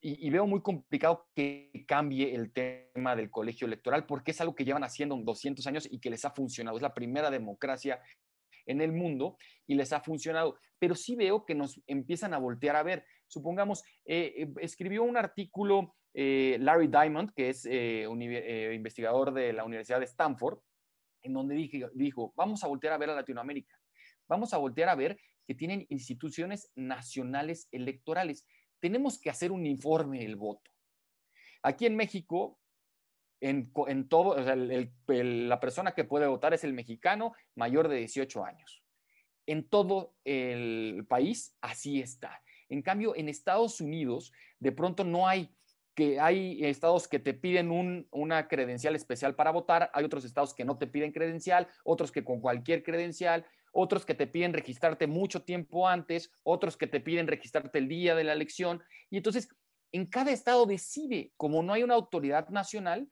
y, 0.00 0.26
y, 0.26 0.30
veo 0.30 0.46
muy 0.46 0.62
complicado 0.62 1.28
que 1.34 1.84
cambie 1.86 2.34
el 2.34 2.52
tema 2.52 3.16
del 3.16 3.30
colegio 3.30 3.66
electoral 3.66 4.06
porque 4.06 4.30
es 4.30 4.40
algo 4.40 4.54
que 4.54 4.64
llevan 4.64 4.84
haciendo 4.84 5.16
200 5.16 5.66
años 5.66 5.88
y 5.90 5.98
que 5.98 6.08
les 6.08 6.24
ha 6.24 6.30
funcionado. 6.30 6.76
Es 6.76 6.82
la 6.82 6.94
primera 6.94 7.30
democracia 7.30 8.00
en 8.68 8.80
el 8.80 8.92
mundo 8.92 9.36
y 9.66 9.74
les 9.74 9.92
ha 9.92 10.00
funcionado. 10.00 10.58
Pero 10.78 10.94
sí 10.94 11.16
veo 11.16 11.44
que 11.44 11.54
nos 11.54 11.80
empiezan 11.86 12.34
a 12.34 12.38
voltear 12.38 12.76
a 12.76 12.84
ver. 12.84 13.04
Supongamos, 13.26 13.82
eh, 14.04 14.34
eh, 14.36 14.48
escribió 14.60 15.02
un 15.02 15.16
artículo 15.16 15.96
eh, 16.14 16.56
Larry 16.60 16.86
Diamond, 16.86 17.32
que 17.34 17.50
es 17.50 17.64
investigador 17.66 19.32
de 19.32 19.52
la 19.52 19.64
Universidad 19.64 19.98
de 19.98 20.06
Stanford, 20.06 20.60
en 21.22 21.32
donde 21.32 21.56
dijo, 21.94 22.32
vamos 22.36 22.62
a 22.62 22.68
voltear 22.68 22.92
a 22.92 22.98
ver 22.98 23.10
a 23.10 23.14
Latinoamérica. 23.14 23.76
Vamos 24.28 24.54
a 24.54 24.58
voltear 24.58 24.88
a 24.88 24.94
ver 24.94 25.18
que 25.46 25.54
tienen 25.54 25.86
instituciones 25.88 26.70
nacionales 26.76 27.68
electorales. 27.72 28.46
Tenemos 28.80 29.18
que 29.18 29.30
hacer 29.30 29.50
un 29.50 29.66
informe 29.66 30.20
del 30.20 30.36
voto. 30.36 30.70
Aquí 31.62 31.86
en 31.86 31.96
México 31.96 32.60
en, 33.40 34.08
todo, 34.08 34.30
o 34.30 34.42
sea, 34.42 34.56
la 34.56 35.60
persona 35.60 35.92
que 35.92 36.04
puede 36.04 36.26
votar 36.26 36.54
es 36.54 36.64
el 36.64 36.72
mexicano 36.72 37.34
mayor 37.54 37.88
de 37.88 37.96
18 37.96 38.44
años. 38.44 38.82
En 39.46 39.68
todo 39.68 40.14
el 40.24 41.06
país 41.08 41.56
así 41.60 42.00
está. 42.00 42.42
En 42.68 42.82
cambio, 42.82 43.16
en 43.16 43.28
Estados 43.28 43.80
Unidos, 43.80 44.32
de 44.58 44.72
pronto 44.72 45.04
no 45.04 45.26
hay 45.26 45.54
que 45.94 46.20
hay 46.20 46.64
estados 46.64 47.08
que 47.08 47.18
te 47.18 47.34
piden 47.34 48.06
una 48.12 48.46
credencial 48.46 48.94
especial 48.94 49.34
para 49.34 49.50
votar, 49.50 49.90
hay 49.92 50.04
otros 50.04 50.24
estados 50.24 50.54
que 50.54 50.64
no 50.64 50.78
te 50.78 50.86
piden 50.86 51.10
credencial, 51.10 51.66
otros 51.82 52.12
que 52.12 52.22
con 52.22 52.40
cualquier 52.40 52.84
credencial, 52.84 53.44
otros 53.72 54.06
que 54.06 54.14
te 54.14 54.28
piden 54.28 54.52
registrarte 54.52 55.08
mucho 55.08 55.42
tiempo 55.42 55.88
antes, 55.88 56.30
otros 56.44 56.76
que 56.76 56.86
te 56.86 57.00
piden 57.00 57.26
registrarte 57.26 57.78
el 57.78 57.88
día 57.88 58.14
de 58.14 58.22
la 58.22 58.32
elección. 58.32 58.80
Y 59.10 59.16
entonces, 59.16 59.48
en 59.90 60.06
cada 60.06 60.30
estado 60.30 60.66
decide, 60.66 61.32
como 61.36 61.64
no 61.64 61.72
hay 61.72 61.82
una 61.82 61.94
autoridad 61.94 62.48
nacional, 62.48 63.08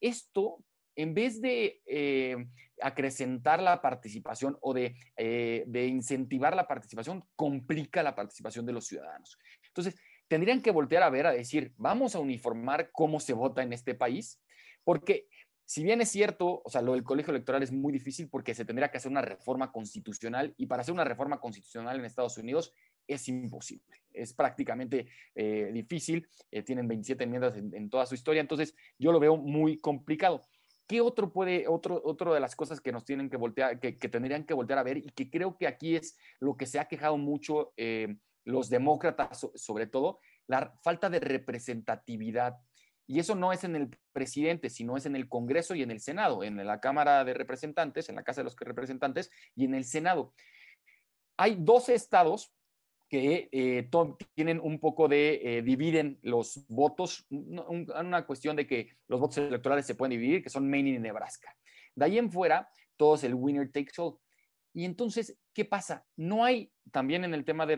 esto, 0.00 0.64
en 0.96 1.14
vez 1.14 1.40
de 1.40 1.80
eh, 1.86 2.36
acrecentar 2.82 3.62
la 3.62 3.80
participación 3.80 4.56
o 4.60 4.74
de, 4.74 4.94
eh, 5.16 5.64
de 5.66 5.86
incentivar 5.86 6.56
la 6.56 6.66
participación, 6.66 7.24
complica 7.36 8.02
la 8.02 8.14
participación 8.14 8.66
de 8.66 8.72
los 8.72 8.86
ciudadanos. 8.86 9.38
Entonces, 9.66 10.00
tendrían 10.28 10.62
que 10.62 10.70
voltear 10.70 11.02
a 11.02 11.10
ver, 11.10 11.26
a 11.26 11.32
decir, 11.32 11.72
vamos 11.76 12.14
a 12.14 12.20
uniformar 12.20 12.90
cómo 12.92 13.20
se 13.20 13.32
vota 13.32 13.62
en 13.62 13.72
este 13.72 13.94
país, 13.94 14.40
porque 14.84 15.28
si 15.68 15.82
bien 15.82 16.00
es 16.00 16.08
cierto, 16.08 16.62
o 16.64 16.70
sea, 16.70 16.80
lo 16.80 16.94
del 16.94 17.04
colegio 17.04 17.30
electoral 17.30 17.62
es 17.62 17.72
muy 17.72 17.92
difícil 17.92 18.30
porque 18.30 18.54
se 18.54 18.64
tendría 18.64 18.90
que 18.90 18.96
hacer 18.96 19.10
una 19.10 19.20
reforma 19.20 19.70
constitucional 19.70 20.54
y 20.56 20.66
para 20.66 20.80
hacer 20.80 20.94
una 20.94 21.04
reforma 21.04 21.40
constitucional 21.40 21.98
en 21.98 22.06
Estados 22.06 22.38
Unidos 22.38 22.72
es 23.08 23.28
imposible, 23.28 23.96
es 24.12 24.32
prácticamente 24.32 25.06
eh, 25.34 25.70
difícil, 25.72 26.28
eh, 26.50 26.62
tienen 26.62 26.86
27 26.86 27.24
enmiendas 27.24 27.56
en, 27.56 27.90
toda 27.90 28.06
su 28.06 28.14
historia, 28.14 28.40
entonces 28.40 28.74
yo 28.98 29.10
lo 29.10 29.18
veo 29.18 29.36
muy 29.36 29.78
complicado. 29.78 30.46
¿Qué 30.86 31.00
otro 31.00 31.32
puede, 31.32 31.68
otro, 31.68 32.00
otro 32.04 32.32
de 32.32 32.40
las 32.40 32.56
cosas 32.56 32.80
que 32.80 32.92
nos 32.92 33.04
tienen 33.04 33.28
que 33.28 33.36
voltear, 33.36 33.78
que, 33.80 33.92
tendrían 33.92 34.44
que 34.44 34.54
voltear 34.54 34.78
a 34.78 34.82
ver 34.82 34.98
y 34.98 35.10
que 35.10 35.28
creo 35.28 35.56
que 35.58 35.66
aquí 35.66 35.96
es 35.96 36.16
lo 36.38 36.56
que 36.56 36.66
se 36.66 36.78
ha 36.78 36.86
quejado 36.86 37.18
mucho 37.18 37.72
eh, 37.76 38.16
los 38.44 38.70
demócratas 38.70 39.46
sobre 39.54 39.86
todo, 39.86 40.20
la 40.46 40.72
falta 40.82 41.10
de 41.10 41.20
representatividad 41.20 42.56
y 43.08 43.20
eso 43.20 43.34
no 43.34 43.52
es 43.52 43.64
en 43.64 43.74
el 43.74 43.98
presidente, 44.12 44.68
sino 44.68 44.98
es 44.98 45.06
en 45.06 45.16
el 45.16 45.30
Congreso 45.30 45.74
y 45.74 45.82
en 45.82 45.90
el 45.90 45.98
Senado, 45.98 46.44
en 46.44 46.64
la 46.64 46.78
Cámara 46.78 47.24
de 47.24 47.32
Representantes, 47.32 48.10
en 48.10 48.16
la 48.16 48.22
Casa 48.22 48.42
de 48.42 48.44
los 48.44 48.56
Representantes 48.56 49.30
y 49.56 49.64
en 49.64 49.74
el 49.74 49.86
Senado. 49.86 50.34
Hay 51.38 51.56
dos 51.58 51.88
estados 51.88 52.52
que 53.08 53.48
eh, 53.52 53.88
tienen 54.34 54.60
un 54.60 54.78
poco 54.78 55.08
de, 55.08 55.40
eh, 55.42 55.62
dividen 55.62 56.18
los 56.22 56.66
votos, 56.68 57.26
una 57.30 58.26
cuestión 58.26 58.56
de 58.56 58.66
que 58.66 58.90
los 59.08 59.18
votos 59.18 59.38
electorales 59.38 59.86
se 59.86 59.94
pueden 59.94 60.18
dividir, 60.18 60.42
que 60.42 60.50
son 60.50 60.68
Maine 60.68 60.90
y 60.90 60.98
Nebraska. 60.98 61.56
De 61.94 62.04
ahí 62.04 62.18
en 62.18 62.30
fuera, 62.30 62.68
todo 62.96 63.14
es 63.14 63.24
el 63.24 63.34
winner 63.34 63.70
takes 63.72 63.92
all. 63.96 64.18
Y 64.74 64.84
entonces, 64.84 65.38
¿qué 65.54 65.64
pasa? 65.64 66.04
No 66.16 66.44
hay, 66.44 66.70
también 66.92 67.24
en 67.24 67.34
el 67.34 67.44
tema 67.44 67.66
de, 67.66 67.76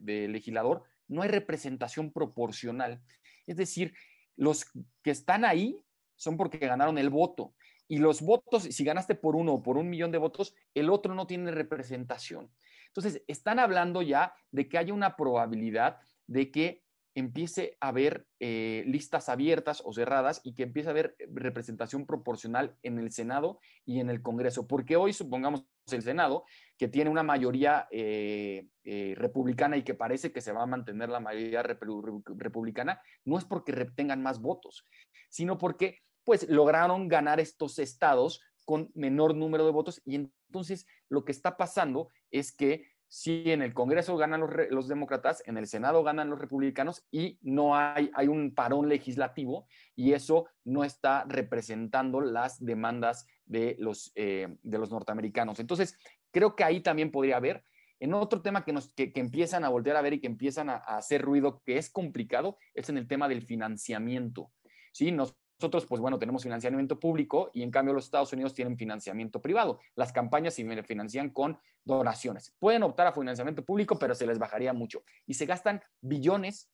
de 0.00 0.28
legislador, 0.28 0.84
no 1.08 1.22
hay 1.22 1.28
representación 1.28 2.12
proporcional. 2.12 3.02
Es 3.46 3.56
decir, 3.56 3.92
los 4.36 4.64
que 5.02 5.10
están 5.10 5.44
ahí 5.44 5.82
son 6.16 6.36
porque 6.36 6.58
ganaron 6.58 6.96
el 6.98 7.10
voto. 7.10 7.54
Y 7.88 7.98
los 7.98 8.22
votos, 8.22 8.62
si 8.62 8.84
ganaste 8.84 9.14
por 9.14 9.36
uno 9.36 9.54
o 9.54 9.62
por 9.62 9.76
un 9.76 9.90
millón 9.90 10.12
de 10.12 10.18
votos, 10.18 10.54
el 10.74 10.88
otro 10.88 11.14
no 11.14 11.26
tiene 11.26 11.50
representación. 11.50 12.50
Entonces, 12.94 13.22
están 13.26 13.58
hablando 13.58 14.02
ya 14.02 14.34
de 14.50 14.68
que 14.68 14.78
haya 14.78 14.92
una 14.92 15.16
probabilidad 15.16 15.98
de 16.26 16.50
que 16.50 16.82
empiece 17.14 17.76
a 17.80 17.88
haber 17.88 18.26
eh, 18.40 18.84
listas 18.86 19.28
abiertas 19.28 19.82
o 19.84 19.92
cerradas 19.92 20.40
y 20.44 20.54
que 20.54 20.62
empiece 20.62 20.88
a 20.88 20.92
haber 20.92 21.14
representación 21.32 22.06
proporcional 22.06 22.76
en 22.82 22.98
el 22.98 23.12
Senado 23.12 23.60
y 23.84 24.00
en 24.00 24.08
el 24.08 24.22
Congreso. 24.22 24.66
Porque 24.66 24.96
hoy, 24.96 25.12
supongamos, 25.12 25.66
el 25.90 26.02
Senado, 26.02 26.44
que 26.78 26.88
tiene 26.88 27.10
una 27.10 27.22
mayoría 27.22 27.88
eh, 27.90 28.68
eh, 28.84 29.14
republicana 29.16 29.76
y 29.76 29.82
que 29.82 29.94
parece 29.94 30.32
que 30.32 30.40
se 30.40 30.52
va 30.52 30.62
a 30.62 30.66
mantener 30.66 31.08
la 31.08 31.20
mayoría 31.20 31.62
republicana, 31.62 33.02
no 33.24 33.36
es 33.36 33.44
porque 33.44 33.72
tengan 33.96 34.22
más 34.22 34.40
votos, 34.40 34.86
sino 35.28 35.58
porque 35.58 35.98
pues 36.24 36.48
lograron 36.48 37.08
ganar 37.08 37.40
estos 37.40 37.78
estados 37.80 38.40
con 38.64 38.90
menor 38.94 39.34
número 39.34 39.64
de 39.66 39.72
votos 39.72 40.00
y 40.04 40.30
entonces 40.52 40.86
lo 41.08 41.24
que 41.24 41.32
está 41.32 41.56
pasando 41.56 42.10
es 42.30 42.52
que 42.52 42.84
si 43.08 43.50
en 43.50 43.62
el 43.62 43.72
Congreso 43.72 44.16
ganan 44.18 44.40
los, 44.70 44.88
demócratas, 44.88 45.42
en 45.46 45.56
el 45.56 45.66
Senado 45.66 46.02
ganan 46.02 46.30
los 46.30 46.38
republicanos 46.38 47.06
y 47.10 47.38
no 47.42 47.76
hay, 47.76 48.10
hay 48.14 48.28
un 48.28 48.54
parón 48.54 48.88
legislativo 48.88 49.66
y 49.94 50.12
eso 50.12 50.46
no 50.64 50.84
está 50.84 51.24
representando 51.24 52.20
las 52.20 52.62
demandas 52.62 53.26
de 53.44 53.76
los, 53.78 54.12
eh, 54.14 54.56
de 54.62 54.78
los 54.78 54.90
norteamericanos. 54.90 55.58
Entonces, 55.58 55.98
creo 56.30 56.54
que 56.56 56.64
ahí 56.64 56.80
también 56.80 57.10
podría 57.10 57.36
haber. 57.36 57.64
En 58.00 58.14
otro 58.14 58.40
tema 58.40 58.64
que, 58.64 58.72
nos, 58.72 58.92
que, 58.94 59.12
empiezan 59.14 59.64
a 59.64 59.68
voltear 59.68 59.96
a 59.96 60.02
ver 60.02 60.14
y 60.14 60.20
que 60.20 60.26
empiezan 60.26 60.70
a, 60.70 60.76
a, 60.76 60.96
hacer 60.96 61.20
ruido, 61.22 61.62
que 61.64 61.76
es 61.76 61.90
complicado, 61.90 62.56
es 62.74 62.88
en 62.88 62.96
el 62.96 63.06
tema 63.06 63.28
del 63.28 63.42
financiamiento. 63.42 64.50
¿sí? 64.90 65.12
Nos, 65.12 65.36
nosotros, 65.62 65.86
pues 65.86 66.00
bueno, 66.00 66.18
tenemos 66.18 66.42
financiamiento 66.42 66.98
público 66.98 67.52
y 67.54 67.62
en 67.62 67.70
cambio 67.70 67.94
los 67.94 68.06
Estados 68.06 68.32
Unidos 68.32 68.52
tienen 68.52 68.76
financiamiento 68.76 69.40
privado. 69.40 69.78
Las 69.94 70.12
campañas 70.12 70.54
se 70.54 70.82
financian 70.82 71.30
con 71.30 71.56
donaciones. 71.84 72.52
Pueden 72.58 72.82
optar 72.82 73.06
a 73.06 73.12
financiamiento 73.12 73.64
público, 73.64 73.96
pero 73.96 74.16
se 74.16 74.26
les 74.26 74.40
bajaría 74.40 74.72
mucho. 74.72 75.04
Y 75.24 75.34
se 75.34 75.46
gastan 75.46 75.80
billones. 76.00 76.68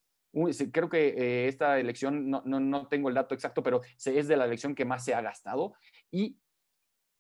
Creo 0.73 0.89
que 0.89 1.09
eh, 1.09 1.49
esta 1.49 1.79
elección, 1.79 2.31
no, 2.31 2.43
no, 2.47 2.61
no, 2.61 2.89
tengo 2.89 3.11
el 3.11 3.15
dato 3.15 3.35
exacto, 3.35 3.63
pero 3.63 3.83
es 4.03 4.27
de 4.27 4.37
la 4.39 4.47
elección 4.47 4.75
que 4.75 4.87
más 4.87 5.05
se 5.05 5.13
ha 5.13 5.21
gastado. 5.21 5.75
Y 6.11 6.39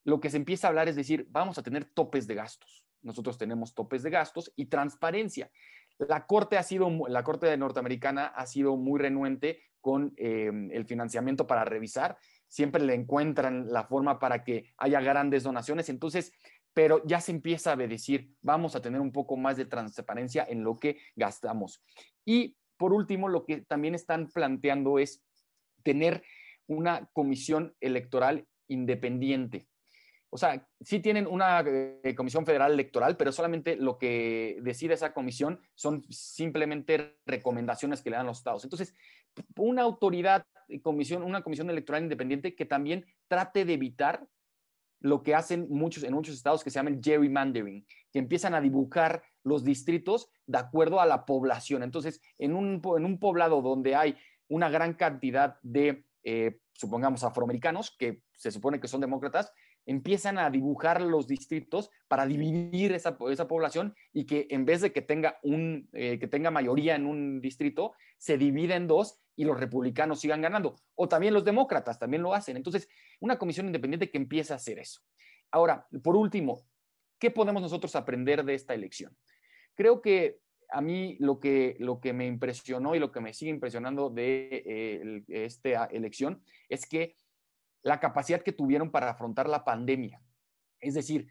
lo 0.04 0.20
que 0.20 0.30
se 0.30 0.38
empieza 0.38 0.68
a 0.68 0.70
hablar 0.70 0.88
es 0.88 0.96
decir, 0.96 1.26
vamos 1.28 1.58
a 1.58 1.62
tener 1.62 1.84
topes 1.84 2.26
de 2.26 2.34
gastos. 2.34 2.86
Nosotros 3.02 3.36
tenemos 3.36 3.74
topes 3.74 4.02
de 4.02 4.08
gastos 4.08 4.54
y 4.56 4.66
transparencia. 4.66 5.50
La 5.98 6.26
Corte 6.26 6.56
ha 6.56 6.62
sido, 6.62 6.90
la 7.08 7.24
Corte 7.24 7.56
norteamericana 7.56 8.26
ha 8.26 8.46
sido 8.46 8.76
muy 8.76 9.00
renuente 9.00 9.60
con 9.80 10.12
eh, 10.16 10.50
el 10.72 10.84
financiamiento 10.86 11.46
para 11.46 11.64
revisar. 11.64 12.16
Siempre 12.46 12.82
le 12.82 12.94
encuentran 12.94 13.70
la 13.70 13.84
forma 13.84 14.18
para 14.18 14.44
que 14.44 14.72
haya 14.76 15.00
grandes 15.00 15.42
donaciones. 15.42 15.88
Entonces, 15.88 16.32
pero 16.72 17.02
ya 17.04 17.20
se 17.20 17.32
empieza 17.32 17.72
a 17.72 17.76
decir, 17.76 18.30
vamos 18.40 18.76
a 18.76 18.80
tener 18.80 19.00
un 19.00 19.12
poco 19.12 19.36
más 19.36 19.56
de 19.56 19.64
transparencia 19.64 20.46
en 20.48 20.62
lo 20.62 20.76
que 20.76 20.98
gastamos. 21.16 21.82
Y 22.24 22.56
por 22.76 22.92
último, 22.92 23.28
lo 23.28 23.44
que 23.44 23.62
también 23.62 23.94
están 23.94 24.28
planteando 24.28 24.98
es 24.98 25.24
tener 25.82 26.22
una 26.68 27.08
comisión 27.12 27.74
electoral 27.80 28.46
independiente. 28.68 29.66
O 30.30 30.36
sea, 30.36 30.66
sí 30.80 31.00
tienen 31.00 31.26
una 31.26 31.64
eh, 31.66 32.14
comisión 32.16 32.44
federal 32.44 32.72
electoral, 32.72 33.16
pero 33.16 33.32
solamente 33.32 33.76
lo 33.76 33.96
que 33.96 34.58
decide 34.62 34.94
esa 34.94 35.14
comisión 35.14 35.60
son 35.74 36.04
simplemente 36.10 37.18
recomendaciones 37.24 38.02
que 38.02 38.10
le 38.10 38.16
dan 38.16 38.26
los 38.26 38.38
estados. 38.38 38.64
Entonces, 38.64 38.94
una 39.56 39.82
autoridad, 39.82 40.44
comisión, 40.82 41.22
una 41.22 41.42
comisión 41.42 41.70
electoral 41.70 42.02
independiente 42.02 42.54
que 42.54 42.66
también 42.66 43.06
trate 43.26 43.64
de 43.64 43.74
evitar 43.74 44.26
lo 45.00 45.22
que 45.22 45.34
hacen 45.34 45.66
muchos 45.70 46.02
en 46.02 46.12
muchos 46.12 46.34
estados 46.34 46.64
que 46.64 46.70
se 46.70 46.78
llama 46.78 46.90
el 46.90 47.00
gerrymandering, 47.02 47.86
que 48.12 48.18
empiezan 48.18 48.54
a 48.54 48.60
dibujar 48.60 49.22
los 49.44 49.64
distritos 49.64 50.28
de 50.46 50.58
acuerdo 50.58 51.00
a 51.00 51.06
la 51.06 51.24
población. 51.24 51.82
Entonces, 51.82 52.20
en 52.38 52.54
un, 52.54 52.82
en 52.96 53.04
un 53.04 53.18
poblado 53.18 53.62
donde 53.62 53.94
hay 53.94 54.16
una 54.48 54.68
gran 54.68 54.94
cantidad 54.94 55.58
de, 55.62 56.04
eh, 56.24 56.60
supongamos, 56.72 57.22
afroamericanos, 57.22 57.96
que 57.96 58.22
se 58.36 58.50
supone 58.50 58.80
que 58.80 58.88
son 58.88 59.00
demócratas, 59.00 59.52
empiezan 59.88 60.36
a 60.36 60.50
dibujar 60.50 61.00
los 61.00 61.26
distritos 61.26 61.90
para 62.08 62.26
dividir 62.26 62.92
esa, 62.92 63.16
esa 63.30 63.48
población 63.48 63.94
y 64.12 64.26
que 64.26 64.46
en 64.50 64.66
vez 64.66 64.82
de 64.82 64.92
que 64.92 65.00
tenga, 65.00 65.38
un, 65.42 65.88
eh, 65.94 66.18
que 66.18 66.28
tenga 66.28 66.50
mayoría 66.50 66.94
en 66.94 67.06
un 67.06 67.40
distrito, 67.40 67.94
se 68.18 68.36
divide 68.36 68.74
en 68.74 68.86
dos 68.86 69.18
y 69.34 69.46
los 69.46 69.58
republicanos 69.58 70.20
sigan 70.20 70.42
ganando. 70.42 70.76
O 70.94 71.08
también 71.08 71.32
los 71.32 71.42
demócratas 71.42 71.98
también 71.98 72.22
lo 72.22 72.34
hacen. 72.34 72.58
Entonces, 72.58 72.86
una 73.20 73.38
comisión 73.38 73.64
independiente 73.64 74.10
que 74.10 74.18
empieza 74.18 74.52
a 74.52 74.56
hacer 74.58 74.78
eso. 74.78 75.00
Ahora, 75.50 75.86
por 76.02 76.16
último, 76.16 76.66
¿qué 77.18 77.30
podemos 77.30 77.62
nosotros 77.62 77.96
aprender 77.96 78.44
de 78.44 78.52
esta 78.52 78.74
elección? 78.74 79.16
Creo 79.74 80.02
que 80.02 80.40
a 80.70 80.82
mí 80.82 81.16
lo 81.18 81.40
que, 81.40 81.76
lo 81.78 81.98
que 81.98 82.12
me 82.12 82.26
impresionó 82.26 82.94
y 82.94 82.98
lo 82.98 83.10
que 83.10 83.20
me 83.20 83.32
sigue 83.32 83.52
impresionando 83.52 84.10
de 84.10 84.64
eh, 84.66 85.22
esta 85.28 85.86
elección 85.86 86.42
es 86.68 86.86
que 86.86 87.16
la 87.82 88.00
capacidad 88.00 88.42
que 88.42 88.52
tuvieron 88.52 88.90
para 88.90 89.10
afrontar 89.10 89.48
la 89.48 89.64
pandemia. 89.64 90.22
Es 90.80 90.94
decir, 90.94 91.28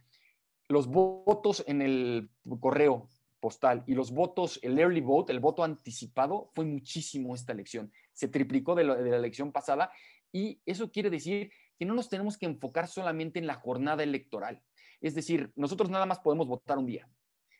los 0.67 0.87
votos 0.87 1.63
en 1.67 1.81
el 1.81 2.29
correo 2.59 3.09
postal 3.39 3.83
y 3.87 3.93
los 3.93 4.11
votos, 4.11 4.59
el 4.63 4.77
early 4.79 5.01
vote, 5.01 5.31
el 5.31 5.39
voto 5.39 5.63
anticipado, 5.63 6.51
fue 6.53 6.65
muchísimo 6.65 7.35
esta 7.35 7.53
elección. 7.53 7.91
Se 8.13 8.27
triplicó 8.27 8.75
de, 8.75 8.83
de 8.83 9.11
la 9.11 9.17
elección 9.17 9.51
pasada 9.51 9.91
y 10.31 10.61
eso 10.65 10.91
quiere 10.91 11.09
decir 11.09 11.51
que 11.77 11.85
no 11.85 11.93
nos 11.93 12.09
tenemos 12.09 12.37
que 12.37 12.47
enfocar 12.47 12.87
solamente 12.87 13.39
en 13.39 13.47
la 13.47 13.55
jornada 13.55 14.03
electoral. 14.03 14.61
Es 14.99 15.13
decir, 15.13 15.51
nosotros 15.55 15.89
nada 15.89 16.05
más 16.05 16.19
podemos 16.19 16.47
votar 16.47 16.77
un 16.77 16.87
día. 16.87 17.07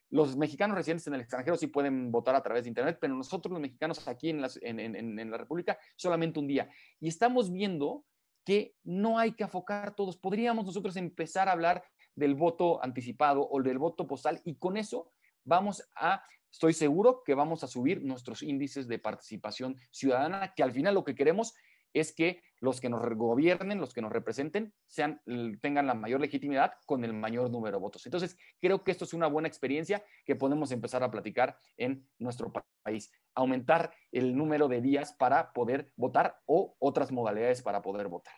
Los 0.10 0.36
mexicanos 0.38 0.76
residentes 0.76 1.06
en 1.08 1.14
el 1.14 1.22
extranjero 1.22 1.58
sí 1.58 1.68
pueden 1.68 2.12
votar 2.12 2.34
a 2.36 2.42
través 2.42 2.64
de 2.64 2.70
Internet, 2.70 2.98
pero 3.00 3.14
nosotros 3.14 3.52
los 3.52 3.62
mexicanos 3.62 4.08
aquí 4.08 4.30
en, 4.30 4.40
en 4.42 5.32
la 5.32 5.38
República 5.38 5.78
solamente 5.96 6.40
un 6.40 6.48
día. 6.48 6.70
Y 7.00 7.10
estamos 7.10 7.52
viendo 7.52 8.06
que 8.48 8.78
no 8.86 9.20
hay 9.20 9.34
que 9.34 9.44
afocar 9.44 9.94
todos. 9.94 10.16
Podríamos 10.16 10.64
nosotros 10.64 10.96
empezar 10.96 11.50
a 11.50 11.52
hablar 11.52 11.84
del 12.16 12.34
voto 12.34 12.82
anticipado 12.82 13.46
o 13.46 13.62
del 13.62 13.78
voto 13.78 14.08
postal 14.08 14.42
y 14.46 14.56
con 14.56 14.78
eso 14.78 15.12
vamos 15.44 15.84
a, 15.98 16.24
estoy 16.50 16.72
seguro 16.72 17.24
que 17.26 17.34
vamos 17.34 17.66
a 17.66 17.68
subir 17.68 18.02
nuestros 18.06 18.42
índices 18.44 18.88
de 18.88 19.00
participación 19.00 19.76
ciudadana, 19.92 20.54
que 20.56 20.64
al 20.64 20.72
final 20.72 20.94
lo 20.94 21.04
que 21.04 21.14
queremos 21.14 21.56
es 21.94 22.14
que 22.14 22.42
los 22.60 22.82
que 22.82 22.90
nos 22.90 23.02
gobiernen, 23.16 23.80
los 23.80 23.94
que 23.94 24.02
nos 24.02 24.12
representen, 24.12 24.74
sean, 24.88 25.22
tengan 25.62 25.88
la 25.88 25.94
mayor 25.94 26.20
legitimidad 26.20 26.74
con 26.86 27.04
el 27.04 27.14
mayor 27.14 27.50
número 27.50 27.78
de 27.78 27.82
votos. 27.82 28.06
Entonces, 28.06 28.36
creo 28.60 28.84
que 28.84 28.92
esto 28.92 29.06
es 29.06 29.14
una 29.14 29.28
buena 29.28 29.48
experiencia 29.48 30.04
que 30.26 30.36
podemos 30.36 30.72
empezar 30.72 31.04
a 31.04 31.12
platicar 31.12 31.58
en 31.78 32.10
nuestro 32.18 32.52
país. 32.84 33.12
Aumentar 33.36 33.94
el 34.12 34.36
número 34.36 34.68
de 34.68 34.82
días 34.82 35.14
para 35.14 35.54
poder 35.54 35.92
votar 35.96 36.40
o 36.46 36.76
otras 36.80 37.12
modalidades 37.12 37.62
para 37.62 37.82
poder 37.82 38.08
votar. 38.08 38.36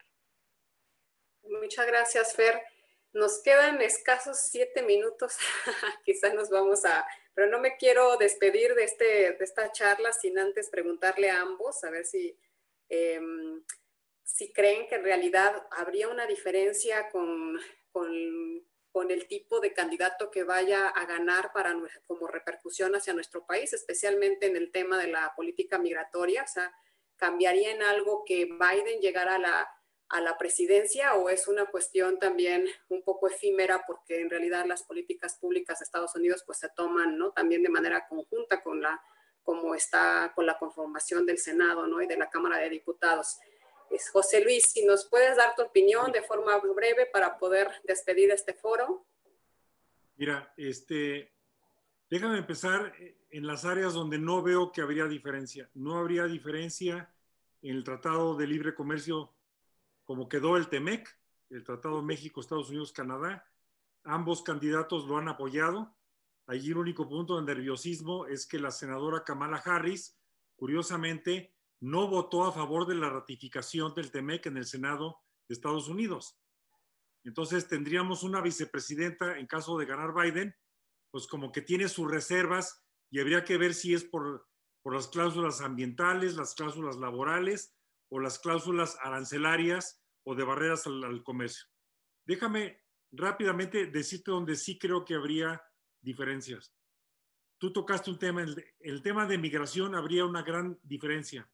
Muchas 1.44 1.88
gracias, 1.88 2.36
Fer. 2.36 2.62
Nos 3.14 3.42
quedan 3.42 3.82
escasos 3.82 4.38
siete 4.38 4.84
minutos, 4.84 5.36
quizás 6.06 6.34
nos 6.36 6.50
vamos 6.52 6.86
a, 6.86 7.08
pero 7.34 7.50
no 7.50 7.60
me 7.60 7.76
quiero 7.78 8.18
despedir 8.18 8.76
de, 8.76 8.84
este, 8.84 9.32
de 9.34 9.44
esta 9.44 9.72
charla 9.72 10.14
sin 10.14 10.38
antes 10.38 10.70
preguntarle 10.70 11.32
a 11.32 11.42
ambos, 11.42 11.84
a 11.84 11.90
ver 11.90 12.06
si 12.06 12.38
Em, 12.90 13.64
si 14.24 14.52
creen 14.52 14.88
que 14.88 14.96
en 14.96 15.04
realidad 15.04 15.68
habría 15.72 16.10
una 16.10 16.26
diferencia 16.26 17.10
con, 17.12 17.60
con, 17.92 18.10
el 19.10 19.28
tipo 19.28 19.62
de 19.62 19.74
candidato 19.74 20.30
que 20.30 20.44
vaya 20.44 20.90
a 20.90 21.06
ganar 21.06 21.54
para 21.54 21.74
como 22.06 22.28
repercusión 22.28 22.94
hacia 22.96 23.14
nuestro 23.14 23.46
país, 23.46 23.72
especialmente 23.72 24.46
en 24.46 24.58
el 24.58 24.72
tema 24.72 24.98
de 24.98 25.08
la 25.08 25.34
política 25.38 25.80
migratoria, 25.80 26.44
o 26.44 26.48
sea, 26.48 26.76
¿cambiaría 27.16 27.72
en 27.72 27.82
algo 27.82 28.24
que 28.26 28.46
Biden 28.46 29.00
llegara 29.00 29.36
a 29.36 29.40
la, 29.40 29.70
a 30.10 30.22
la 30.22 30.38
presidencia 30.38 31.16
o 31.16 31.30
es 31.30 31.48
una 31.48 31.66
cuestión 31.66 32.20
también 32.20 32.68
un 32.90 33.04
poco 33.04 33.28
efímera 33.28 33.86
porque 33.88 34.20
en 34.20 34.30
realidad 34.30 34.66
las 34.66 34.84
políticas 34.84 35.38
públicas 35.38 35.80
de 35.80 35.86
Estados 35.86 36.16
Unidos 36.16 36.44
pues 36.46 36.60
se 36.60 36.70
toman, 36.70 37.18
¿no? 37.18 37.32
También 37.32 37.64
de 37.64 37.70
manera 37.70 38.08
conjunta 38.08 38.62
con 38.62 38.82
la 38.82 39.02
como 39.50 39.74
está 39.74 40.32
con 40.36 40.46
la 40.46 40.60
conformación 40.60 41.26
del 41.26 41.40
Senado 41.40 41.88
¿no? 41.88 42.04
y 42.04 42.06
de 42.06 42.16
la 42.16 42.30
Cámara 42.30 42.58
de 42.58 42.70
Diputados. 42.70 43.40
Es 43.90 44.08
José 44.12 44.44
Luis, 44.44 44.70
si 44.70 44.86
nos 44.86 45.10
puedes 45.10 45.38
dar 45.38 45.56
tu 45.56 45.64
opinión 45.64 46.12
de 46.12 46.22
forma 46.22 46.56
breve 46.60 47.08
para 47.12 47.40
poder 47.40 47.68
despedir 47.84 48.30
este 48.30 48.54
foro. 48.54 49.08
Mira, 50.18 50.54
este, 50.56 51.34
déjame 52.12 52.38
empezar 52.38 52.94
en 53.32 53.48
las 53.48 53.66
áreas 53.66 53.96
donde 53.96 54.20
no 54.20 54.44
veo 54.44 54.72
que 54.72 54.82
habría 54.82 55.06
diferencia. 55.06 55.68
No 55.74 55.98
habría 55.98 56.26
diferencia 56.26 57.12
en 57.64 57.76
el 57.76 57.84
Tratado 57.84 58.36
de 58.36 58.46
Libre 58.46 58.76
Comercio 58.76 59.34
como 60.04 60.30
quedó 60.30 60.58
el 60.58 60.70
TEMEC, 60.70 61.10
el 61.50 61.64
Tratado 61.64 62.04
México, 62.04 62.40
Estados 62.40 62.70
Unidos, 62.70 62.94
Canadá. 62.94 63.50
Ambos 64.04 64.44
candidatos 64.44 65.08
lo 65.08 65.18
han 65.18 65.28
apoyado. 65.28 65.92
Allí 66.50 66.72
el 66.72 66.78
único 66.78 67.08
punto 67.08 67.36
de 67.36 67.44
nerviosismo 67.44 68.26
es 68.26 68.48
que 68.48 68.58
la 68.58 68.72
senadora 68.72 69.24
Kamala 69.24 69.58
Harris, 69.58 70.18
curiosamente, 70.56 71.54
no 71.80 72.08
votó 72.08 72.44
a 72.44 72.52
favor 72.52 72.88
de 72.88 72.96
la 72.96 73.08
ratificación 73.08 73.94
del 73.94 74.10
TEMEC 74.10 74.48
en 74.48 74.58
el 74.58 74.66
Senado 74.66 75.20
de 75.48 75.54
Estados 75.54 75.88
Unidos. 75.90 76.40
Entonces 77.24 77.68
tendríamos 77.68 78.24
una 78.24 78.42
vicepresidenta 78.42 79.38
en 79.38 79.46
caso 79.46 79.78
de 79.78 79.86
ganar 79.86 80.12
Biden, 80.12 80.56
pues 81.12 81.28
como 81.28 81.52
que 81.52 81.62
tiene 81.62 81.88
sus 81.88 82.10
reservas 82.10 82.84
y 83.12 83.20
habría 83.20 83.44
que 83.44 83.60
ver 83.60 83.76
si 83.76 83.94
es 83.94 84.04
por, 84.04 84.48
por 84.82 84.96
las 84.96 85.08
cláusulas 85.08 85.62
ambientales, 85.62 86.36
las 86.36 86.56
cláusulas 86.56 86.98
laborales 86.98 87.76
o 88.10 88.20
las 88.20 88.40
cláusulas 88.40 88.98
arancelarias 89.04 90.02
o 90.24 90.34
de 90.34 90.46
barreras 90.46 90.88
al, 90.88 91.04
al 91.04 91.24
comercio. 91.24 91.68
Déjame 92.26 92.82
rápidamente 93.12 93.86
decirte 93.86 94.32
donde 94.32 94.56
sí 94.56 94.80
creo 94.80 95.06
que 95.06 95.14
habría 95.14 95.62
diferencias. 96.02 96.74
Tú 97.58 97.74
tocaste 97.74 98.10
un 98.10 98.18
tema, 98.18 98.46
el, 98.80 99.02
tema 99.02 99.26
de 99.26 99.38
migración 99.38 99.96
habría 99.96 100.26
una 100.26 100.44
gran 100.44 100.80
diferencia. 100.84 101.50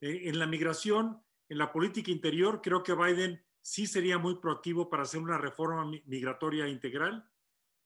Eh, 0.00 0.28
en 0.28 0.38
la 0.38 0.46
migración, 0.46 1.20
en 1.48 1.58
la 1.58 1.72
política 1.72 2.10
interior, 2.10 2.60
creo 2.62 2.82
que 2.82 2.94
Biden 2.94 3.44
sí 3.60 3.86
sería 3.86 4.18
muy 4.18 4.36
proactivo 4.36 4.88
para 4.88 5.02
hacer 5.02 5.20
una 5.20 5.38
reforma 5.38 5.84
migratoria 6.04 6.68
integral, 6.68 7.28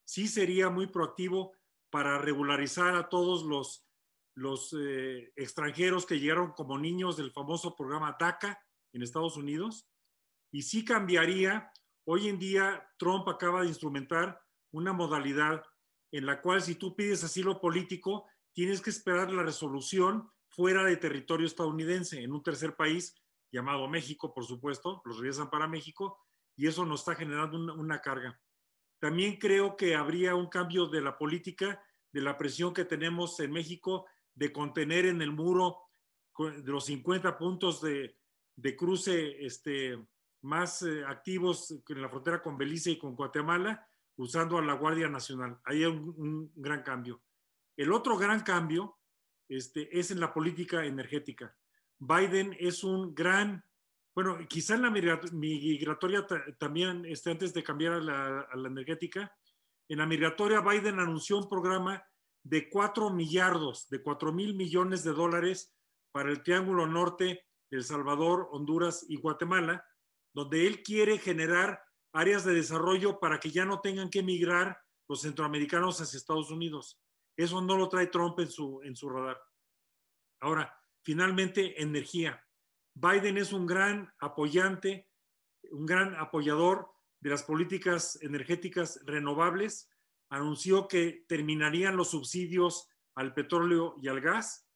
sí 0.05 0.29
sería 0.29 0.69
muy 0.69 0.87
proactivo 0.89 1.53
para 1.89 2.19
regularizar 2.19 2.95
a 2.95 3.09
todos 3.09 3.45
los, 3.45 3.87
los 4.35 4.75
eh, 4.79 5.33
extranjeros 5.37 6.05
que 6.05 6.21
llegaron 6.21 6.53
como 6.53 6.79
niños 6.79 7.17
del 7.17 7.33
famoso 7.33 7.75
programa 7.75 8.17
DACA 8.21 8.63
en 8.93 9.03
Estados 9.03 9.37
Unidos, 9.37 9.89
y 10.53 10.63
sí 10.63 10.85
cambiaría. 10.85 11.73
Hoy 12.05 12.29
en 12.29 12.39
día, 12.39 12.87
Trump 12.99 13.29
acaba 13.29 13.63
de 13.63 13.69
instrumentar 13.69 14.43
una 14.73 14.93
modalidad 14.93 15.63
en 16.13 16.27
la 16.27 16.41
cual 16.41 16.63
si 16.63 16.75
tú 16.75 16.97
pides 16.97 17.25
asilo 17.25 17.61
político, 17.61 18.27
tienes 18.53 18.81
que 18.81 18.91
esperar 18.91 19.31
la 19.33 19.43
resolución 19.43 20.31
fuera 20.49 20.85
de 20.85 20.97
territorio 20.97 21.47
estadounidense, 21.47 22.23
en 22.23 22.33
un 22.33 22.43
tercer 22.43 22.75
país 22.75 23.15
llamado 23.53 23.89
México, 23.89 24.33
por 24.35 24.45
supuesto, 24.45 25.01
los 25.05 25.19
regresan 25.19 25.51
para 25.51 25.69
México 25.69 26.19
y 26.57 26.67
eso 26.67 26.85
nos 26.85 27.01
está 27.01 27.15
generando 27.15 27.59
una, 27.75 28.01
carga. 28.01 28.41
También 28.99 29.39
creo 29.39 29.77
que 29.77 29.95
habría 29.95 30.35
un 30.35 30.49
cambio 30.49 30.87
de 30.87 31.01
la 31.01 31.17
política, 31.17 31.83
de 32.13 32.21
la 32.21 32.37
presión 32.37 32.75
que 32.75 32.85
tenemos 32.85 33.39
en 33.41 33.53
México 33.53 34.07
de 34.35 34.53
contener 34.53 35.07
en 35.07 35.23
el 35.23 35.33
muro 35.33 35.79
de 36.39 36.71
los 36.71 36.85
50 36.87 37.39
puntos 37.39 37.81
de, 37.81 38.17
cruce 38.77 39.45
este, 39.45 39.99
más 40.43 40.83
eh, 40.83 41.05
activos 41.07 41.75
en 41.89 42.03
la 42.03 42.09
frontera 42.09 42.43
con 42.43 42.59
Belice 42.59 42.93
y 42.93 42.99
con 42.99 43.17
Guatemala, 43.17 43.89
usando 44.21 44.59
a 44.59 44.63
la 44.63 44.75
Guardia 44.75 45.09
Nacional. 45.09 45.59
Hay 45.65 45.85
un, 45.85 46.53
gran 46.55 46.83
cambio. 46.83 47.23
El 47.77 47.93
otro 47.93 48.19
gran 48.19 48.41
cambio 48.41 48.99
este, 49.49 49.99
es 49.99 50.11
en 50.11 50.21
la 50.21 50.33
política 50.33 50.85
energética. 50.85 51.57
Biden 51.99 52.55
es 52.59 52.85
un 52.85 53.15
gran, 53.15 53.65
bueno, 54.15 54.39
quizá 54.47 54.75
en 54.75 54.83
la 54.83 54.91
migratoria 54.91 56.27
también, 56.59 57.07
este, 57.07 57.31
antes 57.31 57.55
de 57.55 57.63
cambiar 57.63 57.95
a 57.95 58.01
la, 58.01 58.41
a 58.41 58.57
la 58.57 58.69
energética, 58.69 59.35
en 59.89 59.99
la 59.99 60.07
migratoria 60.07 60.61
Biden 60.61 61.01
anunció 61.01 61.39
un 61.39 61.49
programa 61.49 62.05
de 62.43 62.69
4 62.69 63.11
millardos, 63.11 63.89
de 63.89 64.03
4 64.03 64.33
mil 64.33 64.55
millones 64.55 65.03
de 65.03 65.13
dólares 65.13 65.75
para 66.13 66.31
el 66.31 66.43
Triángulo 66.43 66.87
Norte, 66.87 67.47
El 67.71 67.85
Salvador, 67.85 68.49
Honduras 68.53 69.05
y 69.09 69.17
Guatemala, 69.17 69.85
donde 70.35 70.67
él 70.67 70.83
quiere 70.83 71.19
generar 71.19 71.83
áreas 72.13 72.45
de 72.45 72.55
desarrollo 72.55 73.21
para 73.21 73.39
que 73.39 73.51
ya 73.51 73.65
no 73.65 73.81
tengan 73.81 74.11
que 74.11 74.21
emigrar 74.21 74.81
los 75.09 75.23
centroamericanos 75.23 76.01
hacia 76.01 76.17
Estados 76.17 76.51
Unidos. 76.51 77.01
Eso 77.37 77.61
no 77.61 77.77
lo 77.77 77.89
trae 77.89 78.09
Trump 78.09 78.39
en 78.41 78.51
su, 78.51 78.81
en 78.83 78.97
su 78.97 79.09
radar. 79.09 79.41
Ahora, 80.41 80.79
finalmente, 81.03 81.81
energía. 81.83 82.45
Biden 82.95 83.39
es 83.39 83.53
un 83.53 83.67
gran 83.67 84.13
apoyante, 84.19 85.09
un 85.71 85.87
gran 85.87 86.15
apoyador 86.17 86.91
de 87.21 87.31
las 87.31 87.43
políticas 87.43 88.19
energéticas 88.23 89.01
renovables. 89.05 89.91
Anunció 90.31 90.89
que 90.89 91.25
terminarían 91.29 91.97
los 91.97 92.11
subsidios 92.11 92.89
al 93.15 93.35
petróleo 93.35 93.97
y 94.01 94.09
al 94.09 94.21
gas. 94.21 94.67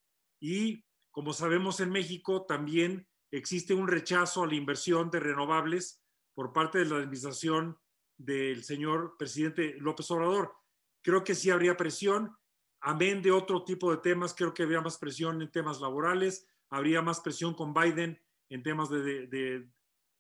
Y 0.41 0.85
como 1.11 1.33
sabemos 1.33 1.81
en 1.81 1.91
México, 1.91 2.45
también 2.45 3.07
existe 3.31 3.75
un 3.75 3.89
rechazo 3.89 4.43
a 4.43 4.47
la 4.47 4.55
inversión 4.55 5.11
de 5.11 5.21
renovables 5.21 6.04
por 6.35 6.53
parte 6.53 6.79
de 6.79 6.87
la 6.87 6.97
administración 6.97 7.79
del 8.17 8.65
señor 8.65 9.17
presidente 9.19 9.75
López 9.79 10.11
Obrador. 10.11 10.55
Creo 11.03 11.25
que 11.25 11.35
sí 11.35 11.51
habría 11.51 11.77
presión, 11.77 12.37
amén 12.81 13.23
de 13.23 13.33
otro 13.33 13.65
tipo 13.65 13.91
de 13.91 13.99
temas, 13.99 14.35
creo 14.35 14.55
que 14.55 14.63
habría 14.63 14.81
más 14.81 14.99
presión 14.99 15.43
en 15.43 15.51
temas 15.51 15.81
laborales, 15.81 16.47
habría 16.71 17.03
más 17.03 17.21
presión 17.21 17.55
con 17.55 17.75
Biden 17.75 18.21
en 18.49 18.63
temas 18.63 18.91
de, 18.91 19.69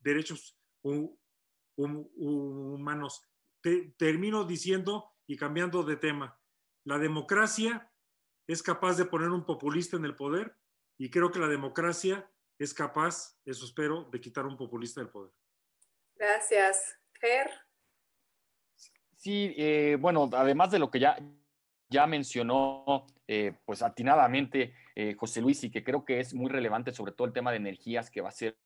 derechos 0.00 0.58
humanos. 1.76 3.22
termino 3.96 4.44
diciendo 4.44 5.12
y 5.26 5.36
cambiando 5.36 5.82
de 5.82 5.96
tema, 5.96 6.38
la 6.84 6.98
democracia 6.98 7.90
es 8.46 8.62
capaz 8.62 8.96
de 8.96 9.06
poner 9.06 9.30
un 9.30 9.46
populista 9.46 9.96
en 9.96 10.04
el 10.04 10.14
poder 10.14 10.56
y 10.98 11.10
creo 11.10 11.30
que 11.30 11.38
la 11.38 11.48
democracia 11.48 12.30
es 12.58 12.74
capaz, 12.74 13.38
eso 13.44 13.64
espero, 13.64 14.08
de 14.12 14.20
quitar 14.20 14.46
un 14.46 14.56
populista 14.56 15.00
del 15.00 15.10
poder. 15.10 15.32
Gracias. 16.16 16.98
Fer. 17.20 17.50
Sí, 19.16 19.54
eh, 19.56 19.96
bueno, 19.98 20.28
además 20.32 20.70
de 20.70 20.78
lo 20.78 20.90
que 20.90 21.00
ya, 21.00 21.16
ya 21.88 22.06
mencionó, 22.06 23.06
eh, 23.26 23.54
pues 23.64 23.82
atinadamente 23.82 24.74
eh, 24.94 25.14
José 25.14 25.40
Luis, 25.40 25.64
y 25.64 25.70
que 25.70 25.82
creo 25.82 26.04
que 26.04 26.20
es 26.20 26.34
muy 26.34 26.50
relevante, 26.50 26.92
sobre 26.92 27.12
todo 27.12 27.26
el 27.26 27.32
tema 27.32 27.50
de 27.50 27.56
energías, 27.56 28.10
que 28.10 28.20
va 28.20 28.28
a 28.28 28.32
ser 28.32 28.58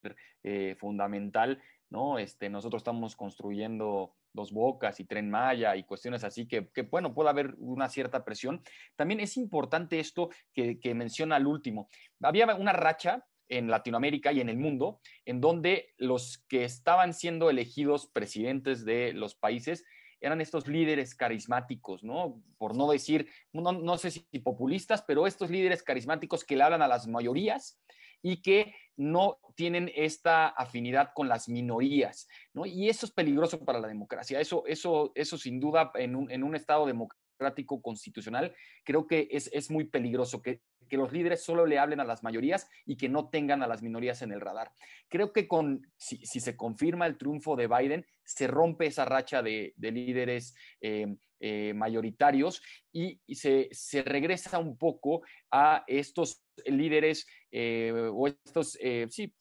fundamental, 0.78 1.62
¿no? 1.90 2.18
Este, 2.18 2.48
nosotros 2.48 2.80
estamos 2.80 3.14
construyendo 3.14 4.14
Dos 4.32 4.52
Bocas 4.52 5.00
y 5.00 5.04
Tren 5.04 5.30
Maya 5.30 5.76
y 5.76 5.84
cuestiones 5.84 6.24
así 6.24 6.46
que, 6.46 6.68
que, 6.70 6.82
bueno, 6.82 7.14
puede 7.14 7.30
haber 7.30 7.54
una 7.58 7.88
cierta 7.88 8.24
presión. 8.24 8.62
También 8.96 9.20
es 9.20 9.36
importante 9.36 10.00
esto 10.00 10.30
que, 10.52 10.80
que 10.80 10.94
menciona 10.94 11.36
al 11.36 11.46
último. 11.46 11.88
Había 12.20 12.46
una 12.56 12.72
racha 12.72 13.24
en 13.48 13.68
Latinoamérica 13.68 14.32
y 14.32 14.40
en 14.40 14.48
el 14.48 14.56
mundo, 14.56 15.00
en 15.24 15.40
donde 15.40 15.94
los 15.96 16.38
que 16.48 16.64
estaban 16.64 17.14
siendo 17.14 17.50
elegidos 17.50 18.06
presidentes 18.06 18.84
de 18.84 19.12
los 19.12 19.34
países 19.34 19.84
eran 20.20 20.40
estos 20.40 20.66
líderes 20.66 21.14
carismáticos, 21.14 22.02
¿no? 22.02 22.42
Por 22.58 22.76
no 22.76 22.90
decir, 22.90 23.28
no, 23.52 23.72
no 23.72 23.98
sé 23.98 24.10
si 24.10 24.22
populistas, 24.42 25.02
pero 25.02 25.26
estos 25.26 25.50
líderes 25.50 25.82
carismáticos 25.82 26.44
que 26.44 26.56
le 26.56 26.64
hablan 26.64 26.82
a 26.82 26.88
las 26.88 27.06
mayorías 27.06 27.80
y 28.20 28.42
que 28.42 28.74
no 28.96 29.38
tienen 29.54 29.92
esta 29.94 30.48
afinidad 30.48 31.12
con 31.14 31.28
las 31.28 31.48
minorías, 31.48 32.26
¿no? 32.52 32.66
Y 32.66 32.88
eso 32.88 33.06
es 33.06 33.12
peligroso 33.12 33.64
para 33.64 33.78
la 33.78 33.86
democracia. 33.86 34.40
Eso, 34.40 34.64
eso, 34.66 35.12
eso 35.14 35.38
sin 35.38 35.60
duda 35.60 35.92
en 35.94 36.16
un, 36.16 36.30
en 36.30 36.42
un 36.42 36.56
Estado 36.56 36.84
democrático 36.86 37.27
democrático 37.38 37.80
constitucional, 37.80 38.54
creo 38.84 39.06
que 39.06 39.28
es, 39.30 39.48
es 39.52 39.70
muy 39.70 39.84
peligroso 39.84 40.42
que, 40.42 40.60
que, 40.88 40.96
los 40.96 41.12
líderes 41.12 41.42
solo 41.42 41.66
le 41.66 41.78
hablen 41.78 42.00
a 42.00 42.04
las 42.04 42.22
mayorías 42.22 42.68
y 42.84 42.96
que 42.96 43.08
no 43.08 43.28
tengan 43.28 43.62
a 43.62 43.66
las 43.66 43.82
minorías 43.82 44.22
en 44.22 44.32
el 44.32 44.40
radar. 44.40 44.72
Creo 45.08 45.32
que 45.32 45.46
con, 45.46 45.86
si, 45.96 46.16
si 46.24 46.40
se 46.40 46.56
confirma 46.56 47.06
el 47.06 47.16
triunfo 47.16 47.56
de 47.56 47.68
Biden, 47.68 48.06
se 48.24 48.46
rompe 48.46 48.86
esa 48.86 49.04
racha 49.04 49.42
de, 49.42 49.72
de 49.76 49.92
líderes 49.92 50.54
eh, 50.80 51.16
eh, 51.40 51.72
mayoritarios 51.74 52.60
y, 52.92 53.20
se, 53.32 53.68
se, 53.70 54.02
regresa 54.02 54.58
un 54.58 54.76
poco 54.76 55.22
a 55.52 55.84
estos 55.86 56.42
líderes 56.66 57.26
eh, 57.52 57.92
o 58.12 58.26
estos, 58.26 58.76
sí, 59.10 59.32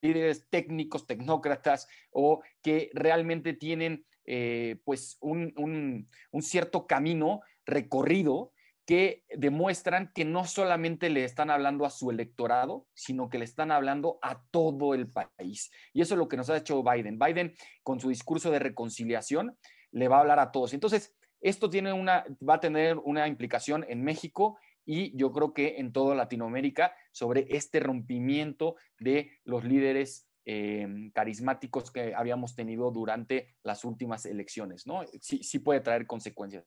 líderes 0.00 0.48
técnicos, 0.48 1.06
tecnócratas 1.06 1.86
o 2.10 2.40
que 2.62 2.90
realmente 2.94 3.52
tienen 3.52 4.06
eh, 4.30 4.76
pues 4.84 5.16
un, 5.22 5.54
un, 5.56 6.42
cierto 6.42 6.86
camino 6.86 7.40
recorrido 7.64 8.52
que 8.84 9.24
demuestran 9.30 10.12
que 10.14 10.26
no 10.26 10.44
solamente 10.44 11.08
le 11.08 11.24
están 11.24 11.48
hablando 11.48 11.86
a 11.86 11.90
su 11.90 12.10
electorado, 12.10 12.86
sino 12.92 13.30
que 13.30 13.38
le 13.38 13.46
están 13.46 13.72
hablando 13.72 14.18
a 14.20 14.42
todo 14.50 14.92
el 14.92 15.10
país. 15.10 15.70
Y 15.94 16.02
eso 16.02 16.12
es 16.12 16.18
lo 16.18 16.28
que 16.28 16.36
nos 16.36 16.50
ha 16.50 16.58
hecho 16.58 16.82
Biden. 16.82 17.18
Biden, 17.18 17.54
con 17.82 18.00
su 18.00 18.10
discurso 18.10 18.50
de 18.50 18.58
reconciliación, 18.58 19.56
le 19.92 20.08
va 20.08 20.18
a 20.18 20.20
hablar 20.20 20.40
a 20.40 20.52
todos. 20.52 20.74
Entonces, 20.74 21.16
esto 21.40 21.70
tiene 21.70 21.94
una, 21.94 22.26
va 22.46 22.56
a 22.56 22.60
tener 22.60 22.98
una 22.98 23.28
implicación 23.28 23.86
en 23.88 24.04
México 24.04 24.58
y 24.84 25.16
yo 25.16 25.32
creo 25.32 25.54
que 25.54 25.78
en 25.78 25.92
toda 25.92 26.14
Latinoamérica 26.14 26.94
sobre 27.12 27.46
este 27.48 27.80
rompimiento 27.80 28.76
de 28.98 29.30
los 29.44 29.64
líderes 29.64 30.27
Em, 30.50 31.10
carismáticos 31.10 31.90
que 31.90 32.14
habíamos 32.14 32.54
tenido 32.54 32.90
durante 32.90 33.54
las 33.62 33.84
últimas 33.84 34.24
elecciones, 34.24 34.86
¿no? 34.86 35.02
Sí, 35.20 35.42
sí 35.42 35.58
puede 35.58 35.80
traer 35.80 36.06
consecuencias. 36.06 36.64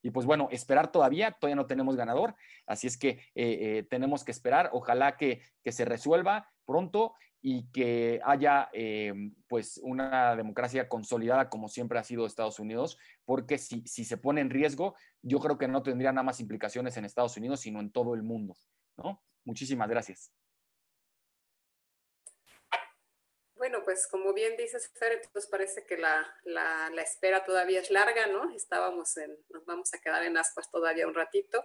Y 0.00 0.12
pues 0.12 0.26
bueno, 0.26 0.46
esperar 0.52 0.92
todavía, 0.92 1.32
todavía 1.32 1.56
no 1.56 1.66
tenemos 1.66 1.96
ganador, 1.96 2.36
así 2.68 2.86
es 2.86 2.96
que 2.96 3.08
eh, 3.08 3.18
eh, 3.34 3.86
tenemos 3.90 4.22
que 4.22 4.30
esperar, 4.30 4.70
ojalá 4.72 5.16
que, 5.16 5.40
que, 5.64 5.72
se 5.72 5.84
resuelva 5.84 6.48
pronto 6.64 7.14
y 7.42 7.68
que 7.72 8.20
haya 8.24 8.68
em, 8.72 9.34
pues 9.48 9.80
una 9.82 10.36
democracia 10.36 10.88
consolidada 10.88 11.48
como 11.48 11.66
siempre 11.66 11.98
ha 11.98 12.04
sido 12.04 12.26
Estados 12.26 12.60
Unidos, 12.60 12.96
porque 13.24 13.58
si, 13.58 13.82
si 13.88 14.04
se 14.04 14.18
pone 14.18 14.40
en 14.40 14.50
riesgo, 14.50 14.94
yo 15.20 15.40
creo 15.40 15.58
que 15.58 15.66
no 15.66 15.82
tendría 15.82 16.12
nada 16.12 16.22
más 16.22 16.38
implicaciones 16.38 16.96
en 16.96 17.04
Estados 17.04 17.36
Unidos, 17.36 17.58
sino 17.58 17.80
en 17.80 17.90
todo 17.90 18.14
el 18.14 18.22
mundo, 18.22 18.54
¿no? 18.96 19.20
Muchísimas 19.44 19.88
gracias. 19.88 20.30
Bueno, 23.68 23.82
pues 23.82 24.06
como 24.06 24.32
bien 24.32 24.56
dices, 24.56 24.88
Fer, 24.94 25.14
entonces 25.14 25.50
parece 25.50 25.84
que 25.84 25.98
la, 25.98 26.24
la, 26.44 27.02
espera 27.02 27.44
todavía 27.44 27.80
es 27.80 27.90
larga, 27.90 28.28
¿no? 28.28 28.54
Estábamos 28.54 29.16
en, 29.16 29.36
nos 29.48 29.66
vamos 29.66 29.92
a 29.92 29.98
quedar 29.98 30.22
en 30.22 30.38
ascuas 30.38 30.70
todavía 30.70 31.08
un 31.08 31.14
ratito. 31.14 31.64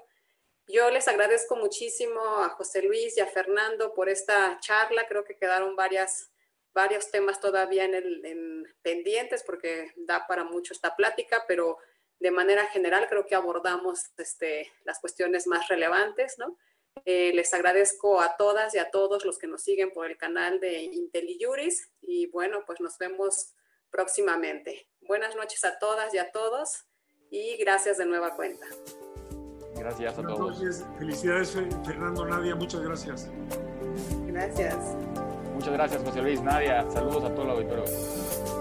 Yo 0.66 0.90
les 0.90 1.08
agradezco 1.08 1.58
muchísimo 1.58 2.20
a 2.38 2.50
José 2.50 2.82
Luis 2.82 3.16
y 3.18 3.20
a 3.20 3.28
Fernando 3.28 3.94
por 3.94 4.10
esta 4.10 4.58
charla. 4.62 5.06
Creo 5.08 5.24
que 5.24 5.38
quedaron 5.38 5.76
varias, 5.76 6.32
varios 6.74 7.12
temas 7.12 7.40
todavía 7.40 7.86
en, 7.86 7.94
en 7.94 8.76
pendientes 8.82 9.44
porque 9.44 9.94
da 9.96 10.26
para 10.26 10.44
mucho 10.44 10.74
esta 10.74 10.96
plática, 10.96 11.46
pero 11.48 11.78
de 12.20 12.32
manera 12.32 12.66
general 12.66 13.08
creo 13.10 13.28
que 13.28 13.36
abordamos 13.36 14.06
este, 14.18 14.74
las 14.86 14.98
cuestiones 15.00 15.46
más 15.46 15.68
relevantes, 15.68 16.40
¿no? 16.40 16.58
Eh, 17.06 17.32
les 17.34 17.54
agradezco 17.54 18.22
a 18.22 18.36
todas 18.38 18.76
y 18.76 18.78
a 18.78 18.92
todos 18.92 19.26
los 19.26 19.38
que 19.40 19.48
nos 19.48 19.64
siguen 19.64 19.92
por 19.92 20.10
el 20.10 20.18
canal 20.18 20.60
de 20.60 20.84
IntelliJuris 20.84 21.92
y 22.02 22.28
bueno, 22.28 22.64
pues 22.66 22.80
nos 22.80 22.98
vemos 22.98 23.54
próximamente. 23.90 24.88
Buenas 25.02 25.36
noches 25.36 25.64
a 25.64 25.80
todas 25.80 26.14
y 26.14 26.18
a 26.18 26.32
todos 26.32 26.86
y 27.30 27.58
gracias 27.58 27.98
de 27.98 28.06
nueva 28.06 28.36
cuenta. 28.36 28.68
Gracias 29.76 30.18
a 30.20 30.22
todos. 30.22 30.84
Felicidades 31.00 31.58
Fernando, 31.86 32.26
Nadia, 32.26 32.56
muchas 32.56 32.82
gracias. 32.82 33.30
Gracias. 34.28 34.76
Muchas 35.54 35.74
gracias 35.74 36.04
José 36.04 36.22
Luis, 36.22 36.42
Nadia. 36.42 36.90
Saludos 36.92 37.24
a 37.24 37.34
todo 37.34 37.44
el 37.44 37.50
auditorio. 37.52 37.84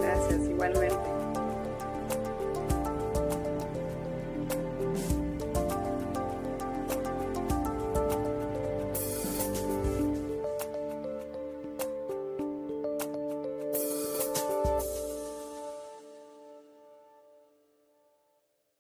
Gracias, 0.01 0.49
igualmente. 0.49 1.20